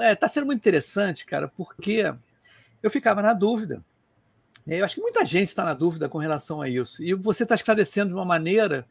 é, 0.00 0.14
tá 0.14 0.28
sendo 0.28 0.46
muito 0.46 0.58
interessante, 0.58 1.24
cara, 1.24 1.48
porque 1.48 2.12
eu 2.82 2.90
ficava 2.90 3.22
na 3.22 3.32
dúvida. 3.32 3.82
Eu 4.66 4.84
acho 4.84 4.96
que 4.96 5.00
muita 5.00 5.24
gente 5.24 5.48
está 5.48 5.64
na 5.64 5.72
dúvida 5.72 6.08
com 6.08 6.18
relação 6.18 6.60
a 6.60 6.68
isso. 6.68 7.02
E 7.02 7.14
você 7.14 7.44
está 7.44 7.54
esclarecendo 7.54 8.08
de 8.08 8.14
uma 8.14 8.24
maneira 8.24 8.86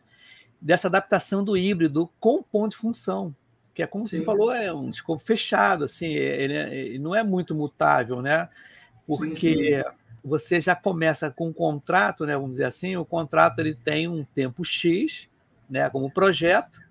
dessa 0.59 0.87
adaptação 0.87 1.43
do 1.43 1.55
híbrido 1.55 2.09
com 2.19 2.41
ponto 2.41 2.71
de 2.71 2.77
função, 2.77 3.33
que 3.75 3.83
é 3.83 3.87
como 3.87 4.07
Sim. 4.07 4.17
você 4.17 4.25
falou, 4.25 4.51
é 4.51 4.73
um 4.73 4.89
escopo 4.89 5.23
fechado, 5.23 5.83
assim, 5.83 6.07
ele, 6.07 6.53
é, 6.53 6.75
ele, 6.75 6.99
não 6.99 7.15
é 7.15 7.23
muito 7.23 7.53
mutável, 7.53 8.23
né? 8.23 8.49
Porque 9.05 9.83
sim. 9.83 9.91
você 10.23 10.59
já 10.59 10.75
começa 10.75 11.29
com 11.29 11.49
um 11.49 11.53
contrato, 11.53 12.25
né? 12.25 12.33
Vamos 12.33 12.51
dizer 12.51 12.65
assim, 12.65 12.97
o 12.97 13.05
contrato 13.05 13.59
ele 13.59 13.75
tem 13.75 14.07
um 14.07 14.23
tempo 14.23 14.65
X, 14.65 15.29
né? 15.69 15.87
Como 15.91 16.09
projeto, 16.09 16.81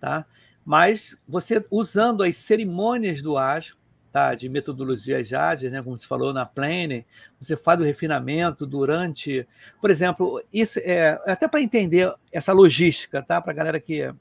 tá? 0.00 0.24
Mas 0.64 1.16
você 1.26 1.64
usando 1.70 2.22
as 2.22 2.36
cerimônias 2.36 3.20
do 3.20 3.36
ágil, 3.36 3.76
tá? 4.12 4.34
de 4.34 4.48
metodologias 4.48 5.32
ágeis, 5.32 5.72
né? 5.72 5.82
como 5.82 5.96
você 5.96 6.06
falou 6.06 6.32
na 6.32 6.46
Planner, 6.46 7.04
você 7.40 7.56
faz 7.56 7.80
o 7.80 7.84
refinamento 7.84 8.66
durante. 8.66 9.46
Por 9.80 9.90
exemplo, 9.90 10.42
isso 10.52 10.78
é 10.80 11.20
até 11.26 11.48
para 11.48 11.60
entender 11.60 12.12
essa 12.30 12.52
logística, 12.52 13.22
tá? 13.22 13.40
para 13.40 13.52
a 13.52 13.56
galera 13.56 13.80
que 13.80 14.12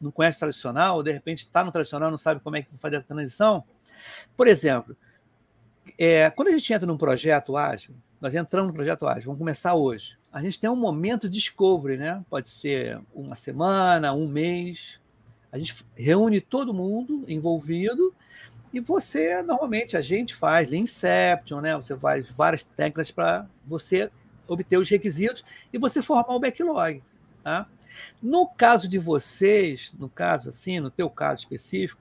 não 0.00 0.10
conhece 0.10 0.38
tradicional, 0.38 1.02
de 1.02 1.12
repente 1.12 1.38
está 1.38 1.64
no 1.64 1.72
tradicional, 1.72 2.10
não 2.10 2.18
sabe 2.18 2.40
como 2.40 2.56
é 2.56 2.62
que 2.62 2.78
fazer 2.78 2.96
a 2.96 3.02
transição. 3.02 3.64
Por 4.36 4.46
exemplo, 4.46 4.96
é, 5.98 6.30
quando 6.30 6.48
a 6.48 6.52
gente 6.52 6.72
entra 6.72 6.86
num 6.86 6.96
projeto 6.96 7.56
ágil, 7.56 7.94
nós 8.20 8.34
entramos 8.34 8.68
no 8.68 8.74
projeto 8.74 9.06
ágil, 9.06 9.24
vamos 9.24 9.38
começar 9.38 9.74
hoje. 9.74 10.16
A 10.32 10.42
gente 10.42 10.60
tem 10.60 10.70
um 10.70 10.76
momento 10.76 11.28
de 11.28 11.38
discovery, 11.38 11.96
né? 11.96 12.24
Pode 12.30 12.48
ser 12.48 13.00
uma 13.12 13.34
semana, 13.34 14.12
um 14.12 14.28
mês. 14.28 14.99
A 15.52 15.58
gente 15.58 15.84
reúne 15.96 16.40
todo 16.40 16.72
mundo 16.72 17.24
envolvido 17.26 18.14
e 18.72 18.78
você, 18.78 19.42
normalmente, 19.42 19.96
a 19.96 20.00
gente 20.00 20.34
faz 20.34 20.72
Inception, 20.72 21.60
né? 21.60 21.74
Você 21.74 21.96
faz 21.96 22.28
várias 22.30 22.62
técnicas 22.62 23.10
para 23.10 23.46
você 23.66 24.10
obter 24.46 24.76
os 24.76 24.88
requisitos 24.88 25.44
e 25.72 25.78
você 25.78 26.00
formar 26.00 26.34
o 26.34 26.40
backlog, 26.40 27.02
tá? 27.42 27.66
No 28.22 28.46
caso 28.46 28.88
de 28.88 28.98
vocês, 28.98 29.92
no 29.98 30.08
caso 30.08 30.48
assim, 30.48 30.78
no 30.78 30.90
teu 30.90 31.10
caso 31.10 31.42
específico, 31.42 32.00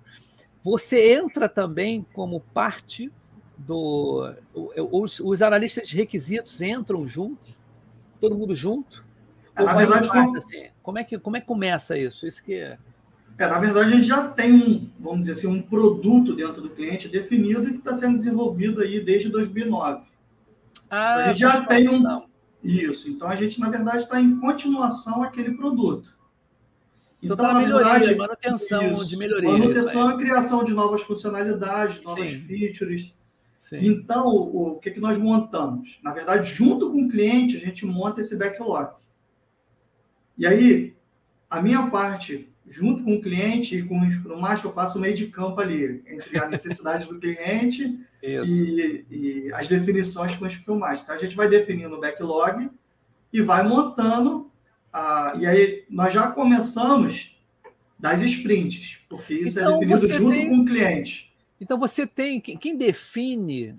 você 0.63 1.13
entra 1.13 1.49
também 1.49 2.05
como 2.13 2.39
parte 2.39 3.11
do 3.57 4.33
os, 4.53 5.19
os 5.19 5.41
analistas 5.41 5.87
de 5.87 5.97
requisitos 5.97 6.61
entram 6.61 7.07
juntos, 7.07 7.57
todo 8.19 8.37
mundo 8.37 8.55
junto. 8.55 9.03
Na 9.55 9.73
verdade, 9.73 10.07
como... 10.07 10.37
Assim? 10.37 10.69
como 10.81 10.97
é 10.99 11.03
que 11.03 11.17
como 11.17 11.37
é 11.37 11.41
que 11.41 11.47
começa 11.47 11.97
isso? 11.97 12.25
Isso 12.27 12.43
que 12.43 12.77
é... 13.39 13.43
É, 13.43 13.47
na 13.47 13.59
verdade, 13.59 13.93
a 13.93 13.95
gente 13.95 14.07
já 14.07 14.27
tem 14.27 14.53
um, 14.53 14.89
vamos 14.99 15.21
dizer 15.21 15.31
assim, 15.31 15.47
um 15.47 15.61
produto 15.61 16.35
dentro 16.35 16.61
do 16.61 16.69
cliente 16.69 17.07
definido 17.07 17.69
e 17.69 17.71
que 17.73 17.79
está 17.79 17.93
sendo 17.93 18.17
desenvolvido 18.17 18.81
aí 18.81 18.99
desde 18.99 19.29
2009. 19.29 20.03
Ah, 20.89 21.15
a 21.15 21.23
gente 21.27 21.39
já 21.39 21.65
tem 21.65 21.87
um. 21.87 22.23
Isso. 22.63 23.09
Então, 23.09 23.29
a 23.29 23.35
gente, 23.35 23.59
na 23.59 23.69
verdade, 23.69 24.03
está 24.03 24.19
em 24.19 24.37
continuação 24.39 25.23
aquele 25.23 25.53
produto. 25.53 26.17
Então, 27.21 27.35
então 27.35 27.37
tá 27.37 27.53
na 27.53 27.59
melhoria, 27.59 27.93
verdade, 27.93 28.15
manutenção 28.15 28.93
isso, 28.93 29.07
de 29.07 29.17
melhoria. 29.17 29.49
Manutenção 29.49 30.11
e 30.11 30.17
criação 30.17 30.63
de 30.63 30.73
novas 30.73 31.01
funcionalidades, 31.01 32.03
novas 32.05 32.29
Sim. 32.29 32.41
features. 32.41 33.13
Sim. 33.57 33.79
Então, 33.81 34.27
o, 34.27 34.69
o 34.69 34.79
que, 34.79 34.91
que 34.91 34.99
nós 34.99 35.17
montamos? 35.17 35.99
Na 36.03 36.11
verdade, 36.11 36.51
junto 36.51 36.91
com 36.91 37.03
o 37.03 37.09
cliente, 37.09 37.55
a 37.55 37.59
gente 37.59 37.85
monta 37.85 38.21
esse 38.21 38.35
backlog. 38.35 38.93
E 40.37 40.47
aí, 40.47 40.95
a 41.49 41.61
minha 41.61 41.87
parte 41.87 42.49
junto 42.69 43.03
com 43.03 43.15
o 43.15 43.21
cliente 43.21 43.75
e 43.75 43.83
com 43.83 43.99
o 43.99 44.11
Scrum 44.11 44.39
Master, 44.39 44.69
eu 44.69 44.73
faço 44.73 44.97
o 44.97 45.01
meio 45.01 45.15
de 45.15 45.27
campo 45.27 45.59
ali, 45.59 46.03
entre 46.07 46.37
a 46.37 46.47
necessidade 46.47 47.07
do 47.07 47.19
cliente 47.19 47.99
e, 48.21 49.05
e, 49.09 49.53
as 49.53 49.67
definições 49.67 50.35
com 50.35 50.45
o 50.45 50.49
Scrum 50.49 50.77
Master. 50.77 51.03
Então, 51.03 51.15
a 51.15 51.17
gente 51.17 51.35
vai 51.35 51.49
definindo 51.49 51.95
o 51.95 51.99
backlog 51.99 52.69
e 53.33 53.41
vai 53.41 53.67
montando. 53.67 54.51
A, 54.93 55.33
e 55.37 55.45
aí, 55.45 55.85
nós 55.89 56.13
já 56.13 56.31
começamos 56.31 57.35
das 57.97 58.21
sprints, 58.21 58.99
porque 59.09 59.33
isso 59.33 59.59
é 59.59 59.63
então, 59.63 59.83
é 59.83 59.85
definido 59.85 60.07
junto 60.07 60.31
tem, 60.31 60.49
com 60.49 60.57
o 60.59 60.65
cliente. 60.65 61.33
Então, 61.59 61.77
você 61.77 62.07
tem. 62.07 62.39
Quem 62.39 62.77
define, 62.77 63.75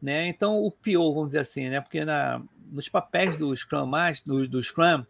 né? 0.00 0.28
Então, 0.28 0.58
o 0.58 0.70
PO, 0.70 1.14
vamos 1.14 1.28
dizer 1.28 1.40
assim, 1.40 1.68
né? 1.68 1.80
Porque 1.80 2.04
na, 2.04 2.40
nos 2.70 2.88
papéis 2.88 3.36
do 3.36 3.54
Scrum 3.56 3.86
Master, 3.86 4.32
do, 4.32 4.48
do 4.48 4.62
Scrum, 4.62 5.04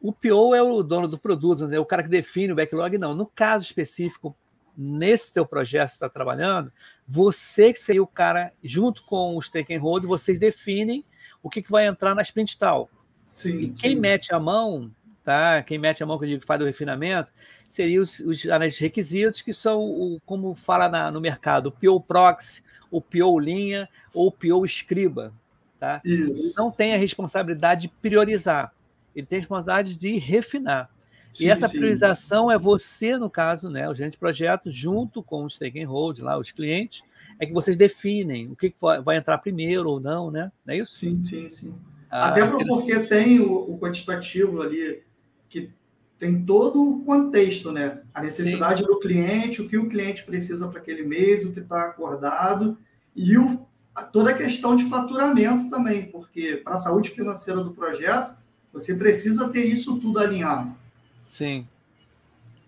o 0.00 0.12
PO 0.12 0.54
é 0.54 0.62
o 0.62 0.82
dono 0.82 1.08
do 1.08 1.18
produto, 1.18 1.72
é 1.72 1.80
o 1.80 1.86
cara 1.86 2.02
que 2.02 2.08
define 2.08 2.52
o 2.52 2.56
backlog, 2.56 2.98
não. 2.98 3.14
No 3.14 3.26
caso 3.26 3.64
específico, 3.64 4.36
nesse 4.76 5.32
teu 5.32 5.46
projeto 5.46 5.86
que 5.86 5.92
você 5.92 5.96
está 5.96 6.08
trabalhando, 6.08 6.70
você 7.08 7.72
que 7.72 7.78
seria 7.78 8.02
o 8.02 8.06
cara, 8.06 8.52
junto 8.62 9.02
com 9.04 9.36
os 9.36 9.50
hold, 9.80 10.04
vocês 10.04 10.38
definem 10.38 11.04
o 11.42 11.48
que, 11.48 11.62
que 11.62 11.70
vai 11.70 11.86
entrar 11.86 12.14
na 12.14 12.22
sprint 12.22 12.58
tal. 12.58 12.90
Sim, 13.34 13.58
e 13.60 13.68
quem 13.70 13.94
sim. 13.94 14.00
mete 14.00 14.34
a 14.34 14.38
mão, 14.38 14.90
tá? 15.24 15.62
Quem 15.62 15.78
mete 15.78 16.02
a 16.02 16.06
mão, 16.06 16.18
que 16.18 16.24
eu 16.24 16.28
digo, 16.28 16.46
faz 16.46 16.60
o 16.60 16.64
refinamento, 16.64 17.32
seriam 17.68 18.02
os, 18.02 18.20
os 18.20 18.44
requisitos, 18.78 19.42
que 19.42 19.52
são, 19.52 19.80
o, 19.80 20.20
como 20.26 20.54
fala 20.54 20.88
na, 20.88 21.10
no 21.10 21.20
mercado, 21.20 21.66
o 21.66 21.72
PO 21.72 22.00
Proxy, 22.00 22.62
o 22.90 23.00
PO 23.00 23.38
Linha 23.40 23.88
ou 24.14 24.28
o 24.28 24.32
PO 24.32 24.64
Escriba. 24.64 25.32
Tá? 25.78 26.00
Isso. 26.04 26.54
Não 26.56 26.70
tem 26.70 26.94
a 26.94 26.98
responsabilidade 26.98 27.82
de 27.82 27.88
priorizar 27.88 28.72
ele 29.16 29.26
tem 29.26 29.38
responsabilidade 29.40 29.96
de 29.96 30.18
refinar. 30.18 30.90
Sim, 31.32 31.44
e 31.44 31.48
essa 31.48 31.68
sim. 31.68 31.78
priorização 31.78 32.50
é 32.50 32.58
você, 32.58 33.18
no 33.18 33.28
caso, 33.28 33.68
né, 33.68 33.88
o 33.88 33.94
gerente 33.94 34.12
de 34.12 34.18
projeto, 34.18 34.70
junto 34.70 35.22
com 35.22 35.44
os 35.44 35.54
stakeholders 35.54 36.24
lá, 36.24 36.38
os 36.38 36.50
clientes, 36.50 37.02
é 37.38 37.46
que 37.46 37.52
vocês 37.52 37.76
definem 37.76 38.48
o 38.48 38.56
que 38.56 38.74
vai 39.04 39.16
entrar 39.16 39.38
primeiro 39.38 39.90
ou 39.90 40.00
não, 40.00 40.30
né? 40.30 40.50
Não 40.64 40.74
é 40.74 40.78
isso? 40.78 40.96
Sim, 40.96 41.20
sim, 41.20 41.50
sim. 41.50 41.74
Ah, 42.10 42.28
Até 42.28 42.46
porque 42.46 43.00
tem 43.00 43.40
o, 43.40 43.52
o, 43.52 43.78
quantitativo 43.78 44.62
ali, 44.62 45.02
que 45.48 45.70
tem 46.18 46.42
todo 46.44 46.82
o 46.82 47.04
contexto, 47.04 47.70
né? 47.72 48.00
A 48.14 48.22
necessidade 48.22 48.80
sim. 48.80 48.86
do 48.86 48.98
cliente, 49.00 49.60
o 49.60 49.68
que 49.68 49.76
o 49.76 49.88
cliente 49.88 50.24
precisa 50.24 50.68
para 50.68 50.80
aquele 50.80 51.02
mês, 51.02 51.44
o 51.44 51.52
que 51.52 51.60
está 51.60 51.82
acordado, 51.82 52.78
e 53.14 53.36
o, 53.36 53.66
toda 54.12 54.30
a 54.30 54.34
questão 54.34 54.76
de 54.76 54.88
faturamento 54.88 55.68
também, 55.68 56.10
porque 56.10 56.60
para 56.64 56.74
a 56.74 56.78
saúde 56.78 57.10
financeira 57.10 57.62
do 57.62 57.72
projeto, 57.72 58.35
você 58.76 58.94
precisa 58.94 59.48
ter 59.48 59.64
isso 59.64 59.98
tudo 59.98 60.18
alinhado. 60.18 60.76
Sim. 61.24 61.66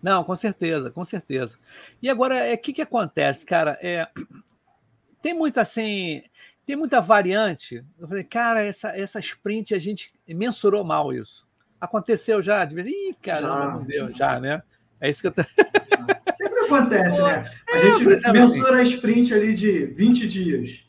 Não, 0.03 0.25
com 0.25 0.35
certeza, 0.35 0.91
com 0.91 1.05
certeza. 1.05 1.59
E 2.01 2.09
agora, 2.09 2.35
o 2.35 2.39
é, 2.39 2.57
que, 2.57 2.73
que 2.73 2.81
acontece, 2.81 3.45
cara? 3.45 3.79
É, 3.83 4.09
tem 5.21 5.35
muita 5.35 5.61
assim, 5.61 6.23
tem 6.65 6.77
muita 6.77 7.01
variante. 7.01 7.85
Eu 7.99 8.09
falei, 8.09 8.25
cara, 8.25 8.63
essa, 8.63 8.97
essa 8.97 9.21
sprint 9.21 9.75
a 9.75 9.79
gente 9.79 10.11
mensurou 10.27 10.83
mal 10.83 11.13
isso. 11.13 11.47
Aconteceu 11.79 12.43
já? 12.43 12.65
De 12.65 12.75
vez, 12.75 12.89
Ih, 12.89 13.15
caramba, 13.23 13.65
já, 13.65 13.71
não 13.71 13.85
deu, 13.85 14.13
já, 14.13 14.41
né? 14.41 14.63
É 15.01 15.11
isso 15.11 15.21
que 15.21 15.27
eu 15.27 15.33
tô... 15.33 15.43
Sempre 16.37 16.61
acontece, 16.61 17.21
né? 17.21 17.51
A 17.69 17.77
é, 17.77 17.81
gente 17.81 18.27
é, 18.27 18.33
mensura 18.33 18.81
assim. 18.81 18.93
a 18.93 18.95
sprint 18.95 19.35
ali 19.35 19.55
de 19.55 19.87
20 19.87 20.29
dias. 20.29 20.85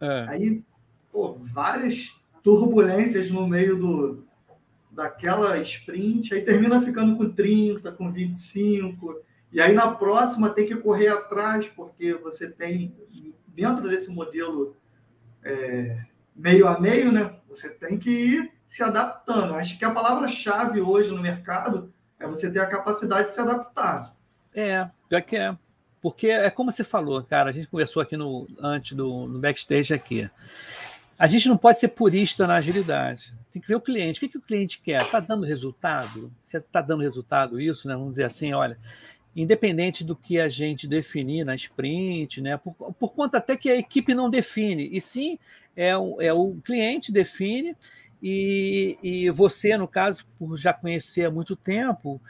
É. 0.00 0.24
Aí, 0.28 0.62
pô, 1.10 1.38
várias 1.52 2.14
turbulências 2.42 3.30
no 3.30 3.46
meio 3.46 3.76
do, 3.76 4.26
daquela 4.92 5.58
sprint, 5.58 6.34
aí 6.34 6.42
termina 6.42 6.80
ficando 6.82 7.16
com 7.16 7.30
30, 7.30 7.90
com 7.92 8.12
25, 8.12 9.20
e 9.50 9.60
aí 9.60 9.72
na 9.72 9.90
próxima 9.90 10.50
tem 10.50 10.66
que 10.66 10.76
correr 10.76 11.08
atrás, 11.08 11.68
porque 11.68 12.14
você 12.14 12.48
tem, 12.48 12.94
dentro 13.48 13.88
desse 13.88 14.10
modelo 14.10 14.76
é, 15.42 16.04
meio 16.34 16.68
a 16.68 16.78
meio, 16.78 17.10
né? 17.10 17.34
Você 17.48 17.70
tem 17.70 17.98
que 17.98 18.10
ir 18.10 18.52
se 18.66 18.82
adaptando. 18.82 19.54
Acho 19.54 19.78
que 19.78 19.84
a 19.84 19.90
palavra-chave 19.90 20.80
hoje 20.80 21.10
no 21.10 21.20
mercado 21.20 21.92
é 22.18 22.26
você 22.26 22.50
ter 22.50 22.60
a 22.60 22.66
capacidade 22.66 23.28
de 23.28 23.34
se 23.34 23.40
adaptar. 23.40 24.14
É, 24.54 24.88
já 25.10 25.20
que 25.20 25.36
é. 25.36 25.56
Porque 26.00 26.28
é 26.28 26.50
como 26.50 26.72
você 26.72 26.82
falou, 26.82 27.22
cara, 27.22 27.50
a 27.50 27.52
gente 27.52 27.68
conversou 27.68 28.02
aqui 28.02 28.16
no 28.16 28.48
antes 28.60 28.96
do 28.96 29.26
no 29.26 29.38
backstage 29.38 29.94
aqui. 29.94 30.28
A 31.18 31.26
gente 31.26 31.48
não 31.48 31.56
pode 31.56 31.78
ser 31.78 31.88
purista 31.88 32.46
na 32.46 32.56
agilidade. 32.56 33.32
Tem 33.52 33.60
que 33.60 33.68
ver 33.68 33.74
o 33.74 33.80
cliente. 33.80 34.18
O 34.18 34.20
que, 34.20 34.28
que 34.28 34.38
o 34.38 34.42
cliente 34.42 34.80
quer? 34.80 35.04
Está 35.04 35.20
dando 35.20 35.44
resultado? 35.44 36.32
Se 36.40 36.56
está 36.56 36.80
dando 36.80 37.02
resultado 37.02 37.60
isso, 37.60 37.86
né? 37.86 37.94
Vamos 37.94 38.12
dizer 38.12 38.24
assim, 38.24 38.52
olha, 38.52 38.78
independente 39.36 40.02
do 40.02 40.16
que 40.16 40.40
a 40.40 40.48
gente 40.48 40.86
definir 40.86 41.44
na 41.44 41.54
sprint, 41.54 42.40
né? 42.40 42.56
Por, 42.56 42.74
por 42.94 43.10
conta 43.10 43.38
até 43.38 43.56
que 43.56 43.70
a 43.70 43.76
equipe 43.76 44.14
não 44.14 44.30
define, 44.30 44.88
e 44.90 45.00
sim 45.00 45.38
é 45.76 45.96
o, 45.96 46.20
é 46.20 46.32
o 46.32 46.56
cliente 46.64 47.12
define, 47.12 47.76
e, 48.22 48.96
e 49.02 49.30
você, 49.30 49.76
no 49.76 49.88
caso, 49.88 50.24
por 50.38 50.56
já 50.56 50.72
conhecer 50.72 51.26
há 51.26 51.30
muito 51.30 51.56
tempo, 51.56 52.20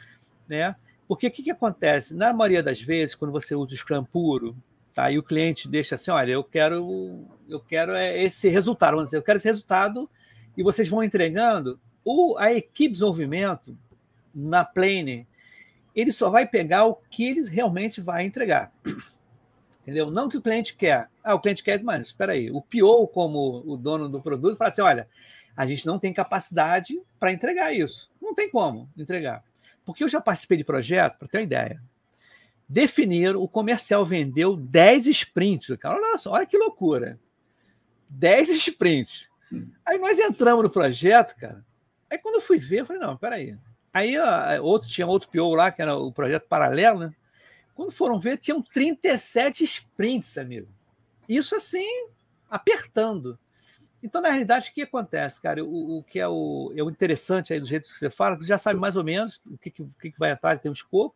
né? 0.47 0.75
Porque 1.07 1.27
o 1.27 1.31
que, 1.31 1.43
que 1.43 1.51
acontece? 1.51 2.13
Na 2.13 2.33
maioria 2.33 2.63
das 2.63 2.81
vezes, 2.81 3.15
quando 3.15 3.31
você 3.31 3.55
usa 3.55 3.73
o 3.73 3.77
Scrum 3.77 4.03
puro, 4.03 4.55
Tá? 4.93 5.11
E 5.11 5.17
o 5.17 5.23
cliente 5.23 5.67
deixa 5.67 5.95
assim, 5.95 6.11
olha, 6.11 6.31
eu 6.33 6.43
quero, 6.43 7.25
eu 7.49 7.59
quero 7.59 7.93
é 7.93 8.21
esse 8.21 8.47
resultado, 8.47 8.91
vamos 8.91 9.05
dizer, 9.05 9.17
eu 9.17 9.23
quero 9.23 9.37
esse 9.37 9.47
resultado 9.47 10.07
e 10.57 10.63
vocês 10.63 10.87
vão 10.89 11.03
entregando. 11.03 11.79
O, 12.03 12.37
a 12.37 12.53
equipe 12.53 12.89
de 12.89 12.93
desenvolvimento 12.93 13.77
na 14.33 14.63
Plane, 14.63 15.27
ele 15.95 16.11
só 16.11 16.29
vai 16.29 16.47
pegar 16.47 16.85
o 16.85 16.95
que 16.95 17.23
ele 17.23 17.47
realmente 17.49 18.01
vai 18.01 18.25
entregar. 18.25 18.71
Entendeu? 19.81 20.09
Não 20.09 20.29
que 20.29 20.37
o 20.37 20.41
cliente 20.41 20.75
quer. 20.75 21.09
Ah, 21.23 21.35
o 21.35 21.39
cliente 21.39 21.63
quer, 21.63 21.81
mas 21.83 22.07
espera 22.07 22.33
aí. 22.33 22.49
O 22.49 22.61
PO, 22.61 23.07
como 23.07 23.63
o 23.65 23.75
dono 23.75 24.07
do 24.07 24.21
produto, 24.21 24.57
fala 24.57 24.69
assim: 24.69 24.81
olha, 24.81 25.09
a 25.55 25.65
gente 25.65 25.85
não 25.85 25.99
tem 25.99 26.13
capacidade 26.13 27.01
para 27.19 27.33
entregar 27.33 27.73
isso. 27.73 28.09
Não 28.21 28.33
tem 28.33 28.49
como 28.49 28.89
entregar. 28.97 29.43
Porque 29.85 30.03
eu 30.03 30.09
já 30.09 30.21
participei 30.21 30.57
de 30.57 30.63
projeto, 30.63 31.17
para 31.17 31.27
ter 31.27 31.37
uma 31.37 31.43
ideia 31.43 31.81
definiram, 32.67 33.41
o 33.41 33.47
comercial 33.47 34.05
vendeu 34.05 34.55
10 34.55 35.07
sprints. 35.07 35.77
Cara, 35.77 35.95
olha 35.95 36.17
só, 36.17 36.31
olha 36.31 36.45
que 36.45 36.57
loucura. 36.57 37.19
10 38.09 38.49
sprints. 38.49 39.29
Aí 39.85 39.97
nós 39.97 40.19
entramos 40.19 40.63
no 40.63 40.69
projeto, 40.69 41.35
cara. 41.35 41.63
Aí 42.09 42.17
quando 42.17 42.35
eu 42.35 42.41
fui 42.41 42.57
ver, 42.57 42.81
eu 42.81 42.85
falei, 42.85 43.01
não, 43.01 43.17
peraí. 43.17 43.57
Aí 43.93 44.15
outro, 44.59 44.89
tinha 44.89 45.05
outro 45.05 45.29
PO 45.29 45.53
lá, 45.55 45.71
que 45.71 45.81
era 45.81 45.95
o 45.95 46.11
projeto 46.11 46.47
paralelo, 46.47 46.99
né? 46.99 47.13
Quando 47.75 47.91
foram 47.91 48.19
ver, 48.19 48.37
tinham 48.37 48.61
37 48.61 49.63
sprints, 49.63 50.37
amigo. 50.37 50.67
Isso 51.27 51.55
assim, 51.55 52.07
apertando. 52.49 53.37
Então, 54.01 54.21
na 54.21 54.29
realidade, 54.29 54.69
o 54.69 54.73
que 54.73 54.81
acontece, 54.81 55.41
cara? 55.41 55.63
O, 55.63 55.99
o 55.99 56.03
que 56.03 56.19
é 56.19 56.27
o, 56.27 56.73
é 56.75 56.83
o 56.83 56.89
interessante 56.89 57.53
aí 57.53 57.59
do 57.59 57.65
jeito 57.65 57.89
que 57.89 57.97
você 57.97 58.09
fala, 58.09 58.35
você 58.35 58.47
já 58.47 58.57
sabe 58.57 58.79
mais 58.79 58.95
ou 58.95 59.03
menos 59.03 59.41
o 59.45 59.57
que, 59.57 59.71
que, 59.71 59.83
que 59.83 60.19
vai 60.19 60.31
entrar, 60.31 60.59
tem 60.59 60.69
um 60.69 60.73
escopo 60.73 61.15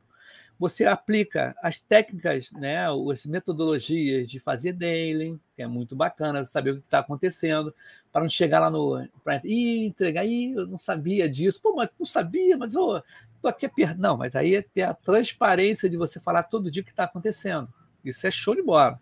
você 0.59 0.85
aplica 0.85 1.55
as 1.61 1.79
técnicas, 1.79 2.51
né, 2.51 2.87
as 3.11 3.25
metodologias 3.25 4.29
de 4.29 4.39
fazer 4.39 4.73
daily, 4.73 5.39
que 5.55 5.61
é 5.61 5.67
muito 5.67 5.95
bacana 5.95 6.43
saber 6.43 6.71
o 6.71 6.75
que 6.75 6.81
está 6.81 6.99
acontecendo, 6.99 7.73
para 8.11 8.21
não 8.21 8.29
chegar 8.29 8.59
lá 8.59 8.69
no. 8.69 9.07
Para 9.23 9.41
entregar, 9.45 10.25
Ih, 10.25 10.53
eu 10.53 10.67
não 10.67 10.77
sabia 10.77 11.29
disso, 11.29 11.61
pô, 11.61 11.75
mas 11.75 11.89
não 11.99 12.05
sabia, 12.05 12.57
mas 12.57 12.73
eu 12.73 13.01
tô 13.41 13.47
aqui 13.47 13.65
a 13.65 13.95
Não, 13.95 14.17
mas 14.17 14.35
aí 14.35 14.55
é 14.55 14.61
ter 14.61 14.83
a 14.83 14.93
transparência 14.93 15.89
de 15.89 15.97
você 15.97 16.19
falar 16.19 16.43
todo 16.43 16.71
dia 16.71 16.81
o 16.81 16.85
que 16.85 16.91
está 16.91 17.03
acontecendo. 17.03 17.67
Isso 18.03 18.25
é 18.25 18.31
show 18.31 18.55
de 18.55 18.63
bola. 18.63 18.99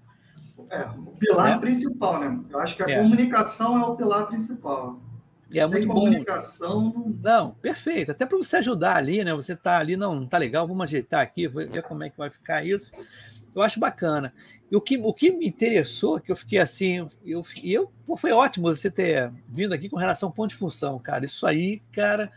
É, 0.69 0.81
o 0.83 1.13
pilar 1.17 1.57
é. 1.57 1.59
principal, 1.59 2.19
né? 2.19 2.43
Eu 2.49 2.59
acho 2.59 2.75
que 2.75 2.83
a 2.83 2.89
é. 2.89 3.01
comunicação 3.01 3.77
é 3.81 3.85
o 3.85 3.95
pilar 3.95 4.27
principal. 4.27 4.99
E 5.55 5.59
é 5.59 5.67
muito 5.67 5.87
comunicação... 5.87 6.89
bom. 6.89 7.13
Não, 7.23 7.51
perfeito. 7.51 8.11
Até 8.11 8.25
para 8.25 8.37
você 8.37 8.57
ajudar 8.57 8.97
ali, 8.97 9.23
né? 9.23 9.33
Você 9.33 9.55
tá 9.55 9.77
ali, 9.77 9.95
não, 9.95 10.13
não 10.13 10.27
tá 10.27 10.37
legal, 10.37 10.67
vamos 10.67 10.83
ajeitar 10.83 11.21
aqui, 11.21 11.47
ver 11.47 11.81
como 11.83 12.03
é 12.03 12.09
que 12.09 12.17
vai 12.17 12.29
ficar 12.29 12.65
isso. 12.65 12.91
Eu 13.55 13.61
acho 13.61 13.79
bacana. 13.79 14.33
E 14.69 14.75
o 14.75 14.81
que, 14.81 14.97
o 14.97 15.13
que 15.13 15.31
me 15.31 15.47
interessou, 15.47 16.19
que 16.19 16.29
eu 16.29 16.35
fiquei 16.35 16.59
assim, 16.59 17.07
eu, 17.25 17.45
eu 17.63 17.91
foi 18.17 18.33
ótimo 18.33 18.67
você 18.67 18.91
ter 18.91 19.31
vindo 19.47 19.73
aqui 19.73 19.87
com 19.87 19.95
relação 19.95 20.27
ao 20.27 20.33
ponto 20.33 20.49
de 20.49 20.57
função, 20.57 20.99
cara. 20.99 21.23
Isso 21.23 21.47
aí, 21.47 21.81
cara, 21.93 22.29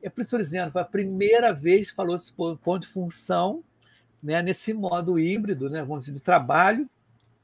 é 0.00 0.08
dizendo, 0.38 0.70
foi 0.70 0.82
a 0.82 0.84
primeira 0.84 1.52
vez 1.52 1.90
que 1.90 1.96
falou 1.96 2.14
esse 2.14 2.32
ponto 2.32 2.78
de 2.78 2.86
função, 2.86 3.64
né, 4.22 4.40
nesse 4.40 4.72
modo 4.72 5.18
híbrido, 5.18 5.68
né, 5.68 5.82
vamos 5.82 6.04
dizer, 6.04 6.14
de 6.14 6.22
trabalho, 6.22 6.88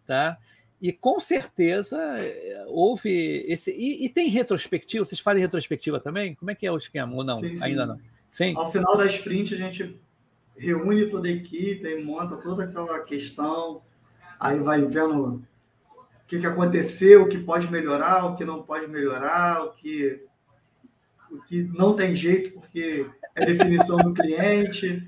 tá? 0.06 0.38
E 0.82 0.92
com 0.92 1.20
certeza 1.20 1.96
eh, 2.18 2.64
houve 2.66 3.44
esse. 3.46 3.70
E, 3.70 4.04
e, 4.04 4.08
tem 4.08 4.28
retrospectiva? 4.28 5.04
Vocês 5.04 5.20
fazem 5.20 5.40
retrospectiva 5.40 6.00
também? 6.00 6.34
Como 6.34 6.50
é 6.50 6.56
que 6.56 6.66
é 6.66 6.72
o 6.72 6.76
esquema? 6.76 7.14
Ou 7.14 7.22
não? 7.22 7.36
Sim, 7.36 7.56
sim. 7.56 7.64
Ainda 7.64 7.86
não. 7.86 8.00
Sim. 8.28 8.52
Ao 8.56 8.72
final 8.72 8.96
da 8.96 9.06
sprint, 9.06 9.54
a 9.54 9.58
gente 9.58 9.96
reúne 10.56 11.06
toda 11.06 11.28
a 11.28 11.30
equipe 11.30 11.86
e 11.86 12.02
monta 12.02 12.36
toda 12.36 12.64
aquela 12.64 12.98
questão. 12.98 13.80
Aí 14.40 14.58
vai 14.58 14.84
vendo 14.84 15.44
o 15.94 16.26
que, 16.26 16.40
que 16.40 16.46
aconteceu, 16.46 17.22
o 17.22 17.28
que 17.28 17.38
pode 17.38 17.70
melhorar, 17.70 18.24
o 18.24 18.34
que 18.34 18.44
não 18.44 18.60
pode 18.60 18.88
melhorar, 18.88 19.62
o 19.62 19.74
que, 19.74 20.24
o 21.30 21.40
que 21.42 21.62
não 21.62 21.94
tem 21.94 22.12
jeito, 22.12 22.58
porque 22.58 23.06
é 23.36 23.46
definição 23.46 23.98
do 23.98 24.12
cliente. 24.12 25.06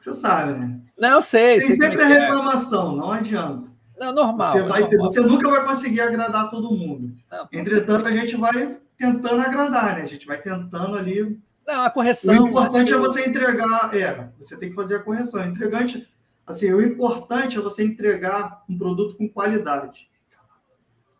Você 0.00 0.14
sabe, 0.14 0.58
né? 0.58 0.80
Não, 0.96 1.20
sei. 1.20 1.58
Tem 1.58 1.68
sei 1.68 1.76
sempre 1.76 2.00
a 2.00 2.10
é. 2.10 2.20
reclamação, 2.20 2.96
não 2.96 3.12
adianta. 3.12 3.69
Não, 4.00 4.14
normal. 4.14 4.50
Você, 4.50 4.62
vai, 4.62 4.80
normal. 4.80 4.98
você 5.00 5.20
nunca 5.20 5.50
vai 5.50 5.62
conseguir 5.62 6.00
agradar 6.00 6.48
todo 6.48 6.74
mundo. 6.74 7.14
Não, 7.30 7.46
Entretanto, 7.52 8.08
a 8.08 8.12
gente 8.12 8.34
vai 8.34 8.80
tentando 8.96 9.42
agradar, 9.42 9.96
né? 9.96 10.02
A 10.02 10.06
gente 10.06 10.26
vai 10.26 10.40
tentando 10.40 10.96
ali. 10.96 11.38
Não, 11.66 11.82
a 11.82 11.90
correção. 11.90 12.44
O 12.44 12.48
importante 12.48 12.90
é 12.94 12.96
você 12.96 13.28
entregar. 13.28 13.94
É, 13.94 14.30
você 14.38 14.56
tem 14.56 14.70
que 14.70 14.74
fazer 14.74 14.96
a 14.96 15.02
correção. 15.02 15.44
Entregante, 15.44 16.10
assim, 16.46 16.72
o 16.72 16.80
importante 16.80 17.58
é 17.58 17.60
você 17.60 17.84
entregar 17.84 18.64
um 18.66 18.78
produto 18.78 19.18
com 19.18 19.28
qualidade. 19.28 20.08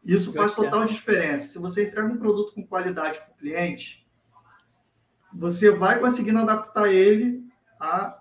Isso 0.02 0.32
faz 0.32 0.54
total 0.54 0.86
diferença. 0.86 1.52
Se 1.52 1.58
você 1.58 1.86
entrega 1.86 2.08
um 2.08 2.16
produto 2.16 2.54
com 2.54 2.66
qualidade 2.66 3.18
para 3.18 3.30
o 3.30 3.36
cliente, 3.36 4.08
você 5.34 5.70
vai 5.70 6.00
conseguindo 6.00 6.38
adaptar 6.38 6.90
ele 6.90 7.44
a, 7.78 8.18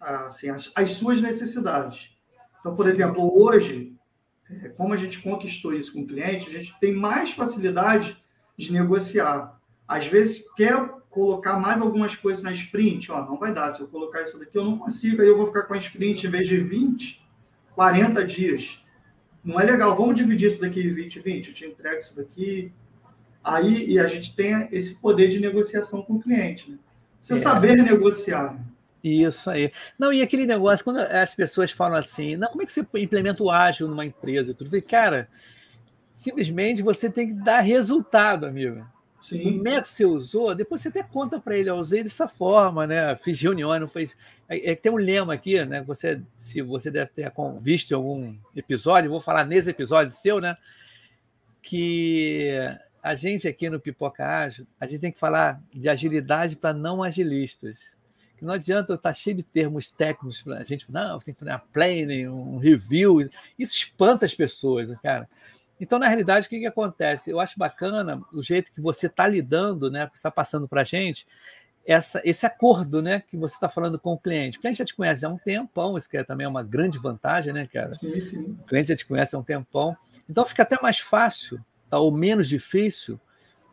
a 0.00 0.26
assim, 0.26 0.48
as, 0.48 0.70
as 0.76 0.92
suas 0.92 1.20
necessidades. 1.20 2.08
Então, 2.60 2.72
por 2.72 2.84
Sim. 2.84 2.90
exemplo, 2.90 3.36
hoje, 3.36 3.95
é, 4.50 4.68
como 4.68 4.92
a 4.92 4.96
gente 4.96 5.20
conquistou 5.20 5.74
isso 5.74 5.92
com 5.92 6.00
o 6.00 6.06
cliente, 6.06 6.48
a 6.48 6.52
gente 6.52 6.74
tem 6.80 6.92
mais 6.92 7.30
facilidade 7.30 8.16
de 8.56 8.72
negociar. 8.72 9.60
Às 9.86 10.06
vezes, 10.06 10.44
quer 10.56 10.76
colocar 11.10 11.58
mais 11.58 11.80
algumas 11.80 12.14
coisas 12.14 12.42
na 12.42 12.52
sprint, 12.52 13.10
ó, 13.10 13.24
não 13.24 13.38
vai 13.38 13.52
dar. 13.52 13.70
Se 13.70 13.80
eu 13.80 13.88
colocar 13.88 14.22
isso 14.22 14.38
daqui, 14.38 14.56
eu 14.56 14.64
não 14.64 14.78
consigo, 14.78 15.22
aí 15.22 15.28
eu 15.28 15.36
vou 15.36 15.46
ficar 15.46 15.62
com 15.62 15.74
a 15.74 15.78
sprint 15.78 16.26
em 16.26 16.30
vez 16.30 16.46
de 16.46 16.58
20, 16.58 17.26
40 17.74 18.24
dias. 18.24 18.78
Não 19.42 19.60
é 19.60 19.64
legal, 19.64 19.96
vamos 19.96 20.16
dividir 20.16 20.48
isso 20.48 20.60
daqui 20.60 20.80
em 20.80 20.92
20, 20.92 21.20
20, 21.20 21.48
eu 21.48 21.54
te 21.54 21.64
entrego 21.64 21.98
isso 21.98 22.16
daqui. 22.16 22.72
Aí, 23.42 23.90
e 23.90 23.98
a 23.98 24.06
gente 24.06 24.34
tem 24.34 24.68
esse 24.72 25.00
poder 25.00 25.28
de 25.28 25.38
negociação 25.38 26.02
com 26.02 26.14
o 26.14 26.20
cliente. 26.20 26.70
Né? 26.70 26.78
Você 27.22 27.34
é. 27.34 27.36
saber 27.36 27.76
negociar. 27.76 28.58
Isso 29.06 29.48
aí. 29.48 29.70
Não, 29.96 30.12
e 30.12 30.20
aquele 30.20 30.46
negócio, 30.46 30.84
quando 30.84 30.98
as 30.98 31.32
pessoas 31.32 31.70
falam 31.70 31.96
assim, 31.96 32.34
não, 32.34 32.48
como 32.48 32.62
é 32.62 32.66
que 32.66 32.72
você 32.72 32.84
implementa 32.96 33.40
o 33.40 33.50
ágil 33.50 33.86
numa 33.86 34.04
empresa? 34.04 34.52
Tudo 34.52 34.68
bem, 34.68 34.80
cara, 34.80 35.28
simplesmente 36.12 36.82
você 36.82 37.08
tem 37.08 37.28
que 37.28 37.34
dar 37.34 37.60
resultado, 37.60 38.46
amigo. 38.46 38.84
Sim. 39.20 39.58
O 39.58 39.62
método 39.62 39.88
que 39.88 39.92
você 39.94 40.04
usou, 40.04 40.54
depois 40.54 40.80
você 40.80 40.88
até 40.88 41.02
conta 41.02 41.40
para 41.40 41.56
ele, 41.56 41.70
eu 41.70 41.76
usei 41.76 42.02
dessa 42.02 42.26
forma, 42.26 42.86
né? 42.86 43.16
Fiz 43.16 43.40
reunião, 43.40 43.78
não 43.78 43.88
fez. 43.88 44.16
É, 44.48 44.72
é, 44.72 44.74
tem 44.74 44.90
um 44.90 44.96
lema 44.96 45.34
aqui, 45.34 45.64
né? 45.64 45.82
Você, 45.82 46.20
se 46.36 46.60
você 46.62 46.90
deve 46.90 47.10
ter 47.10 47.32
visto 47.60 47.92
em 47.92 47.94
algum 47.94 48.36
episódio, 48.54 49.10
vou 49.10 49.20
falar 49.20 49.44
nesse 49.44 49.70
episódio 49.70 50.12
seu, 50.14 50.40
né? 50.40 50.56
Que 51.62 52.52
a 53.02 53.14
gente 53.14 53.48
aqui 53.48 53.70
no 53.70 53.80
Pipoca 53.80 54.24
Ágil, 54.24 54.66
a 54.80 54.86
gente 54.86 55.00
tem 55.00 55.12
que 55.12 55.18
falar 55.18 55.60
de 55.72 55.88
agilidade 55.88 56.56
para 56.56 56.74
não 56.74 57.02
agilistas. 57.02 57.95
Que 58.36 58.44
não 58.44 58.54
adianta 58.54 58.94
estar 58.94 59.12
cheio 59.12 59.36
de 59.36 59.42
termos 59.42 59.90
técnicos 59.90 60.42
para 60.42 60.58
a 60.58 60.64
gente, 60.64 60.90
não, 60.90 61.18
tem 61.18 61.32
que 61.34 61.40
fazer 61.40 61.52
uma 61.52 61.58
planning, 61.58 62.28
um 62.28 62.58
review. 62.58 63.28
Isso 63.58 63.74
espanta 63.74 64.26
as 64.26 64.34
pessoas, 64.34 64.90
cara. 65.00 65.28
Então, 65.80 65.98
na 65.98 66.08
realidade, 66.08 66.46
o 66.46 66.50
que, 66.50 66.60
que 66.60 66.66
acontece? 66.66 67.30
Eu 67.30 67.38
acho 67.38 67.58
bacana 67.58 68.22
o 68.32 68.42
jeito 68.42 68.72
que 68.72 68.80
você 68.80 69.06
está 69.06 69.26
lidando, 69.26 69.90
né, 69.90 70.08
está 70.14 70.30
passando 70.30 70.66
para 70.66 70.80
a 70.80 70.84
gente, 70.84 71.26
essa, 71.86 72.20
esse 72.24 72.44
acordo 72.44 73.00
né, 73.00 73.22
que 73.30 73.36
você 73.36 73.54
está 73.54 73.68
falando 73.68 73.98
com 73.98 74.14
o 74.14 74.18
cliente. 74.18 74.58
O 74.58 74.60
cliente 74.60 74.78
já 74.78 74.84
te 74.84 74.94
conhece 74.94 75.24
há 75.24 75.28
um 75.28 75.38
tempão, 75.38 75.96
isso 75.96 76.08
que 76.08 76.16
é 76.16 76.24
também 76.24 76.46
uma 76.46 76.62
grande 76.62 76.98
vantagem, 76.98 77.52
né, 77.52 77.66
cara? 77.66 77.94
Sim, 77.94 78.20
sim. 78.20 78.58
O 78.60 78.64
cliente 78.64 78.88
já 78.88 78.96
te 78.96 79.06
conhece 79.06 79.36
há 79.36 79.38
um 79.38 79.42
tempão. 79.42 79.96
Então, 80.28 80.44
fica 80.44 80.62
até 80.64 80.80
mais 80.82 80.98
fácil, 80.98 81.64
tá, 81.88 81.98
ou 81.98 82.10
menos 82.10 82.48
difícil, 82.48 83.20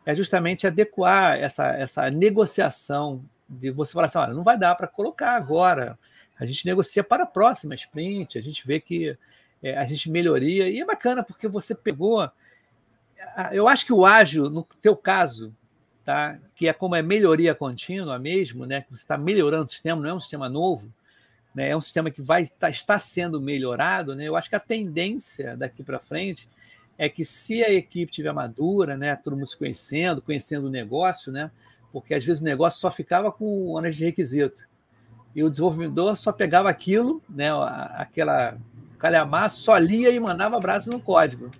é 0.06 0.14
justamente 0.14 0.66
adequar 0.66 1.38
essa, 1.38 1.68
essa 1.68 2.10
negociação 2.10 3.24
de 3.48 3.70
você 3.70 3.92
falar 3.92 4.06
assim, 4.06 4.18
olha, 4.18 4.34
não 4.34 4.42
vai 4.42 4.58
dar 4.58 4.74
para 4.74 4.86
colocar 4.86 5.32
agora, 5.32 5.98
a 6.38 6.44
gente 6.44 6.66
negocia 6.66 7.04
para 7.04 7.24
a 7.24 7.26
próxima 7.26 7.74
sprint, 7.74 8.38
a 8.38 8.42
gente 8.42 8.66
vê 8.66 8.80
que 8.80 9.16
é, 9.62 9.76
a 9.78 9.84
gente 9.84 10.10
melhoria. 10.10 10.68
E 10.68 10.80
é 10.80 10.84
bacana 10.84 11.22
porque 11.22 11.48
você 11.48 11.74
pegou. 11.74 12.28
Eu 13.52 13.68
acho 13.68 13.86
que 13.86 13.92
o 13.92 14.04
ágil, 14.04 14.50
no 14.50 14.66
teu 14.82 14.96
caso, 14.96 15.54
tá? 16.04 16.38
que 16.54 16.68
é 16.68 16.72
como 16.72 16.94
é 16.94 17.02
melhoria 17.02 17.54
contínua 17.54 18.18
mesmo, 18.18 18.66
né? 18.66 18.82
que 18.82 18.90
você 18.90 19.02
está 19.02 19.16
melhorando 19.16 19.64
o 19.64 19.68
sistema, 19.68 20.02
não 20.02 20.10
é 20.10 20.14
um 20.14 20.20
sistema 20.20 20.48
novo, 20.48 20.92
né? 21.54 21.70
é 21.70 21.76
um 21.76 21.80
sistema 21.80 22.10
que 22.10 22.20
vai 22.20 22.46
tá, 22.46 22.68
está 22.68 22.98
sendo 22.98 23.40
melhorado. 23.40 24.14
Né? 24.14 24.24
Eu 24.24 24.36
acho 24.36 24.50
que 24.50 24.56
a 24.56 24.60
tendência 24.60 25.56
daqui 25.56 25.82
para 25.82 25.98
frente 25.98 26.48
é 26.98 27.08
que 27.08 27.24
se 27.24 27.64
a 27.64 27.72
equipe 27.72 28.12
tiver 28.12 28.32
madura, 28.32 28.96
né, 28.96 29.16
todo 29.16 29.34
mundo 29.34 29.48
se 29.48 29.56
conhecendo, 29.56 30.22
conhecendo 30.22 30.68
o 30.68 30.70
negócio, 30.70 31.32
né, 31.32 31.50
porque 31.94 32.12
às 32.12 32.24
vezes 32.24 32.42
o 32.42 32.44
negócio 32.44 32.80
só 32.80 32.90
ficava 32.90 33.30
com 33.30 33.72
o 33.72 33.80
de 33.88 34.04
requisito 34.04 34.66
e 35.32 35.44
o 35.44 35.48
desenvolvedor 35.48 36.16
só 36.16 36.32
pegava 36.32 36.68
aquilo, 36.68 37.22
né, 37.28 37.50
aquela 37.92 38.58
calhamar, 38.98 39.48
só 39.48 39.78
lia 39.78 40.10
e 40.10 40.18
mandava 40.18 40.56
abraço 40.56 40.90
no 40.90 40.98
código. 40.98 41.52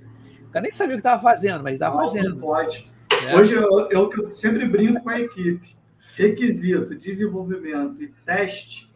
O 0.49 0.51
cara 0.51 0.65
nem 0.65 0.73
sabia 0.73 0.95
o 0.95 0.97
que 0.97 1.03
estava 1.03 1.23
fazendo, 1.23 1.63
mas 1.63 1.75
estava 1.75 1.97
fazendo. 1.99 2.31
Não 2.31 2.39
pode. 2.39 2.91
É. 3.29 3.37
Hoje 3.37 3.55
é 3.55 3.99
o 3.99 4.09
que 4.09 4.21
eu 4.21 4.35
sempre 4.35 4.67
brinco 4.67 5.05
com 5.05 5.11
a 5.11 5.21
equipe. 5.21 5.77
Requisito, 6.17 6.97
desenvolvimento 6.97 8.03
e 8.03 8.09
teste 8.27 8.93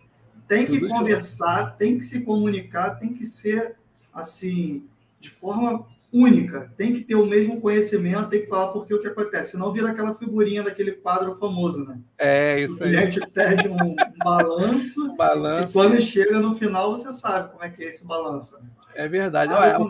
tem 0.49 0.67
Tudo 0.67 0.81
que 0.81 0.89
conversar, 0.89 1.77
tem 1.77 1.99
que 1.99 2.05
se 2.05 2.23
comunicar, 2.23 2.99
tem 2.99 3.15
que 3.15 3.25
ser 3.27 3.77
assim, 4.13 4.83
de 5.21 5.31
forma 5.31 5.87
única. 6.13 6.73
Tem 6.77 6.93
que 6.93 7.05
ter 7.05 7.15
o 7.15 7.27
mesmo 7.27 7.61
conhecimento, 7.61 8.31
tem 8.31 8.41
que 8.43 8.47
falar 8.47 8.69
porque 8.69 8.95
o 8.95 9.01
que 9.01 9.07
acontece. 9.07 9.53
Senão 9.53 9.73
vira 9.73 9.91
aquela 9.91 10.15
figurinha 10.15 10.63
daquele 10.63 10.93
quadro 10.93 11.37
famoso, 11.39 11.85
né? 11.85 11.99
É, 12.17 12.61
isso 12.61 12.83
aí. 12.83 12.91
O 12.91 12.99
cliente 12.99 13.31
pede 13.31 13.69
um 13.69 13.95
balanço, 14.25 15.15
balanço. 15.17 15.71
e 15.71 15.73
quando 15.73 16.01
chega 16.01 16.39
no 16.41 16.57
final 16.57 16.97
você 16.97 17.13
sabe 17.13 17.53
como 17.53 17.63
é 17.63 17.69
que 17.69 17.85
é 17.85 17.89
esse 17.89 18.07
balanço. 18.07 18.55
Né? 18.57 18.69
É 18.95 19.07
verdade. 19.07 19.53
Olha, 19.53 19.79
o, 19.81 19.89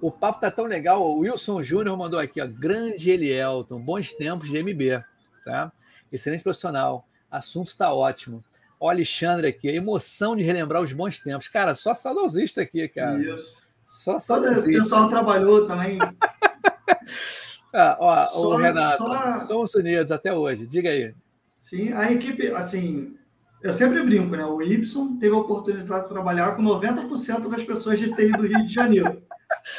o, 0.08 0.10
papo 0.10 0.40
tá 0.40 0.50
tão 0.50 0.66
legal. 0.66 1.02
O 1.02 1.20
Wilson 1.20 1.62
Júnior 1.62 1.96
mandou 1.96 2.20
aqui, 2.20 2.40
ó, 2.40 2.46
grande 2.46 3.10
Elielton, 3.10 3.80
bons 3.80 4.12
tempos 4.12 4.48
de 4.48 4.62
MB, 4.62 5.02
tá? 5.44 5.72
Excelente 6.12 6.42
profissional. 6.42 7.06
Assunto 7.30 7.76
tá 7.76 7.92
ótimo. 7.92 8.44
O 8.78 8.88
Alexandre 8.90 9.46
aqui, 9.48 9.68
emoção 9.68 10.36
de 10.36 10.42
relembrar 10.42 10.82
os 10.82 10.92
bons 10.92 11.18
tempos. 11.18 11.48
Cara, 11.48 11.74
só 11.74 11.94
saudosista 11.94 12.60
aqui, 12.60 12.86
cara. 12.88 13.18
Isso. 13.18 13.65
Só 13.86 14.18
saudosista. 14.18 14.68
O 14.68 14.72
pessoal 14.72 15.08
trabalhou 15.08 15.66
também. 15.66 15.98
ah, 17.72 17.96
ó, 18.00 18.26
só, 18.26 18.48
o 18.48 18.56
Renato, 18.56 18.98
só... 18.98 19.40
somos 19.42 19.74
unidos 19.76 20.10
até 20.10 20.34
hoje. 20.34 20.66
Diga 20.66 20.90
aí. 20.90 21.14
Sim, 21.62 21.92
a 21.92 22.10
equipe, 22.10 22.48
assim, 22.52 23.16
eu 23.62 23.72
sempre 23.72 24.02
brinco, 24.02 24.36
né? 24.36 24.44
O 24.44 24.60
Y 24.60 25.18
teve 25.18 25.34
a 25.34 25.38
oportunidade 25.38 26.02
de 26.02 26.08
trabalhar 26.08 26.56
com 26.56 26.62
90% 26.62 27.48
das 27.48 27.62
pessoas 27.62 27.98
de 27.98 28.14
TI 28.14 28.32
do 28.32 28.46
Rio 28.46 28.66
de 28.66 28.72
Janeiro. 28.72 29.22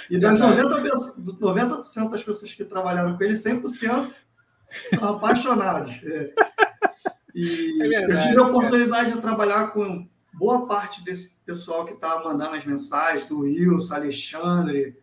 E 0.09 0.17
das 0.17 0.39
90%, 0.39 1.39
90 1.39 2.09
das 2.09 2.23
pessoas 2.23 2.53
que 2.53 2.63
trabalharam 2.63 3.17
com 3.17 3.23
ele, 3.23 3.33
100% 3.33 4.13
são 4.95 5.15
apaixonados. 5.15 5.91
É. 6.03 6.33
E 7.35 7.83
é 7.83 7.87
verdade, 7.87 8.11
eu 8.11 8.19
tive 8.19 8.39
a 8.39 8.47
oportunidade 8.47 9.11
de 9.13 9.21
trabalhar 9.21 9.71
com 9.71 10.07
boa 10.37 10.67
parte 10.67 11.03
desse 11.03 11.35
pessoal 11.45 11.85
que 11.85 11.93
está 11.93 12.21
mandando 12.23 12.55
as 12.55 12.65
mensagens, 12.65 13.27
do 13.27 13.39
Wilson, 13.39 13.95
Alexandre. 13.95 14.95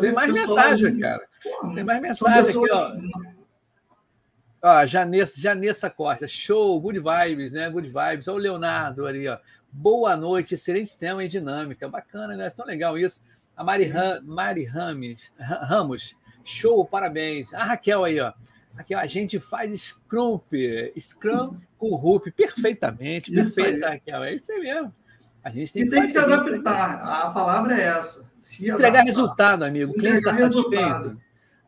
Tem 0.00 0.12
mais 0.12 0.32
mensagem, 0.32 0.98
cara. 0.98 1.26
Tem 1.74 1.84
mais 1.84 2.02
mensagem 2.02 2.50
aqui, 2.50 2.72
ó. 2.72 2.92
Ó, 4.66 4.86
Janessa, 4.86 5.40
Janessa 5.40 5.90
Costa, 5.90 6.26
show, 6.26 6.80
good 6.80 6.98
vibes, 6.98 7.52
né? 7.52 7.68
Good 7.70 7.88
vibes. 7.88 8.28
Olha 8.28 8.36
o 8.36 8.40
Leonardo 8.40 9.06
ali, 9.06 9.28
ó. 9.28 9.38
Boa 9.70 10.16
noite, 10.16 10.54
excelente 10.54 10.96
tema 10.98 11.22
e 11.22 11.28
dinâmica. 11.28 11.88
Bacana, 11.88 12.34
né? 12.34 12.48
Tão 12.50 12.64
legal 12.66 12.98
isso. 12.98 13.22
A 13.56 13.62
Mari, 13.62 13.84
Ram, 13.84 14.20
Mari 14.24 14.64
Rames, 14.64 15.32
Ramos, 15.38 16.16
show, 16.42 16.84
parabéns. 16.84 17.52
A 17.54 17.62
Raquel 17.62 18.04
aí, 18.04 18.18
ó. 18.18 18.32
Aqui 18.76 18.94
a 18.94 19.06
gente 19.06 19.38
faz 19.38 19.72
Scrum, 19.80 20.40
Scrum 20.98 21.56
com 21.78 21.94
Rup 21.94 22.26
perfeitamente, 22.32 23.32
perfeita, 23.32 23.90
Raquel. 23.90 24.24
É 24.24 24.34
isso 24.34 24.52
aí 24.52 24.60
mesmo. 24.60 24.94
A 25.42 25.50
gente 25.50 25.72
tem, 25.72 25.82
e 25.82 25.84
que, 25.86 25.90
tem 25.92 26.02
que 26.02 26.08
se 26.08 26.18
adaptar. 26.18 27.00
A 27.02 27.30
palavra 27.30 27.78
é 27.78 27.84
essa. 27.84 28.28
Se 28.42 28.64
Entregar 28.64 29.00
adaptar. 29.00 29.04
resultado, 29.04 29.62
amigo. 29.62 29.92
O 29.92 29.94
cliente 29.94 30.18
está 30.18 30.34
satisfeito 30.34 31.18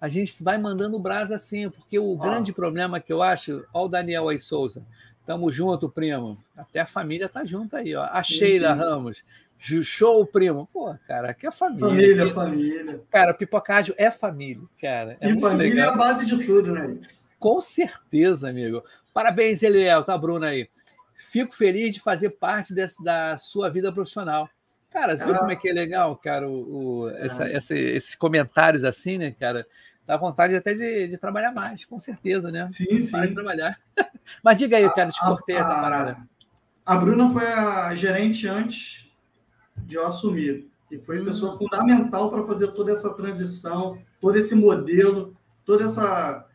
a 0.00 0.08
gente 0.08 0.42
vai 0.42 0.58
mandando 0.58 0.96
o 0.96 1.00
brasa 1.00 1.34
assim, 1.34 1.70
porque 1.70 1.98
o 1.98 2.16
grande 2.16 2.52
problema 2.52 3.00
que 3.00 3.12
eu 3.12 3.22
acho, 3.22 3.64
ó 3.72 3.86
o 3.86 3.88
Daniel 3.88 4.28
aí 4.28 4.38
Souza, 4.38 4.84
tamo 5.24 5.50
junto, 5.50 5.88
primo. 5.88 6.38
Até 6.56 6.80
a 6.80 6.86
família 6.86 7.28
tá 7.28 7.44
junto 7.44 7.76
aí, 7.76 7.94
ó. 7.94 8.04
A 8.04 8.22
Sheila 8.22 8.74
sim. 8.74 8.78
Ramos, 8.78 9.24
show, 9.58 10.26
primo. 10.26 10.68
Pô, 10.72 10.94
cara, 11.06 11.30
aqui 11.30 11.46
é 11.46 11.50
família. 11.50 11.88
Família, 11.88 12.24
aqui. 12.24 12.34
família. 12.34 13.02
Cara, 13.10 13.34
pipocádio 13.34 13.94
é 13.98 14.10
família, 14.10 14.62
cara. 14.80 15.16
É 15.20 15.30
e 15.30 15.40
família 15.40 15.74
legal. 15.74 15.90
é 15.90 15.94
a 15.94 15.96
base 15.96 16.26
de 16.26 16.44
tudo, 16.44 16.72
né? 16.72 16.98
Com 17.38 17.60
certeza, 17.60 18.48
amigo. 18.48 18.82
Parabéns, 19.12 19.62
Eliel, 19.62 20.04
tá, 20.04 20.16
Bruna 20.16 20.48
aí. 20.48 20.68
Fico 21.30 21.54
feliz 21.54 21.94
de 21.94 22.00
fazer 22.00 22.30
parte 22.30 22.74
desse, 22.74 23.02
da 23.02 23.36
sua 23.36 23.70
vida 23.70 23.92
profissional. 23.92 24.48
Cara, 24.90 25.16
você 25.16 25.24
ah. 25.24 25.26
viu 25.26 25.36
como 25.36 25.50
é 25.50 25.56
que 25.56 25.68
é 25.68 25.72
legal, 25.72 26.16
cara, 26.16 26.48
o, 26.48 27.04
o 27.04 27.10
essa, 27.10 27.44
ah. 27.44 27.50
essa, 27.50 27.74
esses 27.74 28.14
comentários 28.14 28.84
assim, 28.84 29.18
né, 29.18 29.30
cara? 29.38 29.66
Dá 30.06 30.16
vontade 30.16 30.54
até 30.54 30.72
de, 30.72 31.08
de 31.08 31.18
trabalhar 31.18 31.52
mais, 31.52 31.84
com 31.84 31.98
certeza, 31.98 32.50
né? 32.50 32.68
Sim, 32.70 33.00
sim. 33.00 33.20
de 33.20 33.34
trabalhar. 33.34 33.76
Mas 34.42 34.56
diga 34.56 34.76
aí, 34.76 34.88
cara, 34.90 35.10
te 35.10 35.20
cortei 35.20 35.56
a, 35.56 35.60
essa 35.60 35.68
parada. 35.68 36.16
A 36.84 36.96
Bruna 36.96 37.32
foi 37.32 37.46
a 37.46 37.94
gerente 37.94 38.46
antes 38.46 39.05
de 39.84 39.94
eu 39.94 40.06
assumir. 40.06 40.68
E 40.90 40.98
foi 40.98 41.18
a 41.18 41.22
hum. 41.22 41.24
pessoa 41.24 41.58
fundamental 41.58 42.30
para 42.30 42.44
fazer 42.44 42.68
toda 42.68 42.92
essa 42.92 43.12
transição, 43.12 43.98
todo 44.20 44.36
esse 44.36 44.54
modelo, 44.54 45.36
toda 45.64 45.84
essa 45.84 46.46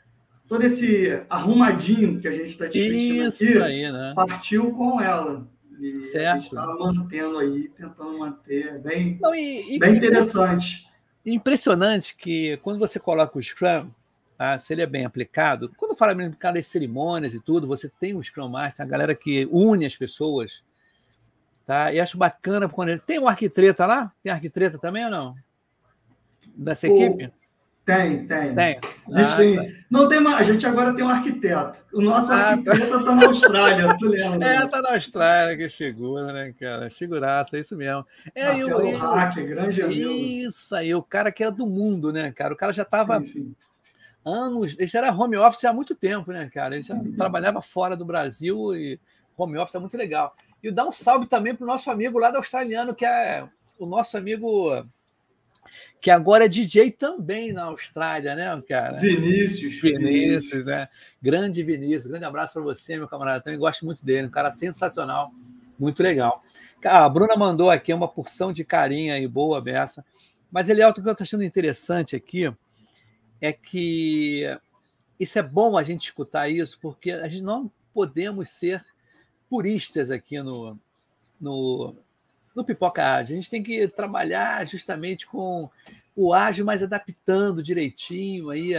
todo 0.47 0.65
esse 0.65 1.23
arrumadinho 1.29 2.19
que 2.19 2.27
a 2.27 2.31
gente 2.31 2.49
está 2.49 2.65
discutindo 2.65 3.29
Isso 3.29 3.43
aqui, 3.43 3.61
aí, 3.61 3.89
né? 3.89 4.13
partiu 4.13 4.69
com 4.71 4.99
ela. 4.99 5.47
E 5.79 6.01
certo. 6.01 6.43
está 6.43 6.67
mantendo 6.75 7.37
aí, 7.37 7.69
tentando 7.69 8.19
manter. 8.19 8.77
Bem, 8.79 9.17
Não, 9.21 9.33
e, 9.33 9.75
e, 9.75 9.79
bem 9.79 9.95
interessante. 9.95 10.85
Impressionante 11.25 12.15
que 12.17 12.57
quando 12.57 12.79
você 12.79 12.99
coloca 12.99 13.37
o 13.37 13.41
Scrum, 13.41 13.89
tá, 14.37 14.57
se 14.57 14.73
ele 14.73 14.81
é 14.81 14.85
bem 14.85 15.05
aplicado, 15.05 15.71
quando 15.77 15.95
fala 15.95 16.21
em 16.21 16.31
cada 16.33 16.61
cerimônias 16.61 17.33
e 17.33 17.39
tudo, 17.39 17.65
você 17.65 17.89
tem 17.99 18.13
um 18.13 18.21
Scrum 18.21 18.49
Master, 18.49 18.85
a 18.85 18.89
galera 18.89 19.15
que 19.15 19.47
une 19.51 19.85
as 19.85 19.95
pessoas. 19.95 20.63
Tá? 21.65 21.93
E 21.93 21.99
acho 21.99 22.17
bacana 22.17 22.67
quando 22.67 22.89
ele. 22.89 22.99
Tem 22.99 23.19
um 23.19 23.27
arquitreta 23.27 23.85
lá? 23.85 24.11
Tem 24.23 24.31
arquitreta 24.31 24.77
também 24.77 25.05
ou 25.05 25.11
não? 25.11 25.35
Dessa 26.55 26.87
o... 26.87 26.95
equipe? 26.95 27.31
Tem, 27.83 28.27
tem. 28.27 28.53
Tem. 28.53 28.79
A 29.11 29.21
gente, 29.21 29.33
ah, 29.33 29.37
tem, 29.37 29.55
tá. 29.55 29.79
não 29.89 30.07
tem 30.07 30.19
mais, 30.19 30.37
a 30.37 30.43
gente 30.51 30.65
agora 30.67 30.93
tem 30.93 31.03
um 31.03 31.09
arquiteto. 31.09 31.79
O 31.91 31.99
nosso 31.99 32.31
ah, 32.31 32.51
arquiteto 32.51 32.77
está 32.77 33.03
tá 33.03 33.15
na 33.15 33.25
Austrália, 33.25 33.97
tu 33.97 34.07
lembra? 34.07 34.47
É, 34.47 34.67
tá 34.67 34.81
na 34.81 34.93
Austrália, 34.93 35.57
que 35.57 35.67
figura, 35.67 36.31
né, 36.31 36.53
cara? 36.59 36.89
Figuraça, 36.91 37.57
é 37.57 37.59
isso 37.59 37.75
mesmo. 37.75 38.05
É, 38.35 38.45
Marcelo 38.45 38.87
eu, 38.87 38.97
Hack, 38.97 39.35
grande 39.35 39.81
amigo. 39.81 40.09
Isso 40.11 40.75
aí, 40.75 40.93
o 40.93 41.01
cara 41.01 41.31
que 41.31 41.43
é 41.43 41.49
do 41.49 41.65
mundo, 41.65 42.13
né, 42.13 42.31
cara? 42.31 42.53
O 42.53 42.57
cara 42.57 42.71
já 42.71 42.83
estava 42.83 43.19
anos. 44.23 44.75
Ele 44.77 44.87
já 44.87 44.99
era 44.99 45.13
home 45.13 45.37
office 45.37 45.65
há 45.65 45.73
muito 45.73 45.95
tempo, 45.95 46.31
né, 46.31 46.49
cara? 46.53 46.75
Ele 46.75 46.83
já 46.83 46.95
trabalhava 47.17 47.61
fora 47.61 47.97
do 47.97 48.05
Brasil 48.05 48.75
e 48.75 48.99
home 49.35 49.57
office 49.57 49.75
é 49.75 49.79
muito 49.79 49.97
legal. 49.97 50.35
E 50.63 50.71
dá 50.71 50.87
um 50.87 50.91
salve 50.91 51.25
também 51.25 51.55
para 51.55 51.63
o 51.63 51.67
nosso 51.67 51.89
amigo 51.89 52.19
lá 52.19 52.31
do 52.31 52.37
australiano, 52.37 52.93
que 52.93 53.05
é 53.05 53.47
o 53.79 53.85
nosso 53.85 54.17
amigo 54.17 54.85
que 55.99 56.09
agora 56.09 56.45
é 56.45 56.47
DJ 56.47 56.91
também 56.91 57.53
na 57.53 57.65
Austrália, 57.65 58.35
né, 58.35 58.61
cara? 58.67 58.99
Vinícius. 58.99 59.79
Vinícius, 59.79 60.65
né? 60.65 60.89
Grande 61.21 61.63
Vinícius. 61.63 62.07
Grande 62.07 62.25
abraço 62.25 62.53
para 62.53 62.63
você, 62.63 62.97
meu 62.97 63.07
camarada. 63.07 63.41
Também 63.41 63.59
gosto 63.59 63.85
muito 63.85 64.03
dele. 64.03 64.27
Um 64.27 64.31
cara 64.31 64.51
sensacional. 64.51 65.31
Muito 65.77 66.01
legal. 66.01 66.43
a 66.83 67.07
Bruna 67.07 67.35
mandou 67.35 67.69
aqui 67.69 67.93
uma 67.93 68.07
porção 68.07 68.51
de 68.51 68.63
carinha 68.63 69.17
e 69.19 69.27
boa 69.27 69.61
beça. 69.61 70.03
Mas, 70.51 70.69
Eliel, 70.69 70.89
o 70.89 70.93
que 70.93 70.99
eu 70.99 71.11
estou 71.11 71.23
achando 71.23 71.43
interessante 71.43 72.15
aqui 72.15 72.51
é 73.39 73.53
que 73.53 74.43
isso 75.19 75.39
é 75.39 75.43
bom 75.43 75.77
a 75.77 75.83
gente 75.83 76.05
escutar 76.05 76.49
isso, 76.49 76.79
porque 76.81 77.11
a 77.11 77.27
gente 77.27 77.43
não 77.43 77.71
podemos 77.93 78.49
ser 78.49 78.83
puristas 79.51 80.09
aqui 80.09 80.41
no, 80.41 80.79
no, 81.39 81.93
no 82.55 82.63
Pipoca 82.63 83.05
Ágil. 83.05 83.35
A 83.35 83.41
gente 83.41 83.49
tem 83.49 83.61
que 83.61 83.85
trabalhar 83.85 84.65
justamente 84.65 85.27
com 85.27 85.69
o 86.15 86.33
ágil, 86.33 86.63
mas 86.63 86.81
adaptando 86.81 87.61
direitinho 87.61 88.49
aí 88.49 88.71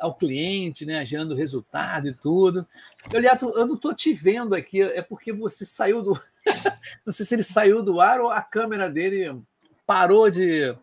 ao 0.00 0.12
cliente, 0.12 0.84
né, 0.84 1.06
gerando 1.06 1.36
resultado 1.36 2.08
e 2.08 2.12
tudo. 2.12 2.66
Eu, 3.12 3.22
eu 3.22 3.66
não 3.68 3.76
estou 3.76 3.94
te 3.94 4.12
vendo 4.12 4.52
aqui, 4.52 4.82
é 4.82 5.00
porque 5.00 5.32
você 5.32 5.64
saiu 5.64 6.02
do. 6.02 6.20
não 7.06 7.12
sei 7.12 7.24
se 7.24 7.36
ele 7.36 7.44
saiu 7.44 7.80
do 7.80 8.00
ar 8.00 8.20
ou 8.20 8.28
a 8.28 8.42
câmera 8.42 8.90
dele 8.90 9.40
parou 9.86 10.28
de 10.28 10.76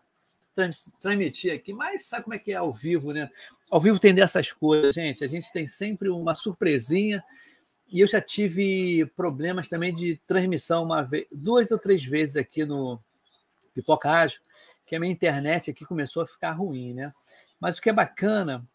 transmitir 0.98 1.52
aqui, 1.52 1.74
mas 1.74 2.06
sabe 2.06 2.24
como 2.24 2.34
é 2.34 2.38
que 2.38 2.52
é 2.52 2.56
ao 2.56 2.72
vivo, 2.72 3.12
né? 3.12 3.30
Ao 3.70 3.80
vivo 3.80 3.98
tem 3.98 4.14
dessas 4.14 4.50
coisas, 4.50 4.94
gente. 4.94 5.22
A 5.22 5.28
gente 5.28 5.52
tem 5.52 5.66
sempre 5.66 6.08
uma 6.08 6.34
surpresinha 6.34 7.22
e 7.94 8.00
eu 8.00 8.08
já 8.08 8.20
tive 8.20 9.06
problemas 9.14 9.68
também 9.68 9.94
de 9.94 10.16
transmissão 10.26 10.82
uma 10.82 11.00
vez, 11.00 11.28
duas 11.30 11.70
ou 11.70 11.78
três 11.78 12.04
vezes 12.04 12.36
aqui 12.36 12.64
no 12.64 13.00
Pipoca 13.72 14.26
que 14.84 14.96
a 14.96 15.00
minha 15.00 15.12
internet 15.12 15.70
aqui 15.70 15.84
começou 15.84 16.24
a 16.24 16.26
ficar 16.26 16.50
ruim, 16.50 16.92
né? 16.92 17.14
Mas 17.60 17.78
o 17.78 17.80
que 17.80 17.88
é 17.88 17.92
bacana 17.92 18.66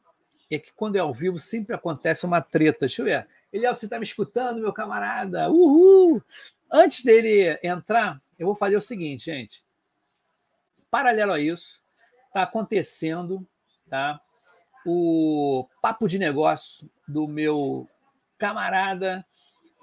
é 0.50 0.58
que 0.58 0.72
quando 0.72 0.96
é 0.96 1.00
ao 1.00 1.14
vivo 1.14 1.38
sempre 1.38 1.76
acontece 1.76 2.26
uma 2.26 2.40
treta. 2.40 2.80
Deixa 2.80 3.02
eu 3.02 3.08
ver. 3.08 3.28
Eliel, 3.52 3.76
você 3.76 3.88
está 3.88 3.98
me 4.00 4.06
escutando, 4.06 4.62
meu 4.62 4.72
camarada? 4.72 5.50
Uhul! 5.50 6.24
Antes 6.72 7.04
dele 7.04 7.60
entrar, 7.62 8.22
eu 8.40 8.46
vou 8.46 8.56
fazer 8.56 8.78
o 8.78 8.82
seguinte, 8.82 9.26
gente. 9.26 9.66
Paralelo 10.90 11.34
a 11.34 11.42
isso, 11.42 11.82
está 12.28 12.44
acontecendo 12.44 13.46
tá? 13.90 14.18
o 14.86 15.68
papo 15.82 16.08
de 16.08 16.18
negócio 16.18 16.90
do 17.06 17.28
meu 17.28 17.86
camarada 18.40 19.24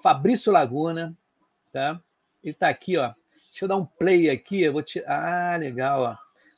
Fabrício 0.02 0.50
Laguna, 0.50 1.16
tá? 1.72 2.00
Ele 2.42 2.52
está 2.52 2.68
aqui, 2.68 2.96
ó. 2.96 3.12
Deixa 3.50 3.64
eu 3.64 3.68
dar 3.68 3.76
um 3.76 3.84
play 3.84 4.30
aqui. 4.30 4.62
Eu 4.62 4.72
vou 4.72 4.82
te... 4.82 5.02
Ah, 5.06 5.56
legal, 5.58 6.02
ó. 6.02 6.16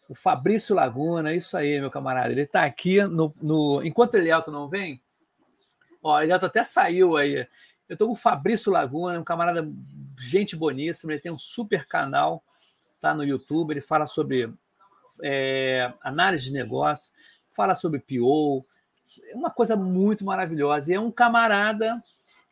O 0.09 0.15
Fabrício 0.15 0.75
Laguna, 0.75 1.35
isso 1.35 1.57
aí, 1.57 1.81
meu 1.81 1.91
camarada. 1.91 2.31
Ele 2.31 2.43
está 2.43 2.65
aqui 2.65 3.03
no, 3.03 3.35
no. 3.41 3.83
Enquanto 3.85 4.15
o 4.15 4.17
Elielto 4.17 4.51
não 4.51 4.69
vem, 4.69 5.03
ó, 6.03 6.21
Elielto 6.21 6.47
até 6.47 6.65
saiu 6.65 7.17
aí. 7.17 7.47
Eu 7.89 7.95
estou 7.95 8.09
com 8.09 8.15
o 8.15 8.17
Fabrício 8.17 8.73
Laguna, 8.73 9.19
um 9.19 9.25
camarada, 9.25 9.63
gente 10.19 10.57
boníssima. 10.57 11.13
Ele 11.13 11.21
tem 11.21 11.33
um 11.33 11.39
super 11.39 11.87
canal, 11.87 12.43
tá 13.01 13.15
no 13.15 13.25
YouTube. 13.25 13.71
Ele 13.73 13.81
fala 13.83 14.07
sobre 14.07 14.51
é, 15.23 15.93
análise 16.03 16.45
de 16.45 16.53
negócio, 16.53 17.13
fala 17.53 17.75
sobre 17.75 18.01
PO, 18.01 18.67
é 19.31 19.35
uma 19.35 19.51
coisa 19.51 19.77
muito 19.77 20.25
maravilhosa. 20.25 20.91
E 20.91 20.95
é 20.95 21.01
um 21.01 21.11
camarada 21.11 22.03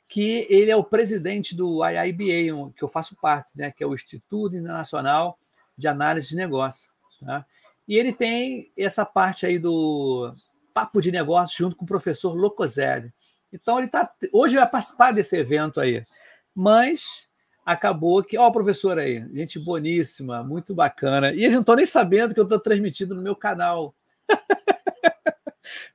que 0.09 0.47
ele 0.49 0.71
é 0.71 0.77
o 0.77 0.85
presidente 0.85 1.55
do 1.55 1.81
IIBA, 1.85 2.73
que 2.77 2.83
eu 2.83 2.89
faço 2.89 3.17
parte, 3.17 3.57
né, 3.59 3.71
que 3.71 3.83
é 3.83 3.87
o 3.87 3.95
Instituto 3.95 4.57
Internacional 4.57 5.39
de 5.77 5.89
Análise 5.89 6.29
de 6.29 6.37
Negócio. 6.37 6.91
Tá? 7.21 7.45
E 7.89 7.97
ele 7.97 8.13
tem 8.13 8.71
essa 8.77 9.05
parte 9.05 9.47
aí 9.47 9.59
do 9.59 10.33
papo 10.73 11.01
de 11.01 11.11
negócio 11.11 11.57
junto 11.59 11.77
com 11.77 11.85
o 11.85 11.89
professor 11.89 12.35
Locoselli. 12.35 13.13
Então 13.53 13.79
ele 13.79 13.89
tá 13.89 14.13
hoje 14.33 14.57
vai 14.57 14.69
participar 14.69 15.13
desse 15.13 15.37
evento 15.37 15.81
aí, 15.81 16.05
mas 16.55 17.29
acabou 17.65 18.23
que, 18.23 18.39
ó, 18.39 18.47
o 18.47 18.53
professor 18.53 18.99
aí, 18.99 19.27
gente 19.33 19.59
boníssima, 19.59 20.45
muito 20.45 20.75
bacana. 20.75 21.33
E 21.33 21.43
eles 21.43 21.55
não 21.55 21.61
estão 21.61 21.75
nem 21.75 21.87
sabendo 21.87 22.33
que 22.33 22.39
eu 22.39 22.45
estou 22.45 22.61
transmitindo 22.61 23.15
no 23.15 23.23
meu 23.23 23.35
canal. 23.35 23.93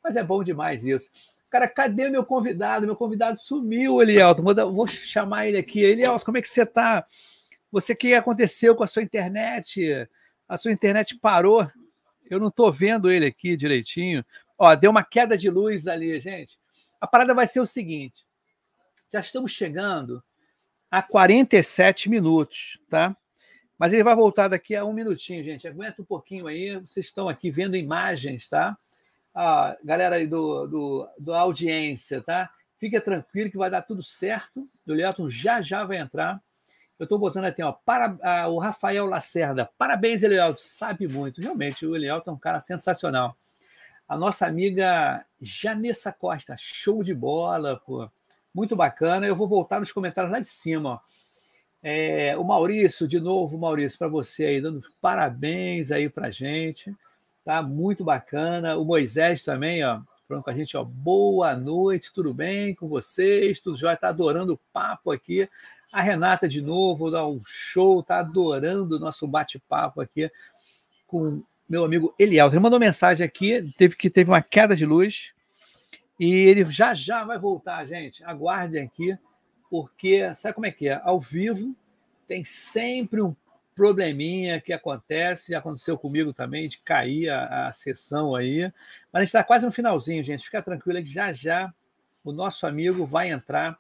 Mas 0.03 0.15
é 0.15 0.24
bom 0.24 0.43
demais 0.43 0.86
isso. 0.86 1.09
Cara, 1.49 1.67
cadê 1.67 2.09
meu 2.09 2.26
convidado? 2.26 2.86
Meu 2.86 2.95
convidado 2.95 3.38
sumiu, 3.38 4.01
Elielton. 4.01 4.41
Vou, 4.41 4.74
vou 4.74 4.88
chamar 4.88 5.47
ele 5.47 5.57
aqui. 5.57 5.82
Elielton, 5.82 6.26
como 6.26 6.38
é 6.38 6.41
que 6.41 6.47
você 6.47 6.63
está? 6.63 7.05
Você, 7.72 7.93
o 7.93 7.97
que 7.97 8.13
aconteceu 8.13 8.76
com 8.76 8.84
a 8.84 8.88
sua 8.88 9.03
internet? 9.03 10.07
A 10.47 10.57
sua 10.57 10.72
internet 10.72 11.17
parou? 11.17 11.67
Eu 12.30 12.39
não 12.39 12.47
estou 12.47 12.72
vendo 12.72 13.11
ele 13.11 13.26
aqui 13.26 13.57
direitinho. 13.57 14.24
Ó, 14.57 14.74
deu 14.76 14.91
uma 14.91 15.03
queda 15.03 15.38
de 15.38 15.49
luz 15.49 15.88
ali, 15.88 16.19
gente. 16.19 16.57
A 16.99 17.07
parada 17.07 17.34
vai 17.34 17.47
ser 17.47 17.59
o 17.59 17.65
seguinte: 17.65 18.26
já 19.11 19.19
estamos 19.19 19.51
chegando 19.51 20.24
a 20.89 21.01
47 21.01 22.09
minutos, 22.09 22.80
tá? 22.89 23.15
Mas 23.78 23.91
ele 23.91 24.03
vai 24.03 24.15
voltar 24.15 24.47
daqui 24.47 24.76
a 24.76 24.86
um 24.86 24.93
minutinho, 24.93 25.43
gente. 25.43 25.67
Aguenta 25.67 26.01
um 26.01 26.05
pouquinho 26.05 26.47
aí. 26.47 26.78
Vocês 26.80 27.07
estão 27.07 27.28
aqui 27.28 27.49
vendo 27.49 27.76
imagens, 27.76 28.47
tá? 28.47 28.78
A 29.34 29.78
galera 29.84 30.16
aí 30.18 30.28
do, 30.28 30.68
do, 30.68 31.10
do 31.20 31.34
audiência, 31.34 32.22
tá? 32.22 32.50
Fica 32.78 33.00
tranquilo 33.00 33.52
que 33.52 33.58
vai 33.58 33.70
dar 33.70 33.82
tudo 33.82 34.04
certo. 34.04 34.68
O 34.88 34.94
Leoton 34.94 35.30
já 35.30 35.62
já 35.62 35.84
vai 35.84 35.98
entrar. 35.98 36.42
Eu 36.98 37.06
estou 37.06 37.18
botando 37.18 37.46
aqui, 37.46 37.64
ó, 37.64 37.72
para, 37.72 38.48
o 38.50 38.60
Rafael 38.60 39.06
Lacerda. 39.06 39.70
Parabéns, 39.78 40.22
Elielto. 40.22 40.60
Sabe 40.60 41.08
muito. 41.08 41.42
Realmente, 41.42 41.86
o 41.86 41.96
Elielto 41.96 42.30
é 42.30 42.34
um 42.34 42.38
cara 42.38 42.60
sensacional. 42.60 43.36
A 44.08 44.18
nossa 44.18 44.46
amiga 44.46 45.26
Janessa 45.42 46.12
Costa, 46.12 46.56
show 46.58 47.04
de 47.04 47.14
bola, 47.14 47.82
pô. 47.86 48.10
Muito 48.54 48.76
bacana. 48.76 49.26
Eu 49.26 49.36
vou 49.36 49.48
voltar 49.48 49.80
nos 49.80 49.92
comentários 49.92 50.32
lá 50.32 50.40
de 50.40 50.48
cima, 50.48 50.90
ó. 50.90 51.00
É, 51.84 52.38
o 52.38 52.44
Maurício, 52.44 53.08
de 53.08 53.20
novo, 53.20 53.58
Maurício, 53.58 53.98
para 53.98 54.08
você 54.08 54.46
aí, 54.46 54.62
dando 54.62 54.84
parabéns 55.02 55.92
aí 55.92 56.08
para 56.08 56.30
gente. 56.30 56.96
Tá 57.44 57.62
muito 57.62 58.04
bacana. 58.04 58.78
O 58.78 58.86
Moisés 58.86 59.42
também, 59.42 59.84
ó, 59.84 60.02
falando 60.28 60.44
com 60.44 60.50
a 60.50 60.54
gente, 60.54 60.78
ó, 60.78 60.84
boa 60.84 61.56
noite, 61.56 62.14
tudo 62.14 62.34
bem 62.34 62.76
com 62.76 62.88
vocês? 62.88 63.60
Tudo 63.60 63.76
já 63.76 63.94
está 63.94 64.10
adorando 64.10 64.54
o 64.54 64.60
papo 64.72 65.12
aqui. 65.12 65.50
A 65.92 66.02
Renata 66.02 66.48
de 66.48 66.62
novo 66.62 67.10
dá 67.10 67.28
um 67.28 67.42
show, 67.46 68.04
tá 68.04 68.20
adorando 68.20 68.96
o 68.96 69.00
nosso 69.00 69.28
bate-papo 69.28 70.00
aqui 70.00 70.32
com 71.08 71.42
meu 71.68 71.84
amigo 71.84 72.14
Eliel. 72.18 72.48
Ele 72.48 72.60
mandou 72.60 72.80
mensagem 72.80 73.26
aqui, 73.26 73.74
teve 73.78 73.96
que 73.96 74.10
teve 74.10 74.30
uma 74.30 74.42
queda 74.42 74.76
de 74.76 74.86
luz 74.86 75.34
e 76.20 76.32
ele 76.32 76.64
já 76.66 76.94
já 76.94 77.24
vai 77.24 77.39
voltar, 77.39 77.84
gente. 77.86 78.24
Aguardem 78.24 78.84
aqui, 78.84 79.18
porque 79.70 80.34
sabe 80.36 80.54
como 80.54 80.68
é 80.68 80.72
que 80.72 80.88
é? 80.88 81.02
Ao 81.04 81.20
vivo 81.20 81.76
tem 82.28 82.46
sempre 82.46 83.22
um 83.22 83.36
probleminha 83.82 84.62
que 84.62 84.72
acontece, 84.72 85.54
já 85.54 85.58
aconteceu 85.58 85.98
comigo 85.98 86.32
também, 86.32 86.70
de 86.70 86.78
cair 86.82 87.30
a, 87.30 87.66
a 87.66 87.74
sessão 87.74 88.36
aí. 88.36 88.72
Mas 89.12 89.16
a 89.16 89.20
gente 89.22 89.28
está 89.30 89.44
quase 89.44 89.66
no 89.66 89.72
finalzinho, 89.72 90.24
gente. 90.24 90.46
Fica 90.46 90.62
tranquilo, 90.62 91.04
já 91.04 91.34
já 91.34 91.74
o 92.24 92.32
nosso 92.32 92.68
amigo 92.68 93.08
vai 93.08 93.32
entrar 93.32 93.76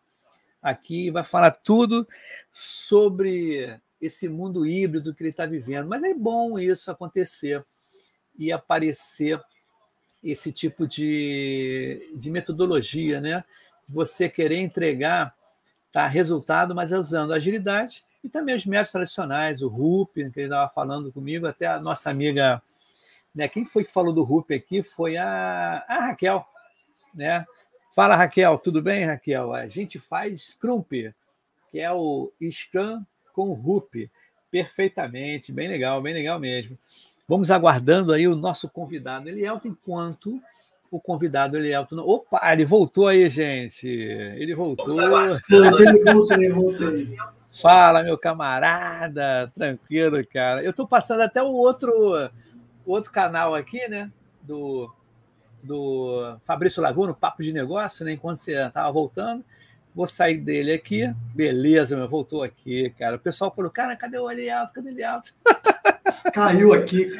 aqui 0.59 1.05
e 1.05 1.11
vai 1.11 1.23
falar 1.23 1.51
tudo 1.51 2.07
sobre 2.51 3.79
esse 4.01 4.27
mundo 4.27 4.65
híbrido 4.65 5.13
que 5.13 5.21
ele 5.21 5.29
está 5.29 5.45
vivendo. 5.45 5.87
Mas 5.87 6.01
é 6.01 6.15
bom 6.15 6.57
isso 6.57 6.89
acontecer 6.89 7.63
e 8.35 8.51
aparecer 8.51 9.39
esse 10.23 10.51
tipo 10.51 10.87
de, 10.87 12.11
de 12.15 12.31
metodologia, 12.31 13.21
né? 13.21 13.43
Você 13.87 14.27
querer 14.27 14.57
entregar 14.57 15.35
tá, 15.91 16.07
resultado, 16.07 16.73
mas 16.73 16.91
é 16.91 16.97
usando 16.97 17.33
agilidade 17.33 18.03
e 18.23 18.29
também 18.29 18.55
os 18.55 18.65
métodos 18.65 18.91
tradicionais, 18.91 19.61
o 19.61 19.67
RUP, 19.67 20.13
que 20.13 20.21
ele 20.21 20.43
estava 20.43 20.69
falando 20.69 21.11
comigo, 21.11 21.47
até 21.47 21.65
a 21.65 21.79
nossa 21.79 22.09
amiga, 22.09 22.61
né? 23.33 23.47
Quem 23.47 23.65
foi 23.65 23.83
que 23.83 23.91
falou 23.91 24.13
do 24.13 24.23
RUP 24.23 24.53
aqui 24.53 24.83
foi 24.83 25.17
a, 25.17 25.83
a 25.87 26.07
Raquel, 26.07 26.45
né? 27.13 27.45
Fala, 27.95 28.15
Raquel, 28.15 28.57
tudo 28.59 28.81
bem, 28.81 29.05
Raquel? 29.05 29.53
A 29.53 29.67
gente 29.67 29.99
faz 29.99 30.51
Scrum, 30.51 30.83
que 30.83 31.79
é 31.79 31.91
o 31.91 32.31
Scrum 32.51 33.03
com 33.33 33.51
RUP. 33.53 34.09
Perfeitamente, 34.49 35.51
bem 35.51 35.67
legal, 35.67 36.01
bem 36.01 36.13
legal 36.13 36.39
mesmo. 36.39 36.77
Vamos 37.27 37.49
aguardando 37.49 38.13
aí 38.13 38.27
o 38.27 38.35
nosso 38.35 38.69
convidado 38.69 39.29
Elielto, 39.29 39.67
enquanto 39.67 40.41
o 40.91 40.99
convidado 40.99 41.57
Elielto... 41.57 41.97
Opa, 41.97 42.51
ele 42.51 42.65
voltou 42.65 43.07
aí, 43.07 43.29
gente. 43.29 43.87
Ele 43.87 44.53
voltou. 44.53 44.95
Voltei, 44.95 46.03
voltei, 46.13 46.49
voltei. 46.49 47.17
Fala, 47.59 48.03
meu 48.03 48.17
camarada, 48.17 49.51
tranquilo, 49.55 50.25
cara. 50.25 50.63
Eu 50.63 50.71
estou 50.71 50.87
passando 50.87 51.21
até 51.21 51.41
o 51.43 51.47
outro, 51.47 52.29
outro 52.85 53.11
canal 53.11 53.53
aqui, 53.55 53.87
né? 53.87 54.11
Do 54.41 54.93
do 55.63 56.37
Fabrício 56.43 56.81
Laguna, 56.81 57.13
Papo 57.13 57.43
de 57.43 57.53
Negócio, 57.53 58.03
né? 58.03 58.13
Enquanto 58.13 58.37
você 58.37 58.53
estava 58.53 58.91
voltando. 58.91 59.43
Vou 59.93 60.07
sair 60.07 60.39
dele 60.39 60.71
aqui. 60.71 61.13
Beleza, 61.35 61.95
meu, 61.97 62.07
voltou 62.07 62.43
aqui, 62.43 62.89
cara. 62.97 63.17
O 63.17 63.19
pessoal 63.19 63.53
falou, 63.53 63.69
cara, 63.69 63.95
cadê 63.95 64.17
o 64.17 64.31
Elialto? 64.31 64.73
Cadê 64.73 64.89
o 64.89 64.91
Elialto? 64.91 65.33
Caiu 66.33 66.73
aqui. 66.73 67.11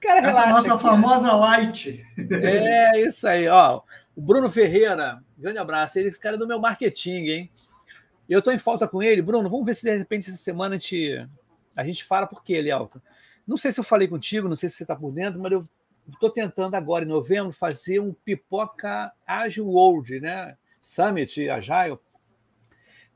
Cara, 0.00 0.26
Essa 0.26 0.46
nossa 0.46 0.74
aqui, 0.74 0.82
famosa 0.82 1.32
light. 1.32 2.04
É, 2.30 3.00
isso 3.00 3.26
aí, 3.26 3.48
ó. 3.48 3.82
O 4.14 4.22
Bruno 4.22 4.50
Ferreira, 4.50 5.22
grande 5.36 5.58
abraço. 5.58 5.98
Ele 5.98 6.06
é 6.06 6.10
esse 6.10 6.20
cara 6.20 6.38
do 6.38 6.46
meu 6.46 6.58
marketing, 6.58 7.26
hein? 7.26 7.50
Eu 8.28 8.40
estou 8.40 8.52
em 8.52 8.58
falta 8.58 8.88
com 8.88 9.02
ele. 9.02 9.22
Bruno, 9.22 9.48
vamos 9.48 9.64
ver 9.64 9.74
se 9.74 9.82
de 9.82 9.96
repente 9.96 10.28
essa 10.28 10.38
semana 10.38 10.74
a 10.74 10.78
gente, 10.78 11.28
a 11.74 11.84
gente 11.84 12.04
fala 12.04 12.26
por 12.26 12.42
quê, 12.42 12.54
Elialto. 12.54 13.00
Não 13.46 13.56
sei 13.56 13.70
se 13.70 13.78
eu 13.78 13.84
falei 13.84 14.08
contigo, 14.08 14.48
não 14.48 14.56
sei 14.56 14.68
se 14.68 14.76
você 14.76 14.84
está 14.84 14.96
por 14.96 15.12
dentro, 15.12 15.40
mas 15.40 15.52
eu 15.52 15.64
estou 16.08 16.30
tentando 16.30 16.74
agora, 16.74 17.04
em 17.04 17.08
novembro, 17.08 17.52
fazer 17.52 18.00
um 18.00 18.12
Pipoca 18.12 19.12
Agile 19.26 19.66
World, 19.66 20.20
né? 20.20 20.56
Summit, 20.80 21.48
Agile. 21.48 21.98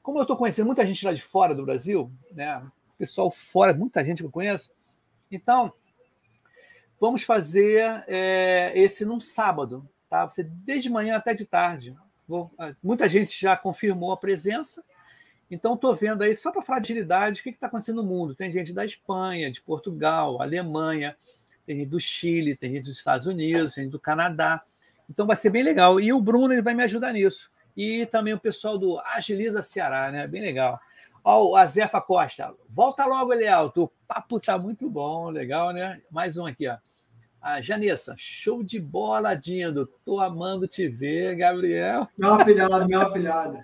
Como 0.03 0.19
eu 0.19 0.23
estou 0.23 0.37
conhecendo 0.37 0.67
muita 0.67 0.87
gente 0.87 1.05
lá 1.05 1.13
de 1.13 1.21
fora 1.23 1.55
do 1.55 1.65
Brasil, 1.65 2.11
né? 2.33 2.63
Pessoal 2.97 3.31
fora, 3.31 3.75
muita 3.75 4.05
gente 4.05 4.19
que 4.19 4.27
eu 4.27 4.31
conheço. 4.31 4.71
Então, 5.31 5.73
vamos 7.01 7.23
fazer 7.23 8.05
é, 8.07 8.73
esse 8.75 9.05
num 9.05 9.21
sábado, 9.21 9.89
tá? 10.09 10.29
Você 10.29 10.43
desde 10.43 10.89
manhã 10.91 11.17
até 11.17 11.35
de 11.35 11.45
tarde. 11.45 11.97
Vou, 12.27 12.51
muita 12.83 13.09
gente 13.09 13.41
já 13.41 13.57
confirmou 13.57 14.13
a 14.13 14.17
presença. 14.17 14.85
Então, 15.51 15.74
estou 15.74 15.94
vendo 15.94 16.22
aí, 16.22 16.34
só 16.36 16.53
para 16.53 16.62
falar 16.62 16.78
de 16.78 16.92
agilidade, 16.92 17.40
o 17.40 17.42
que 17.42 17.51
está 17.51 17.66
acontecendo 17.66 18.03
no 18.03 18.09
mundo. 18.09 18.34
Tem 18.34 18.53
gente 18.53 18.72
da 18.72 18.84
Espanha, 18.84 19.51
de 19.51 19.61
Portugal, 19.61 20.40
Alemanha, 20.40 21.16
tem 21.66 21.76
gente 21.76 21.88
do 21.88 21.98
Chile, 21.98 22.55
tem 22.55 22.72
gente 22.72 22.84
dos 22.84 22.98
Estados 22.98 23.26
Unidos, 23.26 23.74
tem 23.74 23.84
gente 23.84 23.92
do 23.92 23.98
Canadá. 23.98 24.62
Então, 25.09 25.26
vai 25.26 25.34
ser 25.34 25.51
bem 25.51 25.62
legal. 25.62 26.01
E 26.01 26.12
o 26.12 26.20
Bruno 26.20 26.53
ele 26.53 26.62
vai 26.62 26.74
me 26.74 26.84
ajudar 26.84 27.12
nisso. 27.12 27.51
E 27.76 28.07
também 28.07 28.32
o 28.32 28.38
pessoal 28.38 28.78
do 28.78 29.01
Agiliza 29.01 29.62
Ceará, 29.62 30.11
né? 30.12 30.26
Bem 30.26 30.40
legal. 30.40 30.78
Ó, 31.24 31.57
a 31.57 31.66
Zefa 31.66 32.01
Costa. 32.01 32.55
Volta 32.68 33.05
logo, 33.07 33.32
Elialto. 33.32 33.84
O 33.84 33.92
papo 34.07 34.40
tá 34.40 34.59
muito 34.59 34.88
bom, 34.88 35.30
legal, 35.30 35.72
né? 35.72 36.01
Mais 36.11 36.38
um 36.38 36.46
aqui, 36.46 36.68
ó. 36.68 36.76
A 37.40 37.61
Janessa, 37.61 38.14
show 38.18 38.62
de 38.62 38.78
bola, 38.78 39.34
Dindo. 39.34 39.86
Tô 40.05 40.20
amando 40.20 40.68
te 40.68 40.88
ver, 40.88 41.36
Gabriel. 41.36 42.07
Meu 42.18 42.34
afilhado, 42.34 42.86
meu 42.86 43.01
afilhado. 43.01 43.59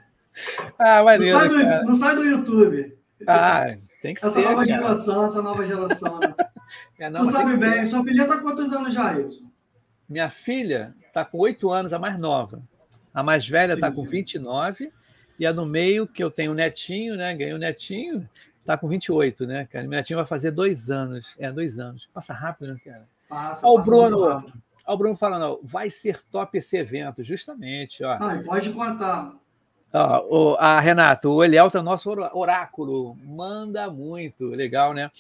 Ah, 0.79 1.03
maneiro, 1.03 1.39
não, 1.39 1.41
sai 1.41 1.49
do, 1.49 1.87
não 1.87 1.95
sai 1.95 2.15
do 2.15 2.25
YouTube. 2.25 2.99
Ah, 3.27 3.77
tem 4.03 4.15
que 4.15 4.25
essa 4.25 4.31
ser. 4.31 4.41
Essa 4.41 4.51
nova 4.51 4.67
cara. 4.67 4.81
geração, 4.81 5.25
essa 5.25 5.43
nova 5.43 5.67
geração. 5.67 6.21
Né? 6.21 6.35
É, 6.99 7.09
não, 7.09 7.21
tu 7.21 7.31
sabe 7.31 7.57
bem, 7.59 7.85
ser. 7.85 7.87
sua 7.87 8.03
filha 8.03 8.27
tá 8.27 8.39
com 8.39 8.43
quantos 8.43 8.73
anos 8.73 8.93
já, 8.93 9.13
Wilson? 9.13 9.49
Minha 10.09 10.29
filha 10.29 10.97
tá 11.13 11.25
com 11.25 11.39
oito 11.39 11.71
anos, 11.71 11.93
a 11.93 11.99
mais 11.99 12.19
nova. 12.19 12.61
A 13.15 13.23
mais 13.23 13.47
velha 13.47 13.75
está 13.75 13.89
com 13.89 14.03
29 14.03 14.93
e 15.39 15.47
a 15.47 15.53
do 15.53 15.65
meio, 15.65 16.07
que 16.07 16.25
eu 16.25 16.31
tenho 16.31 16.51
um 16.51 16.55
netinho, 16.55 17.15
né? 17.15 17.33
Ganhei 17.35 17.55
um 17.55 17.59
netinho, 17.59 18.29
está 18.61 18.77
com 18.77 18.89
28, 18.89 19.47
né, 19.47 19.69
cara? 19.71 19.87
Meu 19.87 19.97
netinho 19.97 20.19
vai 20.19 20.27
fazer 20.27 20.51
dois 20.51 20.91
anos. 20.91 21.37
É, 21.39 21.53
dois 21.53 21.79
anos. 21.79 22.09
Passa 22.13 22.33
rápido, 22.33 22.75
né, 22.75 22.81
cara? 22.85 23.09
Passa, 23.29 23.67
Ó, 23.67 23.79
o 23.79 23.83
Bruno, 23.83 24.43
ó, 24.87 24.95
o 24.95 24.97
Bruno 24.97 25.17
falando, 25.17 25.53
ó, 25.53 25.59
vai 25.63 25.89
ser 25.89 26.21
top 26.31 26.59
esse 26.59 26.77
evento, 26.77 27.23
justamente. 27.23 28.03
Ó. 28.03 28.11
Ah, 28.11 28.43
pode 28.45 28.71
contar. 28.71 29.33
Ó, 29.97 30.53
o, 30.53 30.57
a 30.57 30.79
Renato, 30.79 31.31
o 31.31 31.43
Eliel 31.43 31.71
é 31.73 31.83
nosso 31.83 32.11
oráculo, 32.11 33.17
manda 33.25 33.91
muito, 33.91 34.49
legal, 34.49 34.93
né? 34.93 35.11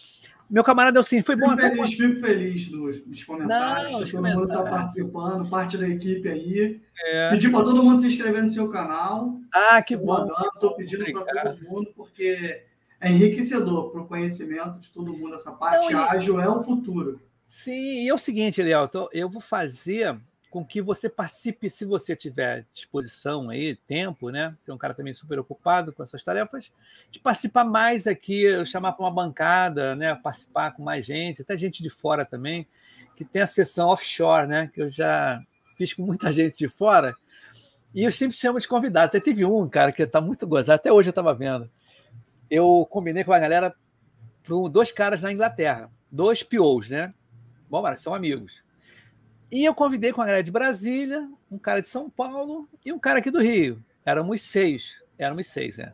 Meu 0.48 0.62
camarada, 0.62 1.00
assim, 1.00 1.22
foi 1.22 1.34
fico 1.34 1.48
bom 1.48 1.56
feliz, 1.56 1.78
até... 1.78 1.86
Fico 1.86 2.20
feliz 2.20 2.68
dos, 2.68 3.00
dos 3.00 3.24
comentários, 3.24 3.92
Não, 3.92 4.22
todo 4.22 4.22
mundo 4.22 4.44
está 4.44 4.62
participando, 4.62 5.48
parte 5.48 5.76
da 5.76 5.88
equipe 5.88 6.28
aí. 6.28 6.80
É. 7.04 7.30
Pedir 7.30 7.50
para 7.50 7.64
todo 7.64 7.82
mundo 7.82 8.00
se 8.00 8.06
inscrever 8.06 8.42
no 8.42 8.50
seu 8.50 8.68
canal. 8.68 9.40
Ah, 9.52 9.82
que 9.82 9.96
bom. 9.96 10.24
Estou 10.54 10.74
pedindo 10.76 11.04
para 11.10 11.52
todo 11.52 11.68
mundo, 11.68 11.92
porque 11.96 12.62
é 13.00 13.10
enriquecedor 13.10 13.90
para 13.90 14.02
o 14.02 14.06
conhecimento 14.06 14.78
de 14.78 14.90
todo 14.90 15.16
mundo. 15.16 15.34
Essa 15.34 15.50
parte 15.50 15.92
Não, 15.92 16.06
e... 16.06 16.08
ágil 16.10 16.40
é 16.40 16.48
o 16.48 16.62
futuro. 16.62 17.20
Sim, 17.48 18.04
e 18.04 18.08
é 18.08 18.14
o 18.14 18.18
seguinte, 18.18 18.60
Eliel, 18.60 18.88
eu 19.12 19.28
vou 19.28 19.40
fazer 19.40 20.16
com 20.50 20.64
que 20.64 20.80
você 20.80 21.08
participe, 21.08 21.68
se 21.68 21.84
você 21.84 22.14
tiver 22.14 22.64
disposição 22.72 23.50
aí, 23.50 23.76
tempo, 23.86 24.30
né? 24.30 24.56
Você 24.60 24.70
é 24.70 24.74
um 24.74 24.78
cara 24.78 24.94
também 24.94 25.12
super 25.12 25.38
ocupado 25.38 25.92
com 25.92 26.02
essas 26.02 26.22
tarefas, 26.22 26.72
de 27.10 27.18
participar 27.18 27.64
mais 27.64 28.06
aqui, 28.06 28.64
chamar 28.64 28.92
para 28.92 29.04
uma 29.04 29.10
bancada, 29.10 29.94
né? 29.94 30.14
Participar 30.14 30.70
com 30.72 30.82
mais 30.82 31.04
gente, 31.04 31.42
até 31.42 31.56
gente 31.56 31.82
de 31.82 31.90
fora 31.90 32.24
também, 32.24 32.66
que 33.16 33.24
tem 33.24 33.42
a 33.42 33.46
sessão 33.46 33.88
offshore, 33.88 34.46
né? 34.46 34.70
Que 34.72 34.82
eu 34.82 34.88
já 34.88 35.42
fiz 35.76 35.92
com 35.92 36.02
muita 36.02 36.30
gente 36.32 36.56
de 36.56 36.68
fora. 36.68 37.14
E 37.94 38.04
eu 38.04 38.12
sempre 38.12 38.36
chamo 38.36 38.60
de 38.60 38.68
convidados. 38.68 39.14
Aí 39.14 39.20
teve 39.20 39.44
um, 39.44 39.68
cara, 39.68 39.90
que 39.90 40.02
está 40.02 40.20
muito 40.20 40.46
gozado, 40.46 40.76
até 40.76 40.92
hoje 40.92 41.08
eu 41.08 41.12
estava 41.12 41.34
vendo. 41.34 41.70
Eu 42.48 42.86
combinei 42.90 43.24
com 43.24 43.32
a 43.32 43.38
galera, 43.38 43.74
dois 44.70 44.92
caras 44.92 45.20
na 45.20 45.32
Inglaterra, 45.32 45.90
dois 46.10 46.42
POs, 46.42 46.90
né? 46.90 47.12
Bom, 47.68 47.82
são 47.96 48.14
amigos. 48.14 48.65
E 49.50 49.64
eu 49.64 49.74
convidei 49.74 50.12
com 50.12 50.20
a 50.20 50.26
galera 50.26 50.42
de 50.42 50.50
Brasília, 50.50 51.30
um 51.50 51.58
cara 51.58 51.80
de 51.80 51.88
São 51.88 52.10
Paulo 52.10 52.68
e 52.84 52.92
um 52.92 52.98
cara 52.98 53.20
aqui 53.20 53.30
do 53.30 53.40
Rio. 53.40 53.82
Éramos 54.04 54.42
seis. 54.42 55.00
Éramos 55.16 55.46
seis, 55.46 55.78
né? 55.78 55.92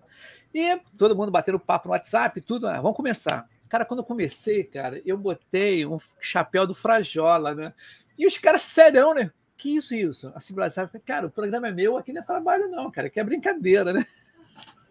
E 0.54 0.80
todo 0.96 1.16
mundo 1.16 1.30
batendo 1.30 1.60
papo 1.60 1.88
no 1.88 1.92
WhatsApp, 1.92 2.40
tudo. 2.40 2.66
Ah, 2.66 2.80
vamos 2.80 2.96
começar. 2.96 3.48
Cara, 3.68 3.84
quando 3.84 4.00
eu 4.00 4.04
comecei, 4.04 4.64
cara, 4.64 5.00
eu 5.04 5.16
botei 5.16 5.86
um 5.86 5.98
chapéu 6.20 6.66
do 6.66 6.74
Frajola, 6.74 7.54
né? 7.54 7.74
E 8.18 8.26
os 8.26 8.36
caras, 8.38 8.62
sério, 8.62 9.14
né? 9.14 9.30
Que 9.56 9.76
isso, 9.76 9.94
isso? 9.94 10.32
Assim, 10.34 10.54
Brasil, 10.54 10.88
cara, 11.06 11.26
o 11.26 11.30
programa 11.30 11.68
é 11.68 11.72
meu, 11.72 11.96
aqui 11.96 12.12
não 12.12 12.20
é 12.20 12.24
trabalho, 12.24 12.68
não, 12.68 12.90
cara, 12.90 13.06
aqui 13.06 13.20
é 13.20 13.24
brincadeira, 13.24 13.92
né? 13.92 14.06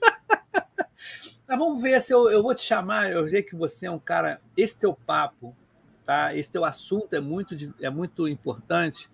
Mas 1.48 1.60
vamos 1.60 1.82
ver 1.82 2.02
se 2.02 2.14
eu, 2.14 2.32
eu 2.32 2.42
vou 2.42 2.56
te 2.56 2.62
chamar. 2.62 3.12
Eu 3.12 3.28
sei 3.28 3.44
que 3.44 3.56
você 3.56 3.88
é 3.88 3.92
um 3.92 4.00
cara. 4.00 4.40
Esse 4.56 4.80
teu 4.80 4.94
papo 4.94 5.56
tá? 6.12 6.36
Esse 6.36 6.52
teu 6.52 6.66
assunto 6.66 7.16
é 7.16 7.22
muito, 7.22 7.56
é 7.80 7.90
muito 7.90 8.28
importante, 8.28 9.10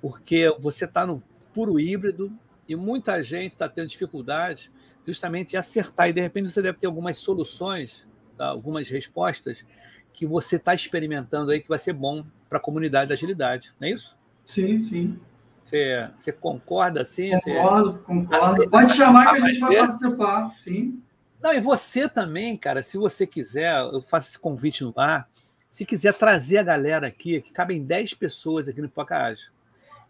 porque 0.00 0.54
você 0.60 0.84
está 0.84 1.04
no 1.04 1.20
puro 1.52 1.80
híbrido 1.80 2.32
e 2.68 2.76
muita 2.76 3.20
gente 3.22 3.52
está 3.52 3.68
tendo 3.68 3.88
dificuldade 3.88 4.70
justamente 5.04 5.54
em 5.54 5.56
acertar. 5.56 6.08
E 6.08 6.12
de 6.12 6.20
repente 6.20 6.50
você 6.50 6.62
deve 6.62 6.78
ter 6.78 6.86
algumas 6.86 7.16
soluções, 7.18 8.06
tá? 8.36 8.46
algumas 8.46 8.88
respostas 8.88 9.66
que 10.12 10.24
você 10.24 10.56
está 10.56 10.74
experimentando 10.74 11.50
aí 11.50 11.60
que 11.60 11.68
vai 11.68 11.78
ser 11.78 11.92
bom 11.92 12.24
para 12.48 12.58
a 12.58 12.60
comunidade 12.60 13.08
da 13.08 13.14
agilidade, 13.14 13.72
não 13.80 13.88
é 13.88 13.92
isso? 13.92 14.16
Sim, 14.46 14.78
sim. 14.78 15.18
Você, 15.62 16.08
você 16.16 16.32
concorda 16.32 17.02
assim? 17.02 17.30
Concordo, 17.30 17.92
você 17.92 18.04
concordo. 18.04 18.70
Pode 18.70 18.92
chamar 18.94 19.34
que 19.34 19.42
a 19.42 19.48
gente 19.48 19.60
vai 19.60 19.76
participar, 19.76 20.54
sim. 20.54 21.02
Não, 21.42 21.52
e 21.52 21.60
você 21.60 22.08
também, 22.08 22.56
cara, 22.56 22.82
se 22.82 22.96
você 22.96 23.26
quiser, 23.26 23.72
eu 23.92 24.00
faço 24.02 24.28
esse 24.28 24.38
convite 24.38 24.82
no 24.82 24.92
ar. 24.96 25.28
Se 25.70 25.84
quiser 25.84 26.14
trazer 26.14 26.58
a 26.58 26.62
galera 26.62 27.06
aqui, 27.06 27.40
que 27.40 27.52
cabem 27.52 27.84
10 27.84 28.14
pessoas 28.14 28.68
aqui 28.68 28.80
no 28.80 28.88
Pocahontas. 28.88 29.50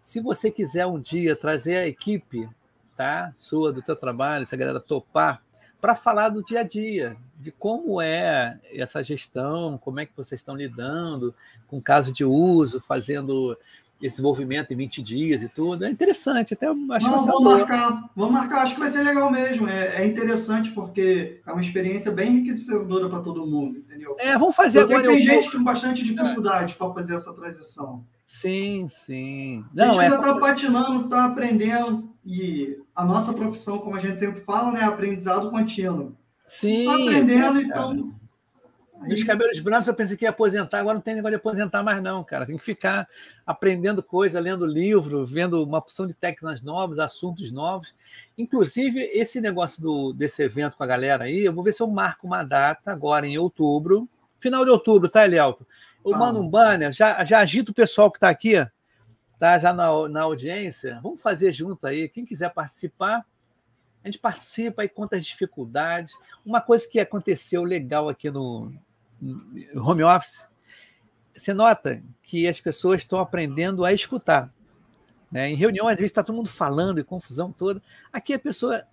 Se 0.00 0.20
você 0.20 0.50
quiser 0.50 0.86
um 0.86 1.00
dia 1.00 1.34
trazer 1.34 1.76
a 1.76 1.86
equipe 1.86 2.48
tá, 2.96 3.30
sua, 3.34 3.72
do 3.72 3.82
teu 3.82 3.94
trabalho, 3.94 4.42
essa 4.42 4.56
galera 4.56 4.80
topar, 4.80 5.42
para 5.80 5.94
falar 5.94 6.30
do 6.30 6.42
dia 6.42 6.60
a 6.60 6.62
dia, 6.64 7.16
de 7.36 7.52
como 7.52 8.00
é 8.00 8.58
essa 8.72 9.02
gestão, 9.02 9.78
como 9.78 10.00
é 10.00 10.06
que 10.06 10.16
vocês 10.16 10.40
estão 10.40 10.56
lidando 10.56 11.34
com 11.68 11.80
caso 11.80 12.12
de 12.12 12.24
uso, 12.24 12.80
fazendo 12.80 13.56
desenvolvimento 14.00 14.72
em 14.72 14.76
20 14.76 15.02
dias 15.02 15.42
e 15.42 15.48
tudo. 15.48 15.84
É 15.84 15.90
interessante, 15.90 16.54
até 16.54 16.66
acho 16.68 16.76
Não, 16.76 17.18
que 17.18 17.26
vamos 17.26 17.42
marcar, 17.42 18.10
vamos 18.14 18.32
marcar, 18.32 18.62
acho 18.62 18.74
que 18.74 18.80
vai 18.80 18.90
ser 18.90 19.02
legal 19.02 19.30
mesmo. 19.30 19.68
É, 19.68 20.02
é 20.02 20.06
interessante 20.06 20.70
porque 20.70 21.40
é 21.44 21.52
uma 21.52 21.60
experiência 21.60 22.12
bem 22.12 22.30
enriquecedora 22.30 23.08
para 23.08 23.20
todo 23.20 23.46
mundo, 23.46 23.78
entendeu? 23.78 24.16
É, 24.18 24.38
vamos 24.38 24.54
fazer 24.54 24.80
agora. 24.80 25.08
Tem 25.08 25.20
gente 25.20 25.50
com 25.50 25.62
bastante 25.64 26.04
dificuldade 26.04 26.74
é. 26.74 26.76
para 26.76 26.94
fazer 26.94 27.14
essa 27.14 27.32
transição. 27.32 28.04
Sim, 28.26 28.86
sim. 28.88 29.64
Não, 29.74 29.90
a 29.90 29.92
gente 29.92 30.00
é... 30.00 30.04
ainda 30.04 30.16
está 30.16 30.34
patinando, 30.38 31.04
está 31.04 31.24
aprendendo, 31.24 32.10
e 32.24 32.76
a 32.94 33.04
nossa 33.04 33.32
profissão, 33.32 33.78
como 33.78 33.96
a 33.96 33.98
gente 33.98 34.20
sempre 34.20 34.42
fala, 34.42 34.70
né, 34.70 34.80
é 34.80 34.84
aprendizado 34.84 35.50
contínuo. 35.50 36.14
Sim. 36.46 36.80
Está 36.80 36.94
aprendendo, 36.94 37.60
então 37.60 38.10
meus 39.02 39.22
cabelos 39.24 39.60
brancos 39.60 39.86
eu 39.86 39.94
pensei 39.94 40.16
que 40.16 40.24
ia 40.24 40.30
aposentar, 40.30 40.80
agora 40.80 40.94
não 40.94 41.00
tem 41.00 41.14
negócio 41.14 41.36
de 41.36 41.40
aposentar 41.40 41.82
mais, 41.82 42.02
não, 42.02 42.24
cara. 42.24 42.44
Tem 42.46 42.56
que 42.56 42.64
ficar 42.64 43.08
aprendendo 43.46 44.02
coisa, 44.02 44.40
lendo 44.40 44.66
livro, 44.66 45.24
vendo 45.24 45.62
uma 45.62 45.78
opção 45.78 46.06
de 46.06 46.14
técnicas 46.14 46.60
novas, 46.60 46.98
assuntos 46.98 47.50
novos. 47.50 47.94
Inclusive, 48.36 49.00
esse 49.12 49.40
negócio 49.40 49.80
do, 49.80 50.12
desse 50.12 50.42
evento 50.42 50.76
com 50.76 50.82
a 50.82 50.86
galera 50.86 51.24
aí, 51.24 51.44
eu 51.44 51.52
vou 51.52 51.62
ver 51.62 51.72
se 51.72 51.82
eu 51.82 51.86
marco 51.86 52.26
uma 52.26 52.42
data 52.42 52.90
agora 52.90 53.26
em 53.26 53.38
outubro, 53.38 54.08
final 54.40 54.64
de 54.64 54.70
outubro, 54.70 55.08
tá, 55.08 55.24
Elielto? 55.24 55.66
Eu 56.04 56.14
ah. 56.14 56.18
mando 56.18 56.40
um 56.40 56.48
banner, 56.48 56.92
já, 56.92 57.22
já 57.24 57.40
agito 57.40 57.72
o 57.72 57.74
pessoal 57.74 58.10
que 58.10 58.16
está 58.16 58.28
aqui, 58.28 58.54
tá 59.38 59.58
já 59.58 59.72
na, 59.72 60.08
na 60.08 60.22
audiência. 60.22 60.98
Vamos 61.02 61.20
fazer 61.20 61.52
junto 61.52 61.86
aí. 61.86 62.08
Quem 62.08 62.24
quiser 62.24 62.52
participar, 62.52 63.24
a 64.02 64.08
gente 64.08 64.18
participa 64.18 64.84
e 64.84 64.88
conta 64.88 65.16
as 65.16 65.24
dificuldades. 65.24 66.14
Uma 66.44 66.60
coisa 66.60 66.88
que 66.88 66.98
aconteceu 66.98 67.62
legal 67.62 68.08
aqui 68.08 68.30
no, 68.30 68.72
home 69.76 70.02
office, 70.02 70.46
você 71.34 71.54
nota 71.54 72.02
que 72.22 72.46
as 72.46 72.60
pessoas 72.60 73.02
estão 73.02 73.18
aprendendo 73.18 73.84
a 73.84 73.92
escutar. 73.92 74.52
Né? 75.30 75.50
Em 75.50 75.54
reunião, 75.54 75.86
às 75.86 75.96
vezes, 75.96 76.10
está 76.10 76.22
todo 76.22 76.36
mundo 76.36 76.48
falando 76.48 76.98
e 76.98 77.04
confusão 77.04 77.52
toda. 77.52 77.82
Aqui 78.12 78.32
a 78.32 78.38
pessoa 78.38 78.84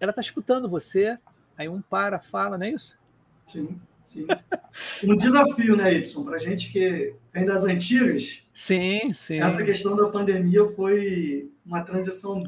ela 0.00 0.10
está 0.10 0.20
escutando 0.20 0.68
você, 0.68 1.16
aí 1.56 1.68
um 1.68 1.80
para, 1.80 2.18
fala, 2.18 2.58
não 2.58 2.66
é 2.66 2.70
isso? 2.70 2.98
Sim, 3.46 3.76
sim. 4.04 4.26
um 5.04 5.16
desafio, 5.16 5.76
né, 5.76 5.94
Y? 5.94 6.24
Para 6.24 6.36
a 6.36 6.40
gente 6.40 6.70
que 6.70 7.14
vem 7.32 7.44
das 7.44 7.64
antigas. 7.64 8.42
Sim, 8.52 9.12
sim. 9.12 9.40
Essa 9.40 9.64
questão 9.64 9.96
da 9.96 10.08
pandemia 10.08 10.68
foi 10.74 11.50
uma 11.64 11.82
transição. 11.82 12.42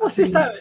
Você 0.00 0.22
assim, 0.22 0.22
está, 0.22 0.52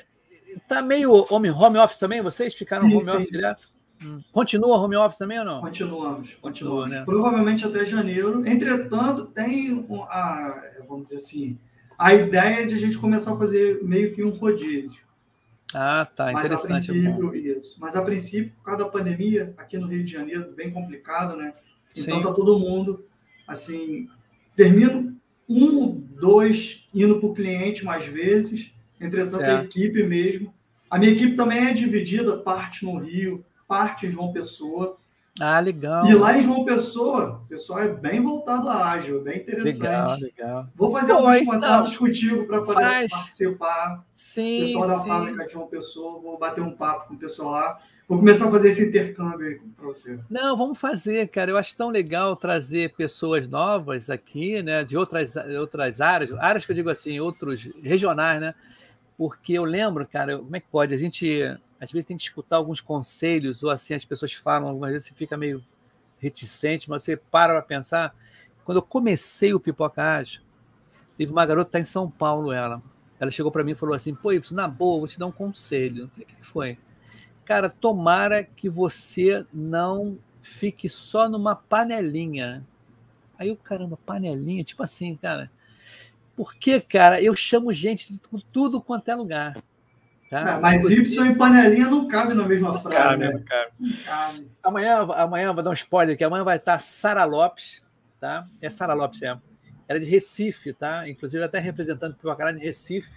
está 0.47 0.81
meio 0.81 1.25
home, 1.33 1.49
home 1.49 1.77
office 1.77 1.97
também? 1.97 2.21
Vocês 2.21 2.53
ficaram 2.53 2.87
sim, 2.87 2.95
home 2.95 3.05
sim. 3.05 3.11
office 3.11 3.31
direto? 3.31 3.78
Hum. 4.03 4.21
Continua 4.31 4.77
home 4.77 4.95
office 4.95 5.17
também 5.17 5.39
ou 5.39 5.45
não? 5.45 5.61
Continuamos, 5.61 6.33
continuamos. 6.41 6.89
Né? 6.89 7.03
Provavelmente 7.03 7.65
até 7.65 7.85
janeiro. 7.85 8.47
Entretanto, 8.47 9.25
tem 9.25 9.85
a, 10.09 10.61
vamos 10.87 11.03
dizer 11.03 11.17
assim, 11.17 11.57
a 11.97 12.13
ideia 12.13 12.65
de 12.65 12.75
a 12.75 12.77
gente 12.77 12.97
começar 12.97 13.33
a 13.33 13.37
fazer 13.37 13.83
meio 13.83 14.13
que 14.13 14.23
um 14.23 14.29
rodízio. 14.29 15.01
Ah, 15.73 16.07
tá. 16.15 16.31
Mas 16.31 16.51
a 16.51 16.57
princípio, 16.57 17.35
isso. 17.35 17.77
Mas 17.79 17.95
a 17.95 18.01
princípio, 18.01 18.53
por 18.57 18.63
causa 18.63 18.85
da 18.85 18.89
pandemia, 18.89 19.53
aqui 19.57 19.77
no 19.77 19.87
Rio 19.87 20.03
de 20.03 20.11
Janeiro, 20.11 20.51
bem 20.55 20.71
complicado, 20.71 21.35
né? 21.35 21.53
Então 21.95 22.15
Sim. 22.15 22.21
tá 22.21 22.33
todo 22.33 22.57
mundo, 22.57 23.05
assim, 23.47 24.07
termino 24.55 25.15
um, 25.47 25.91
dois 26.19 26.87
indo 26.93 27.19
para 27.19 27.29
o 27.29 27.33
cliente 27.33 27.83
mais 27.83 28.05
vezes, 28.05 28.71
entretanto 28.99 29.37
certo. 29.37 29.61
a 29.61 29.63
equipe 29.65 30.03
mesmo. 30.03 30.53
A 30.89 30.97
minha 30.97 31.11
equipe 31.11 31.35
também 31.35 31.67
é 31.67 31.73
dividida, 31.73 32.37
parte 32.37 32.83
no 32.83 32.97
Rio, 32.97 33.45
parte 33.69 34.07
em 34.07 34.11
João 34.11 34.33
Pessoa. 34.33 34.97
Ah, 35.39 35.59
legal. 35.59 36.05
E 36.05 36.13
lá 36.15 36.37
em 36.37 36.41
João 36.41 36.65
Pessoa, 36.65 37.41
o 37.45 37.47
pessoal 37.47 37.79
é 37.79 37.87
bem 37.87 38.21
voltado 38.21 38.67
a 38.67 38.89
ágil, 38.89 39.21
bem 39.21 39.37
interessante. 39.37 39.79
Legal, 39.79 40.17
legal. 40.17 40.67
Vou 40.75 40.91
fazer 40.91 41.13
Pô, 41.13 41.19
alguns 41.19 41.35
então, 41.35 41.53
contatos 41.53 41.95
contigo 41.95 42.45
para 42.47 42.61
poder 42.61 42.81
faz. 42.81 43.11
participar. 43.11 44.05
Sim, 44.15 44.57
o 44.57 44.65
pessoal 44.65 44.87
da 44.87 45.05
fábrica 45.05 45.45
de 45.45 45.53
João 45.53 45.67
Pessoa, 45.67 46.19
vou 46.19 46.37
bater 46.37 46.61
um 46.61 46.71
papo 46.71 47.07
com 47.07 47.13
o 47.13 47.17
pessoal 47.17 47.51
lá. 47.51 47.79
Vou 48.07 48.17
começar 48.17 48.47
a 48.47 48.51
fazer 48.51 48.69
esse 48.69 48.83
intercâmbio 48.83 49.47
aí 49.47 49.59
para 49.77 49.85
você. 49.85 50.19
Não, 50.27 50.57
vamos 50.57 50.79
fazer, 50.79 51.27
cara. 51.27 51.51
Eu 51.51 51.57
acho 51.57 51.77
tão 51.77 51.89
legal 51.89 52.35
trazer 52.35 52.95
pessoas 52.95 53.47
novas 53.47 54.09
aqui, 54.09 54.63
né, 54.63 54.83
de 54.83 54.97
outras, 54.97 55.35
outras 55.59 56.01
áreas, 56.01 56.33
áreas 56.33 56.65
que 56.65 56.71
eu 56.71 56.75
digo 56.75 56.89
assim, 56.89 57.19
outros 57.19 57.69
regionais, 57.83 58.41
né? 58.41 58.55
Porque 59.15 59.53
eu 59.53 59.63
lembro, 59.63 60.07
cara, 60.07 60.39
como 60.39 60.55
é 60.55 60.59
que 60.59 60.67
pode? 60.71 60.95
A 60.95 60.97
gente 60.97 61.55
às 61.79 61.91
vezes 61.91 62.05
tem 62.05 62.17
que 62.17 62.23
escutar 62.23 62.57
alguns 62.57 62.81
conselhos, 62.81 63.63
ou 63.63 63.69
assim 63.69 63.93
as 63.93 64.03
pessoas 64.03 64.33
falam, 64.33 64.67
algumas 64.67 64.91
vezes 64.91 65.07
você 65.07 65.13
fica 65.13 65.37
meio 65.37 65.63
reticente, 66.19 66.89
mas 66.89 67.03
você 67.03 67.15
para 67.15 67.53
para 67.53 67.61
pensar. 67.61 68.15
Quando 68.65 68.77
eu 68.77 68.83
comecei 68.83 69.53
o 69.53 69.59
Pipoca 69.59 70.03
Ágil, 70.03 70.41
teve 71.17 71.31
uma 71.31 71.45
garota 71.45 71.65
que 71.65 71.69
está 71.69 71.79
em 71.79 71.85
São 71.85 72.09
Paulo, 72.09 72.51
ela. 72.51 72.81
Ela 73.19 73.31
chegou 73.31 73.51
para 73.51 73.63
mim 73.63 73.71
e 73.71 73.75
falou 73.75 73.95
assim: 73.95 74.13
pô, 74.13 74.29
na 74.51 74.67
boa, 74.67 74.99
vou 74.99 75.07
te 75.07 75.17
dar 75.17 75.25
um 75.25 75.31
conselho. 75.31 76.09
O 76.17 76.25
que 76.25 76.45
foi? 76.45 76.77
Cara, 77.45 77.69
tomara 77.69 78.43
que 78.43 78.69
você 78.69 79.45
não 79.51 80.17
fique 80.41 80.87
só 80.87 81.27
numa 81.27 81.55
panelinha. 81.55 82.65
Aí 83.37 83.51
o 83.51 83.55
caramba, 83.55 83.97
panelinha, 84.05 84.63
tipo 84.63 84.83
assim, 84.83 85.15
cara. 85.15 85.51
Porque, 86.35 86.79
cara, 86.79 87.21
eu 87.21 87.35
chamo 87.35 87.73
gente 87.73 88.13
de 88.13 88.19
tudo 88.51 88.81
quanto 88.81 89.09
é 89.09 89.15
lugar. 89.15 89.57
Tá? 90.29 90.59
mas 90.61 90.83
Y 90.83 91.31
e 91.31 91.35
panelinha 91.35 91.89
não 91.89 92.07
cabe 92.07 92.35
na 92.35 92.47
mesma 92.47 92.79
frase. 92.79 92.95
Cabe, 92.95 93.23
né? 93.23 93.33
não 93.33 93.41
cabe. 93.41 93.71
Não 93.79 93.97
cabe. 94.05 94.51
Amanhã, 94.61 94.97
amanhã, 95.15 95.53
vou 95.53 95.63
dar 95.63 95.71
um 95.71 95.73
spoiler 95.73 96.13
aqui. 96.13 96.23
Amanhã 96.23 96.43
vai 96.43 96.57
estar 96.57 96.77
Sara 96.77 97.25
Lopes, 97.25 97.83
tá? 98.19 98.45
É 98.61 98.69
Sara 98.69 98.93
Lopes, 98.93 99.23
é. 99.23 99.29
Ela 99.87 99.97
é 99.97 99.99
de 99.99 100.05
Recife, 100.05 100.71
tá? 100.71 101.09
Inclusive, 101.09 101.43
até 101.43 101.57
representando 101.57 102.15
o 102.21 102.35
caralho 102.35 102.59
de 102.59 102.63
Recife. 102.63 103.11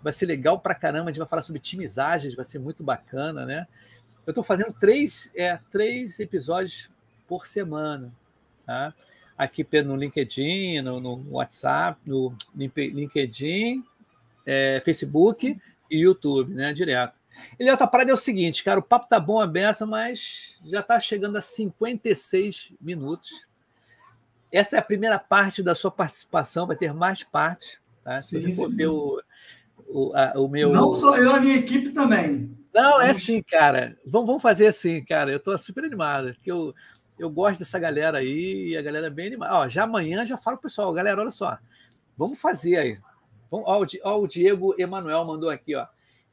Vai 0.00 0.12
ser 0.12 0.26
legal 0.26 0.60
pra 0.60 0.72
caramba. 0.72 1.10
A 1.10 1.12
gente 1.12 1.18
vai 1.18 1.26
falar 1.26 1.42
sobre 1.42 1.60
timizagens, 1.60 2.36
vai 2.36 2.44
ser 2.44 2.60
muito 2.60 2.84
bacana, 2.84 3.44
né? 3.44 3.66
Eu 4.24 4.30
estou 4.30 4.44
fazendo 4.44 4.72
três, 4.72 5.32
é, 5.36 5.58
três 5.72 6.20
episódios 6.20 6.88
por 7.26 7.44
semana, 7.44 8.12
tá? 8.64 8.94
Aqui 9.36 9.66
no 9.84 9.96
LinkedIn, 9.96 10.80
no, 10.80 11.00
no 11.00 11.30
WhatsApp, 11.32 12.00
no 12.06 12.36
LinkedIn, 12.54 13.84
é, 14.46 14.80
Facebook 14.84 15.60
e 15.90 15.98
YouTube, 15.98 16.54
né? 16.54 16.72
Direto. 16.72 17.14
Ele 17.58 17.70
outra 17.70 17.86
parada 17.86 18.10
é 18.10 18.14
o 18.14 18.18
seguinte, 18.18 18.64
cara, 18.64 18.80
o 18.80 18.82
papo 18.82 19.08
tá 19.08 19.20
bom 19.20 19.40
a 19.40 19.46
beça, 19.46 19.84
mas 19.84 20.58
já 20.64 20.82
tá 20.82 20.98
chegando 20.98 21.36
a 21.36 21.42
56 21.42 22.72
minutos. 22.80 23.46
Essa 24.50 24.76
é 24.76 24.78
a 24.78 24.82
primeira 24.82 25.18
parte 25.18 25.62
da 25.62 25.74
sua 25.74 25.90
participação, 25.90 26.66
vai 26.66 26.76
ter 26.76 26.94
mais 26.94 27.22
partes, 27.22 27.82
tá? 28.02 28.22
Se 28.22 28.40
sim, 28.40 28.52
você 28.52 28.54
for 28.54 28.72
ver 28.72 28.86
o, 28.86 29.20
o, 29.88 30.12
a, 30.14 30.32
o 30.40 30.48
meu. 30.48 30.72
Não 30.72 30.92
só 30.92 31.16
eu, 31.16 31.34
a 31.34 31.40
minha 31.40 31.56
equipe 31.56 31.90
também. 31.90 32.56
Não, 32.72 33.00
é 33.00 33.10
assim, 33.10 33.42
cara. 33.42 33.96
Vamos, 34.06 34.26
vamos 34.26 34.42
fazer 34.42 34.66
assim, 34.68 35.02
cara. 35.04 35.30
Eu 35.30 35.40
tô 35.40 35.56
super 35.58 35.84
animado, 35.84 36.34
porque 36.34 36.50
eu, 36.50 36.74
eu 37.18 37.30
gosto 37.30 37.60
dessa 37.60 37.78
galera 37.78 38.18
aí 38.18 38.68
e 38.68 38.76
a 38.76 38.82
galera 38.82 39.06
é 39.06 39.10
bem 39.10 39.28
animada. 39.28 39.54
Ó, 39.54 39.68
já 39.68 39.84
amanhã 39.84 40.24
já 40.24 40.36
falo 40.36 40.56
pro 40.56 40.64
pessoal, 40.64 40.92
galera, 40.92 41.20
olha 41.20 41.30
só. 41.30 41.58
Vamos 42.16 42.38
fazer 42.38 42.76
aí. 42.76 42.98
Ó, 43.50 43.84
ó, 44.02 44.18
o 44.18 44.26
Diego 44.26 44.74
Emanuel 44.78 45.24
mandou 45.24 45.50
aqui, 45.50 45.74
ó. 45.74 45.86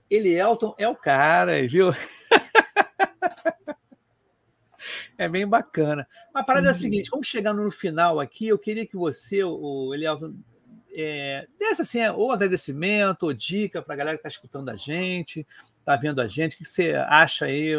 Ele 0.09 0.34
Elton 0.34 0.76
é 0.78 0.88
o 0.88 0.95
cara, 0.95 1.66
viu? 1.68 1.91
é 5.18 5.28
bem 5.28 5.47
bacana. 5.47 6.07
Mas 6.34 6.43
a 6.43 6.45
parada 6.45 6.66
Sim. 6.66 6.68
é 6.68 6.72
a 6.72 6.76
seguinte: 6.76 7.09
vamos 7.09 7.28
chegar 7.28 7.53
no 7.53 7.70
final 7.72 8.20
aqui. 8.20 8.47
Eu 8.47 8.59
queria 8.59 8.86
que 8.86 8.95
você, 8.95 9.43
o 9.43 9.93
Elielton, 9.93 10.36
é, 10.93 11.47
desse 11.57 11.82
assim, 11.82 12.05
ou 12.09 12.32
agradecimento, 12.32 13.24
ou 13.24 13.34
dica 13.34 13.82
para 13.82 13.93
a 13.93 13.97
galera 13.97 14.18
que 14.18 14.20
está 14.20 14.30
escutando 14.30 14.70
a 14.70 14.76
gente, 14.76 15.47
está 15.80 15.95
vendo 15.95 16.22
a 16.22 16.28
gente. 16.28 16.55
O 16.55 16.57
que 16.57 16.66
você 16.66 16.93
acha 17.07 17.45
aí? 17.45 17.74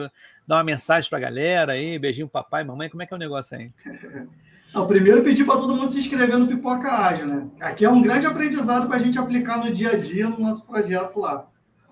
Dá 0.46 0.56
uma 0.56 0.64
mensagem 0.64 1.08
para 1.08 1.18
a 1.18 1.22
galera 1.22 1.72
aí, 1.72 1.98
beijinho 1.98 2.28
papai, 2.28 2.64
mamãe. 2.64 2.90
Como 2.90 3.02
é 3.02 3.06
que 3.06 3.14
é 3.14 3.16
o 3.16 3.20
negócio 3.20 3.56
aí? 3.56 3.70
Não, 4.74 4.88
primeiro 4.88 5.22
pedir 5.22 5.44
para 5.44 5.60
todo 5.60 5.76
mundo 5.76 5.88
se 5.88 6.00
inscrever 6.00 6.36
no 6.36 6.48
Pipoca 6.48 6.90
Ágil, 6.90 7.26
né? 7.26 7.48
Aqui 7.60 7.84
é 7.84 7.88
um 7.88 8.02
grande 8.02 8.26
aprendizado 8.26 8.88
para 8.88 8.96
a 8.96 8.98
gente 8.98 9.16
aplicar 9.16 9.64
no 9.64 9.72
dia 9.72 9.92
a 9.92 9.96
dia 9.96 10.28
no 10.28 10.40
nosso 10.40 10.66
projeto 10.66 11.20
lá. 11.20 11.48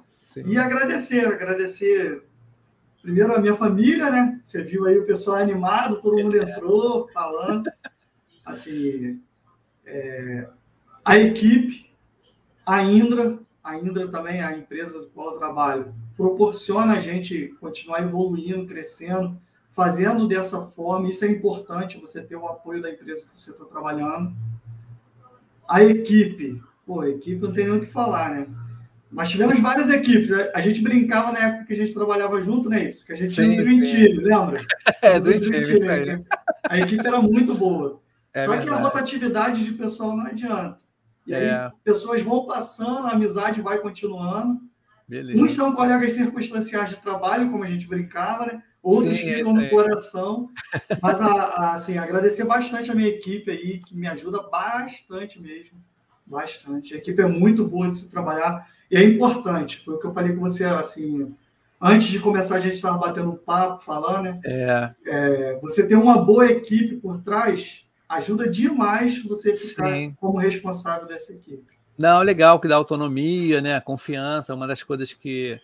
Sim. 0.08 0.42
E 0.46 0.58
agradecer, 0.58 1.24
agradecer 1.24 2.24
primeiro 3.00 3.36
a 3.36 3.40
minha 3.40 3.54
família, 3.54 4.10
né? 4.10 4.40
Você 4.42 4.64
viu 4.64 4.84
aí 4.84 4.98
o 4.98 5.06
pessoal 5.06 5.36
animado, 5.36 6.02
todo 6.02 6.20
mundo 6.20 6.36
é. 6.36 6.42
entrou 6.42 7.08
falando. 7.14 7.70
Assim, 8.44 9.22
é, 9.86 10.48
a 11.04 11.16
equipe, 11.16 11.88
a 12.66 12.82
Indra, 12.82 13.38
a 13.62 13.78
Indra 13.78 14.08
também, 14.08 14.42
a 14.42 14.58
empresa 14.58 14.98
do 14.98 15.06
qual 15.06 15.34
eu 15.34 15.38
trabalho, 15.38 15.94
proporciona 16.16 16.94
a 16.94 17.00
gente 17.00 17.54
continuar 17.60 18.02
evoluindo, 18.02 18.66
crescendo 18.66 19.40
fazendo 19.74 20.28
dessa 20.28 20.60
forma. 20.62 21.08
Isso 21.08 21.24
é 21.24 21.28
importante, 21.28 22.00
você 22.00 22.22
ter 22.22 22.36
o 22.36 22.46
apoio 22.46 22.82
da 22.82 22.90
empresa 22.90 23.22
que 23.22 23.40
você 23.40 23.50
está 23.50 23.64
trabalhando. 23.64 24.32
A 25.68 25.82
equipe, 25.82 26.62
pô, 26.86 27.00
a 27.00 27.08
equipe 27.08 27.40
não 27.40 27.52
tem 27.52 27.66
nem 27.66 27.78
o 27.78 27.80
que 27.80 27.86
falar, 27.86 28.30
né? 28.30 28.46
Mas 29.10 29.28
tivemos 29.28 29.60
várias 29.60 29.90
equipes. 29.90 30.30
A 30.54 30.60
gente 30.62 30.80
brincava 30.80 31.32
na 31.32 31.38
época 31.38 31.66
que 31.66 31.72
a 31.74 31.76
gente 31.76 31.92
trabalhava 31.92 32.40
junto, 32.42 32.68
né, 32.70 32.88
isso? 32.90 33.04
Que 33.04 33.12
a 33.12 33.16
gente 33.16 33.30
sim, 33.30 33.52
tinha 33.52 33.62
um 33.62 33.80
Team, 33.80 34.22
lembra? 34.22 34.64
É, 35.02 35.20
Dream 35.20 35.40
Team, 35.40 35.60
isso 35.60 35.88
aí. 35.88 36.24
A 36.64 36.78
equipe 36.78 37.06
era 37.06 37.20
muito 37.20 37.54
boa. 37.54 38.00
É 38.32 38.46
Só 38.46 38.52
verdade. 38.52 38.70
que 38.70 38.74
a 38.74 38.78
rotatividade 38.78 39.64
de 39.64 39.72
pessoal 39.72 40.16
não 40.16 40.26
adianta. 40.26 40.80
E 41.26 41.34
aí, 41.34 41.44
é. 41.44 41.70
pessoas 41.84 42.22
vão 42.22 42.46
passando, 42.46 43.06
a 43.06 43.10
amizade 43.10 43.60
vai 43.60 43.78
continuando. 43.78 44.60
Beleza. 45.06 45.42
Uns 45.42 45.54
são 45.54 45.74
colegas 45.74 46.14
circunstanciais 46.14 46.90
de 46.90 46.96
trabalho, 46.96 47.50
como 47.50 47.64
a 47.64 47.68
gente 47.68 47.86
brincava, 47.86 48.46
né? 48.46 48.62
Outros 48.82 49.16
Sim, 49.16 49.22
ficam 49.22 49.54
no 49.54 49.68
coração. 49.70 50.50
Mas, 51.00 51.20
a, 51.20 51.26
a, 51.26 51.72
assim, 51.74 51.96
agradecer 51.98 52.44
bastante 52.44 52.90
a 52.90 52.94
minha 52.94 53.08
equipe 53.08 53.50
aí, 53.50 53.78
que 53.78 53.96
me 53.96 54.08
ajuda 54.08 54.42
bastante 54.42 55.40
mesmo. 55.40 55.78
Bastante. 56.26 56.94
A 56.94 56.98
equipe 56.98 57.20
é 57.22 57.26
muito 57.26 57.66
boa 57.66 57.88
de 57.88 57.96
se 57.96 58.10
trabalhar 58.10 58.68
e 58.90 58.96
é 58.96 59.04
importante. 59.04 59.80
Foi 59.84 59.94
o 59.94 59.98
que 59.98 60.06
eu 60.06 60.12
falei 60.12 60.34
com 60.34 60.40
você, 60.40 60.64
assim, 60.64 61.34
antes 61.80 62.08
de 62.08 62.18
começar 62.18 62.56
a 62.56 62.60
gente 62.60 62.74
estava 62.74 62.98
batendo 62.98 63.34
papo, 63.34 63.84
falando, 63.84 64.24
né? 64.24 64.40
É. 64.44 64.94
é. 65.06 65.58
você 65.60 65.86
ter 65.86 65.96
uma 65.96 66.22
boa 66.22 66.46
equipe 66.46 66.96
por 66.96 67.22
trás 67.22 67.84
ajuda 68.08 68.48
demais 68.48 69.22
você 69.24 69.54
ficar 69.54 69.92
Sim. 69.92 70.14
como 70.20 70.38
responsável 70.38 71.06
dessa 71.06 71.32
equipe. 71.32 71.80
Não, 71.96 72.20
legal 72.20 72.60
que 72.60 72.68
dá 72.68 72.76
autonomia, 72.76 73.60
né? 73.60 73.80
Confiança, 73.80 74.54
uma 74.54 74.66
das 74.66 74.82
coisas 74.82 75.12
que 75.12 75.60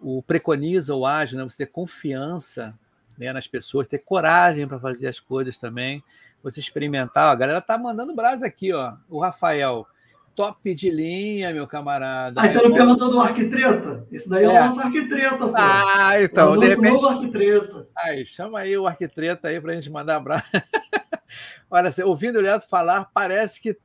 o 0.00 0.22
preconiza 0.22 0.94
o 0.94 1.06
ágil, 1.06 1.38
né? 1.38 1.44
Você 1.44 1.58
ter 1.58 1.72
confiança 1.72 2.74
né, 3.18 3.32
nas 3.32 3.46
pessoas, 3.46 3.86
ter 3.86 3.98
coragem 3.98 4.66
para 4.66 4.78
fazer 4.78 5.06
as 5.06 5.20
coisas 5.20 5.58
também, 5.58 6.02
você 6.42 6.58
experimentar. 6.58 7.30
a 7.30 7.34
galera 7.34 7.60
tá 7.60 7.76
mandando 7.76 8.14
brasa 8.14 8.46
aqui, 8.46 8.72
ó. 8.72 8.94
O 9.10 9.20
Rafael, 9.20 9.86
top 10.34 10.74
de 10.74 10.90
linha, 10.90 11.52
meu 11.52 11.66
camarada. 11.66 12.40
Ah, 12.40 12.48
você 12.48 12.62
não 12.62 12.72
perguntou 12.72 13.10
do 13.10 13.20
arquitreta? 13.20 14.06
Esse 14.10 14.28
daí 14.28 14.44
é, 14.44 14.46
é 14.46 14.50
o 14.50 14.64
nosso 14.64 14.80
arquitreta, 14.80 15.36
pô. 15.36 15.52
Ah, 15.54 16.22
então, 16.22 16.54
é 16.54 16.58
de 16.58 16.68
repente. 16.68 16.92
Novo 16.92 17.08
arquitreta. 17.08 17.88
Aí, 17.94 18.24
chama 18.24 18.60
aí 18.60 18.76
o 18.76 18.86
arquitreta 18.86 19.48
aí 19.48 19.60
para 19.60 19.72
a 19.72 19.74
gente 19.74 19.90
mandar 19.90 20.16
abraço. 20.16 20.46
Olha, 21.70 21.90
ouvindo 22.04 22.38
o 22.38 22.42
Leandro 22.42 22.66
falar, 22.66 23.10
parece 23.12 23.60
que 23.60 23.76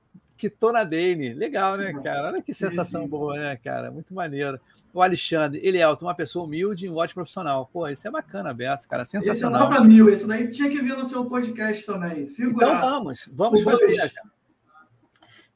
Dane. 0.90 1.34
Legal, 1.34 1.78
né, 1.78 1.94
cara? 2.04 2.28
Olha 2.28 2.42
que 2.42 2.54
sensação 2.54 3.02
sim, 3.02 3.06
sim. 3.06 3.10
boa, 3.10 3.36
né, 3.36 3.56
cara? 3.58 3.92
Muito 3.92 4.14
maneiro. 4.14 4.60
O 4.94 5.02
Alexandre, 5.02 5.60
ele 5.64 5.78
é 5.78 5.88
uma 5.88 6.14
pessoa 6.14 6.46
humilde 6.46 6.86
e 6.86 6.90
um 6.90 6.96
ótimo 6.96 7.16
profissional. 7.16 7.70
Pô, 7.72 7.88
isso 7.88 8.08
é 8.08 8.12
bacana, 8.12 8.54
Beto, 8.54 8.88
cara. 8.88 9.06
Sensacional. 9.06 9.62
Esse 9.62 9.68
é 9.68 9.80
nota 9.80 9.88
mil, 9.88 10.10
isso 10.10 10.28
daí 10.28 10.50
tinha 10.50 10.70
que 10.70 10.82
vir 10.82 10.96
no 10.96 11.06
seu 11.06 11.26
podcast 11.26 11.86
também. 11.86 12.28
Figuraça. 12.28 12.78
Então 12.78 12.90
vamos, 12.90 13.30
vamos 13.32 13.64
fazer. 13.64 13.96
Cara. 13.98 14.12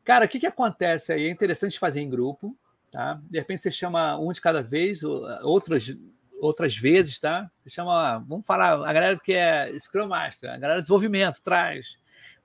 cara, 0.04 0.26
o 0.26 0.28
que, 0.28 0.40
que 0.40 0.48
acontece 0.48 1.12
aí? 1.12 1.28
É 1.28 1.30
interessante 1.30 1.78
fazer 1.78 2.02
em 2.02 2.10
grupo, 2.10 2.56
tá? 2.92 3.20
De 3.30 3.38
repente 3.38 3.62
você 3.62 3.72
chama 3.72 4.18
um 4.18 4.32
de 4.32 4.42
cada 4.42 4.62
vez, 4.62 5.04
outras, 5.04 5.96
outras 6.40 6.76
vezes, 6.78 7.20
tá? 7.20 7.50
Você 7.64 7.70
chama, 7.70 8.20
vamos 8.20 8.46
falar, 8.46 8.74
a 8.88 8.94
galera 8.94 9.20
que 9.20 9.34
é 9.34 9.72
Scrum 9.78 10.08
Master, 10.08 10.52
a 10.52 10.58
galera 10.58 10.80
de 10.80 10.84
desenvolvimento, 10.84 11.42
traz 11.42 11.98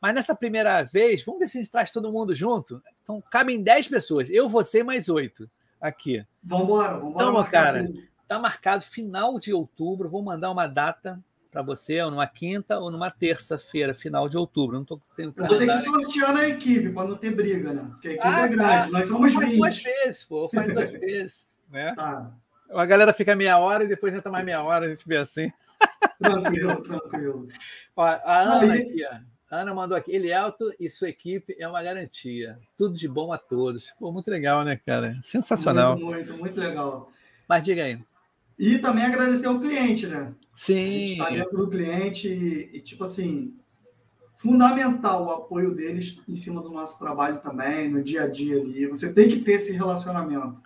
mas 0.05 0.15
nessa 0.15 0.35
primeira 0.35 0.83
vez, 0.83 1.25
vamos 1.25 1.41
ver 1.41 1.49
se 1.49 1.57
a 1.57 1.63
gente 1.63 1.73
traz 1.73 1.91
todo 1.91 2.13
mundo 2.13 2.35
junto. 2.35 2.83
Então, 3.03 3.23
cabem 3.31 3.63
10 3.63 3.89
pessoas. 3.89 4.29
Eu, 4.29 4.51
você 4.51 4.83
mais 4.83 5.09
oito 5.09 5.49
aqui. 5.81 6.23
Vamos 6.43 6.67
embora, 6.67 6.99
vamos 6.99 7.11
embora. 7.13 7.31
Então, 7.31 7.45
cara, 7.51 7.81
assim. 7.81 8.07
tá 8.29 8.39
marcado 8.39 8.85
final 8.85 9.39
de 9.39 9.55
outubro. 9.55 10.11
Vou 10.11 10.23
mandar 10.23 10.51
uma 10.51 10.67
data 10.67 11.19
para 11.51 11.63
você, 11.63 12.03
ou 12.03 12.11
numa 12.11 12.27
quinta 12.27 12.79
ou 12.79 12.91
numa 12.91 13.11
terça-feira, 13.11 13.95
final 13.95 14.29
de 14.29 14.37
outubro. 14.37 14.77
Não 14.77 14.85
tô 14.85 15.01
sendo 15.09 15.33
Eu 15.39 15.47
vou 15.47 15.57
ter 15.57 15.67
que 15.69 15.79
sortear 15.79 16.35
na 16.35 16.49
equipe 16.51 16.91
para 16.91 17.09
não 17.09 17.17
ter 17.17 17.35
briga, 17.35 17.73
né? 17.73 17.87
Porque 17.89 18.09
a 18.09 18.13
equipe 18.13 18.29
ah, 18.29 18.41
é 18.41 18.49
grande. 18.49 18.69
Tá. 18.69 18.87
Nós 18.89 19.07
somos 19.07 19.33
faz 19.33 19.49
20. 19.49 19.57
duas 19.57 19.83
vezes, 19.83 20.25
pô. 20.25 20.51
Faz 20.51 20.71
duas 20.71 20.93
vezes. 21.01 21.47
Né? 21.71 21.95
Tá. 21.95 22.31
A 22.71 22.85
galera 22.85 23.15
fica 23.15 23.35
meia 23.35 23.57
hora 23.57 23.85
e 23.85 23.89
depois 23.89 24.13
entra 24.15 24.31
mais 24.31 24.45
meia 24.45 24.63
hora, 24.63 24.85
a 24.85 24.91
gente 24.91 25.09
vê 25.09 25.17
assim. 25.17 25.51
Tranquilo, 26.19 26.83
tranquilo. 26.83 27.47
Ó, 27.97 28.05
a 28.05 28.41
Ana 28.43 28.75
aqui, 28.75 29.03
ó. 29.11 29.34
Ana 29.51 29.74
mandou 29.74 29.97
aqui, 29.97 30.11
ele 30.11 30.30
é 30.30 30.34
alto 30.34 30.72
e 30.80 30.88
sua 30.88 31.09
equipe 31.09 31.55
é 31.59 31.68
uma 31.68 31.82
garantia. 31.82 32.59
Tudo 32.76 32.97
de 32.97 33.07
bom 33.07 33.32
a 33.32 33.38
todos. 33.38 33.92
Pô, 33.99 34.11
muito 34.11 34.30
legal, 34.30 34.64
né, 34.64 34.76
cara? 34.76 35.18
Sensacional. 35.22 35.99
Muito, 35.99 36.07
muito, 36.07 36.36
muito 36.38 36.61
legal. 36.61 37.12
Mas 37.49 37.62
diga 37.62 37.84
aí. 37.84 38.01
E 38.59 38.78
também 38.78 39.05
agradecer 39.05 39.47
ao 39.47 39.61
cliente, 39.61 40.07
né? 40.07 40.32
Sim. 40.55 41.12
Está 41.12 41.30
dentro 41.30 41.59
do 41.59 41.68
cliente 41.68 42.28
e, 42.28 42.76
e, 42.76 42.80
tipo 42.80 43.05
assim, 43.05 43.55
fundamental 44.38 45.26
o 45.26 45.30
apoio 45.30 45.74
deles 45.74 46.18
em 46.28 46.36
cima 46.36 46.62
do 46.62 46.70
nosso 46.70 46.99
trabalho 46.99 47.40
também, 47.40 47.90
no 47.90 48.03
dia 48.03 48.24
a 48.24 48.26
dia 48.28 48.61
ali. 48.61 48.86
Você 48.86 49.12
tem 49.12 49.28
que 49.28 49.40
ter 49.40 49.55
esse 49.55 49.72
relacionamento. 49.72 50.62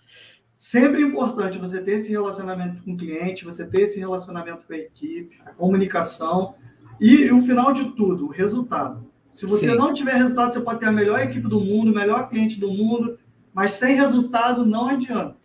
Sempre 0.56 1.02
importante 1.02 1.56
você 1.56 1.80
ter 1.80 1.92
esse 1.92 2.10
relacionamento 2.10 2.82
com 2.82 2.92
o 2.92 2.96
cliente, 2.96 3.44
você 3.44 3.66
ter 3.66 3.82
esse 3.82 3.98
relacionamento 3.98 4.66
com 4.66 4.72
a 4.72 4.78
equipe, 4.78 5.40
a 5.46 5.52
comunicação 5.52 6.56
e 7.01 7.30
o 7.30 7.40
final 7.42 7.72
de 7.72 7.90
tudo, 7.90 8.26
o 8.26 8.30
resultado. 8.30 9.07
Se 9.32 9.46
você 9.46 9.70
Sim. 9.70 9.76
não 9.76 9.94
tiver 9.94 10.14
resultado, 10.14 10.53
você 10.53 10.61
pode 10.61 10.80
ter 10.80 10.86
a 10.86 10.92
melhor 10.92 11.20
equipe 11.20 11.46
do 11.46 11.61
mundo, 11.61 11.92
o 11.92 11.94
melhor 11.94 12.28
cliente 12.28 12.59
do 12.59 12.72
mundo, 12.72 13.18
mas 13.55 13.72
sem 13.72 13.94
resultado 13.94 14.66
não 14.66 14.88
adianta. 14.88 15.36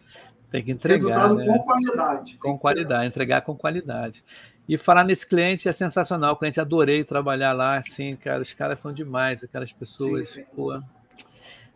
Tem 0.50 0.64
que 0.64 0.72
entregar. 0.72 0.96
Resultado 0.96 1.36
né? 1.36 1.46
com 1.46 1.60
qualidade. 1.60 2.38
Com 2.38 2.58
qualidade, 2.58 3.08
entregar 3.08 3.42
com 3.42 3.56
qualidade. 3.56 4.24
E 4.68 4.78
falar 4.78 5.04
nesse 5.04 5.28
cliente 5.28 5.68
é 5.68 5.72
sensacional. 5.72 6.34
O 6.34 6.38
cliente 6.38 6.62
adorei 6.62 7.04
trabalhar 7.04 7.54
lá, 7.54 7.78
assim, 7.78 8.16
cara. 8.16 8.42
Os 8.42 8.54
caras 8.54 8.80
são 8.80 8.94
demais, 8.94 9.44
aquelas 9.44 9.74
pessoas. 9.74 10.30
Sim, 10.30 10.42
sim. 10.42 10.46
Pô, 10.56 10.80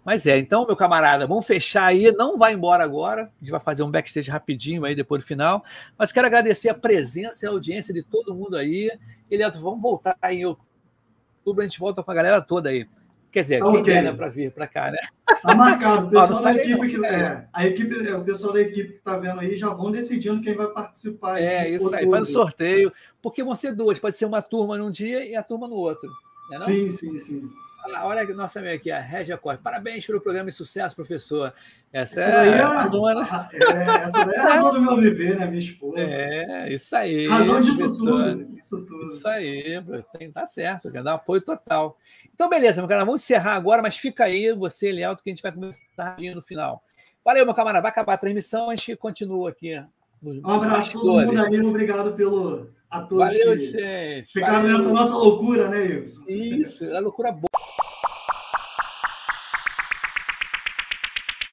mas 0.07 0.25
é, 0.25 0.39
então, 0.39 0.65
meu 0.65 0.77
camarada, 0.77 1.27
vamos 1.27 1.45
fechar 1.45 1.87
aí. 1.87 2.13
Não 2.13 2.37
vai 2.37 2.53
embora 2.53 2.81
agora. 2.81 3.23
A 3.23 3.29
gente 3.41 3.51
vai 3.51 3.59
fazer 3.59 3.83
um 3.83 3.91
backstage 3.91 4.31
rapidinho 4.31 4.85
aí 4.85 4.95
depois 4.95 5.21
do 5.21 5.27
final. 5.27 5.65
Mas 5.97 6.13
quero 6.13 6.25
agradecer 6.25 6.69
a 6.69 6.73
presença 6.73 7.45
e 7.45 7.49
a 7.49 7.51
audiência 7.51 7.93
de 7.93 8.01
todo 8.03 8.33
mundo 8.33 8.55
aí. 8.55 8.89
Eliato, 9.29 9.59
vamos 9.59 9.81
voltar 9.81 10.17
em 10.31 10.45
outubro. 10.45 11.61
A 11.61 11.67
gente 11.67 11.77
volta 11.77 12.01
com 12.01 12.09
a 12.09 12.13
galera 12.13 12.39
toda 12.39 12.69
aí. 12.69 12.87
Quer 13.33 13.41
dizer, 13.41 13.61
okay. 13.61 13.83
quem 13.83 14.01
der 14.01 14.15
para 14.15 14.29
vir 14.29 14.49
para 14.49 14.65
cá, 14.65 14.91
né? 14.91 14.97
Tá 15.41 15.53
marcado. 15.53 16.07
O 16.07 16.09
pessoal 16.09 16.41
da 16.41 16.55
equipe 16.55 16.87
que, 16.87 17.05
é, 17.05 17.47
a 17.51 17.67
equipe, 17.67 18.07
é, 18.07 18.15
o 18.15 18.23
pessoal 18.23 18.53
da 18.53 18.61
equipe 18.61 18.93
que 18.93 18.99
está 18.99 19.17
vendo 19.17 19.41
aí 19.41 19.57
já 19.57 19.73
vão 19.73 19.91
decidindo 19.91 20.41
quem 20.41 20.55
vai 20.55 20.67
participar. 20.67 21.37
É, 21.37 21.69
isso 21.69 21.93
aí, 21.93 22.09
faz 22.09 22.29
o 22.29 22.31
sorteio. 22.31 22.93
Porque 23.21 23.43
vão 23.43 23.55
ser 23.55 23.75
duas, 23.75 23.99
pode 23.99 24.15
ser 24.15 24.23
uma 24.23 24.41
turma 24.41 24.77
num 24.77 24.89
dia 24.89 25.25
e 25.25 25.35
a 25.35 25.43
turma 25.43 25.67
no 25.67 25.75
outro. 25.75 26.09
Não 26.49 26.55
é 26.55 26.59
não? 26.59 26.65
Sim, 26.65 26.91
sim, 26.91 27.19
sim. 27.19 27.66
Olha 28.03 28.21
a 28.21 28.33
nossa 28.33 28.59
amiga 28.59 28.75
aqui, 28.75 28.91
a 28.91 28.99
Régia 28.99 29.37
Costa. 29.37 29.61
Parabéns 29.63 30.05
pelo 30.05 30.19
programa 30.19 30.49
de 30.49 30.55
sucesso, 30.55 30.95
professor. 30.95 31.53
Essa, 31.91 32.21
essa 32.21 32.45
é, 32.45 32.61
a, 32.61 32.81
a 32.81 32.87
dona. 32.87 33.49
É, 33.53 34.03
essa 34.03 34.19
é 34.19 34.37
a 34.37 34.43
razão 34.43 34.73
do 34.73 34.81
meu 34.81 34.97
bebê, 34.97 35.33
né? 35.35 35.45
Minha 35.45 35.59
esposa. 35.59 35.99
É, 35.99 36.73
isso 36.73 36.95
aí. 36.95 37.27
Razão 37.27 37.61
disso 37.61 37.97
tudo. 37.97 38.57
Isso 38.61 38.85
tudo. 38.85 39.07
Isso 39.07 39.27
aí, 39.27 39.81
tem, 40.17 40.31
tá 40.31 40.45
certo, 40.45 40.91
quer 40.91 41.01
dar 41.01 41.13
apoio 41.13 41.41
total. 41.41 41.97
Então, 42.33 42.49
beleza, 42.49 42.81
meu 42.81 42.89
cara, 42.89 43.05
vamos 43.05 43.21
encerrar 43.21 43.55
agora, 43.55 43.81
mas 43.81 43.97
fica 43.97 44.25
aí, 44.25 44.53
você, 44.53 44.91
Lealto, 44.91 45.23
que 45.23 45.29
a 45.29 45.33
gente 45.33 45.43
vai 45.43 45.51
começar 45.51 46.17
no 46.35 46.41
final. 46.41 46.83
Valeu, 47.23 47.45
meu 47.45 47.53
camarada. 47.53 47.81
Vai 47.81 47.91
acabar 47.91 48.13
a 48.13 48.17
transmissão, 48.17 48.69
a 48.69 48.75
gente 48.75 48.95
continua 48.95 49.49
aqui. 49.49 49.81
Um 50.21 50.49
abraço 50.49 50.97
a 50.97 51.01
todo 51.01 51.25
mundo 51.25 51.41
aí, 51.41 51.61
obrigado 51.61 52.13
pelo 52.13 52.69
a 52.89 53.01
todos 53.01 53.25
Valeu, 53.25 53.57
gente. 53.57 54.31
Ficaram 54.31 54.67
nessa 54.67 54.89
nossa 54.89 55.15
loucura, 55.15 55.67
né, 55.67 55.81
Wilson? 55.81 56.23
Isso, 56.27 56.85
é 56.85 56.99
loucura 56.99 57.31
boa. 57.31 57.46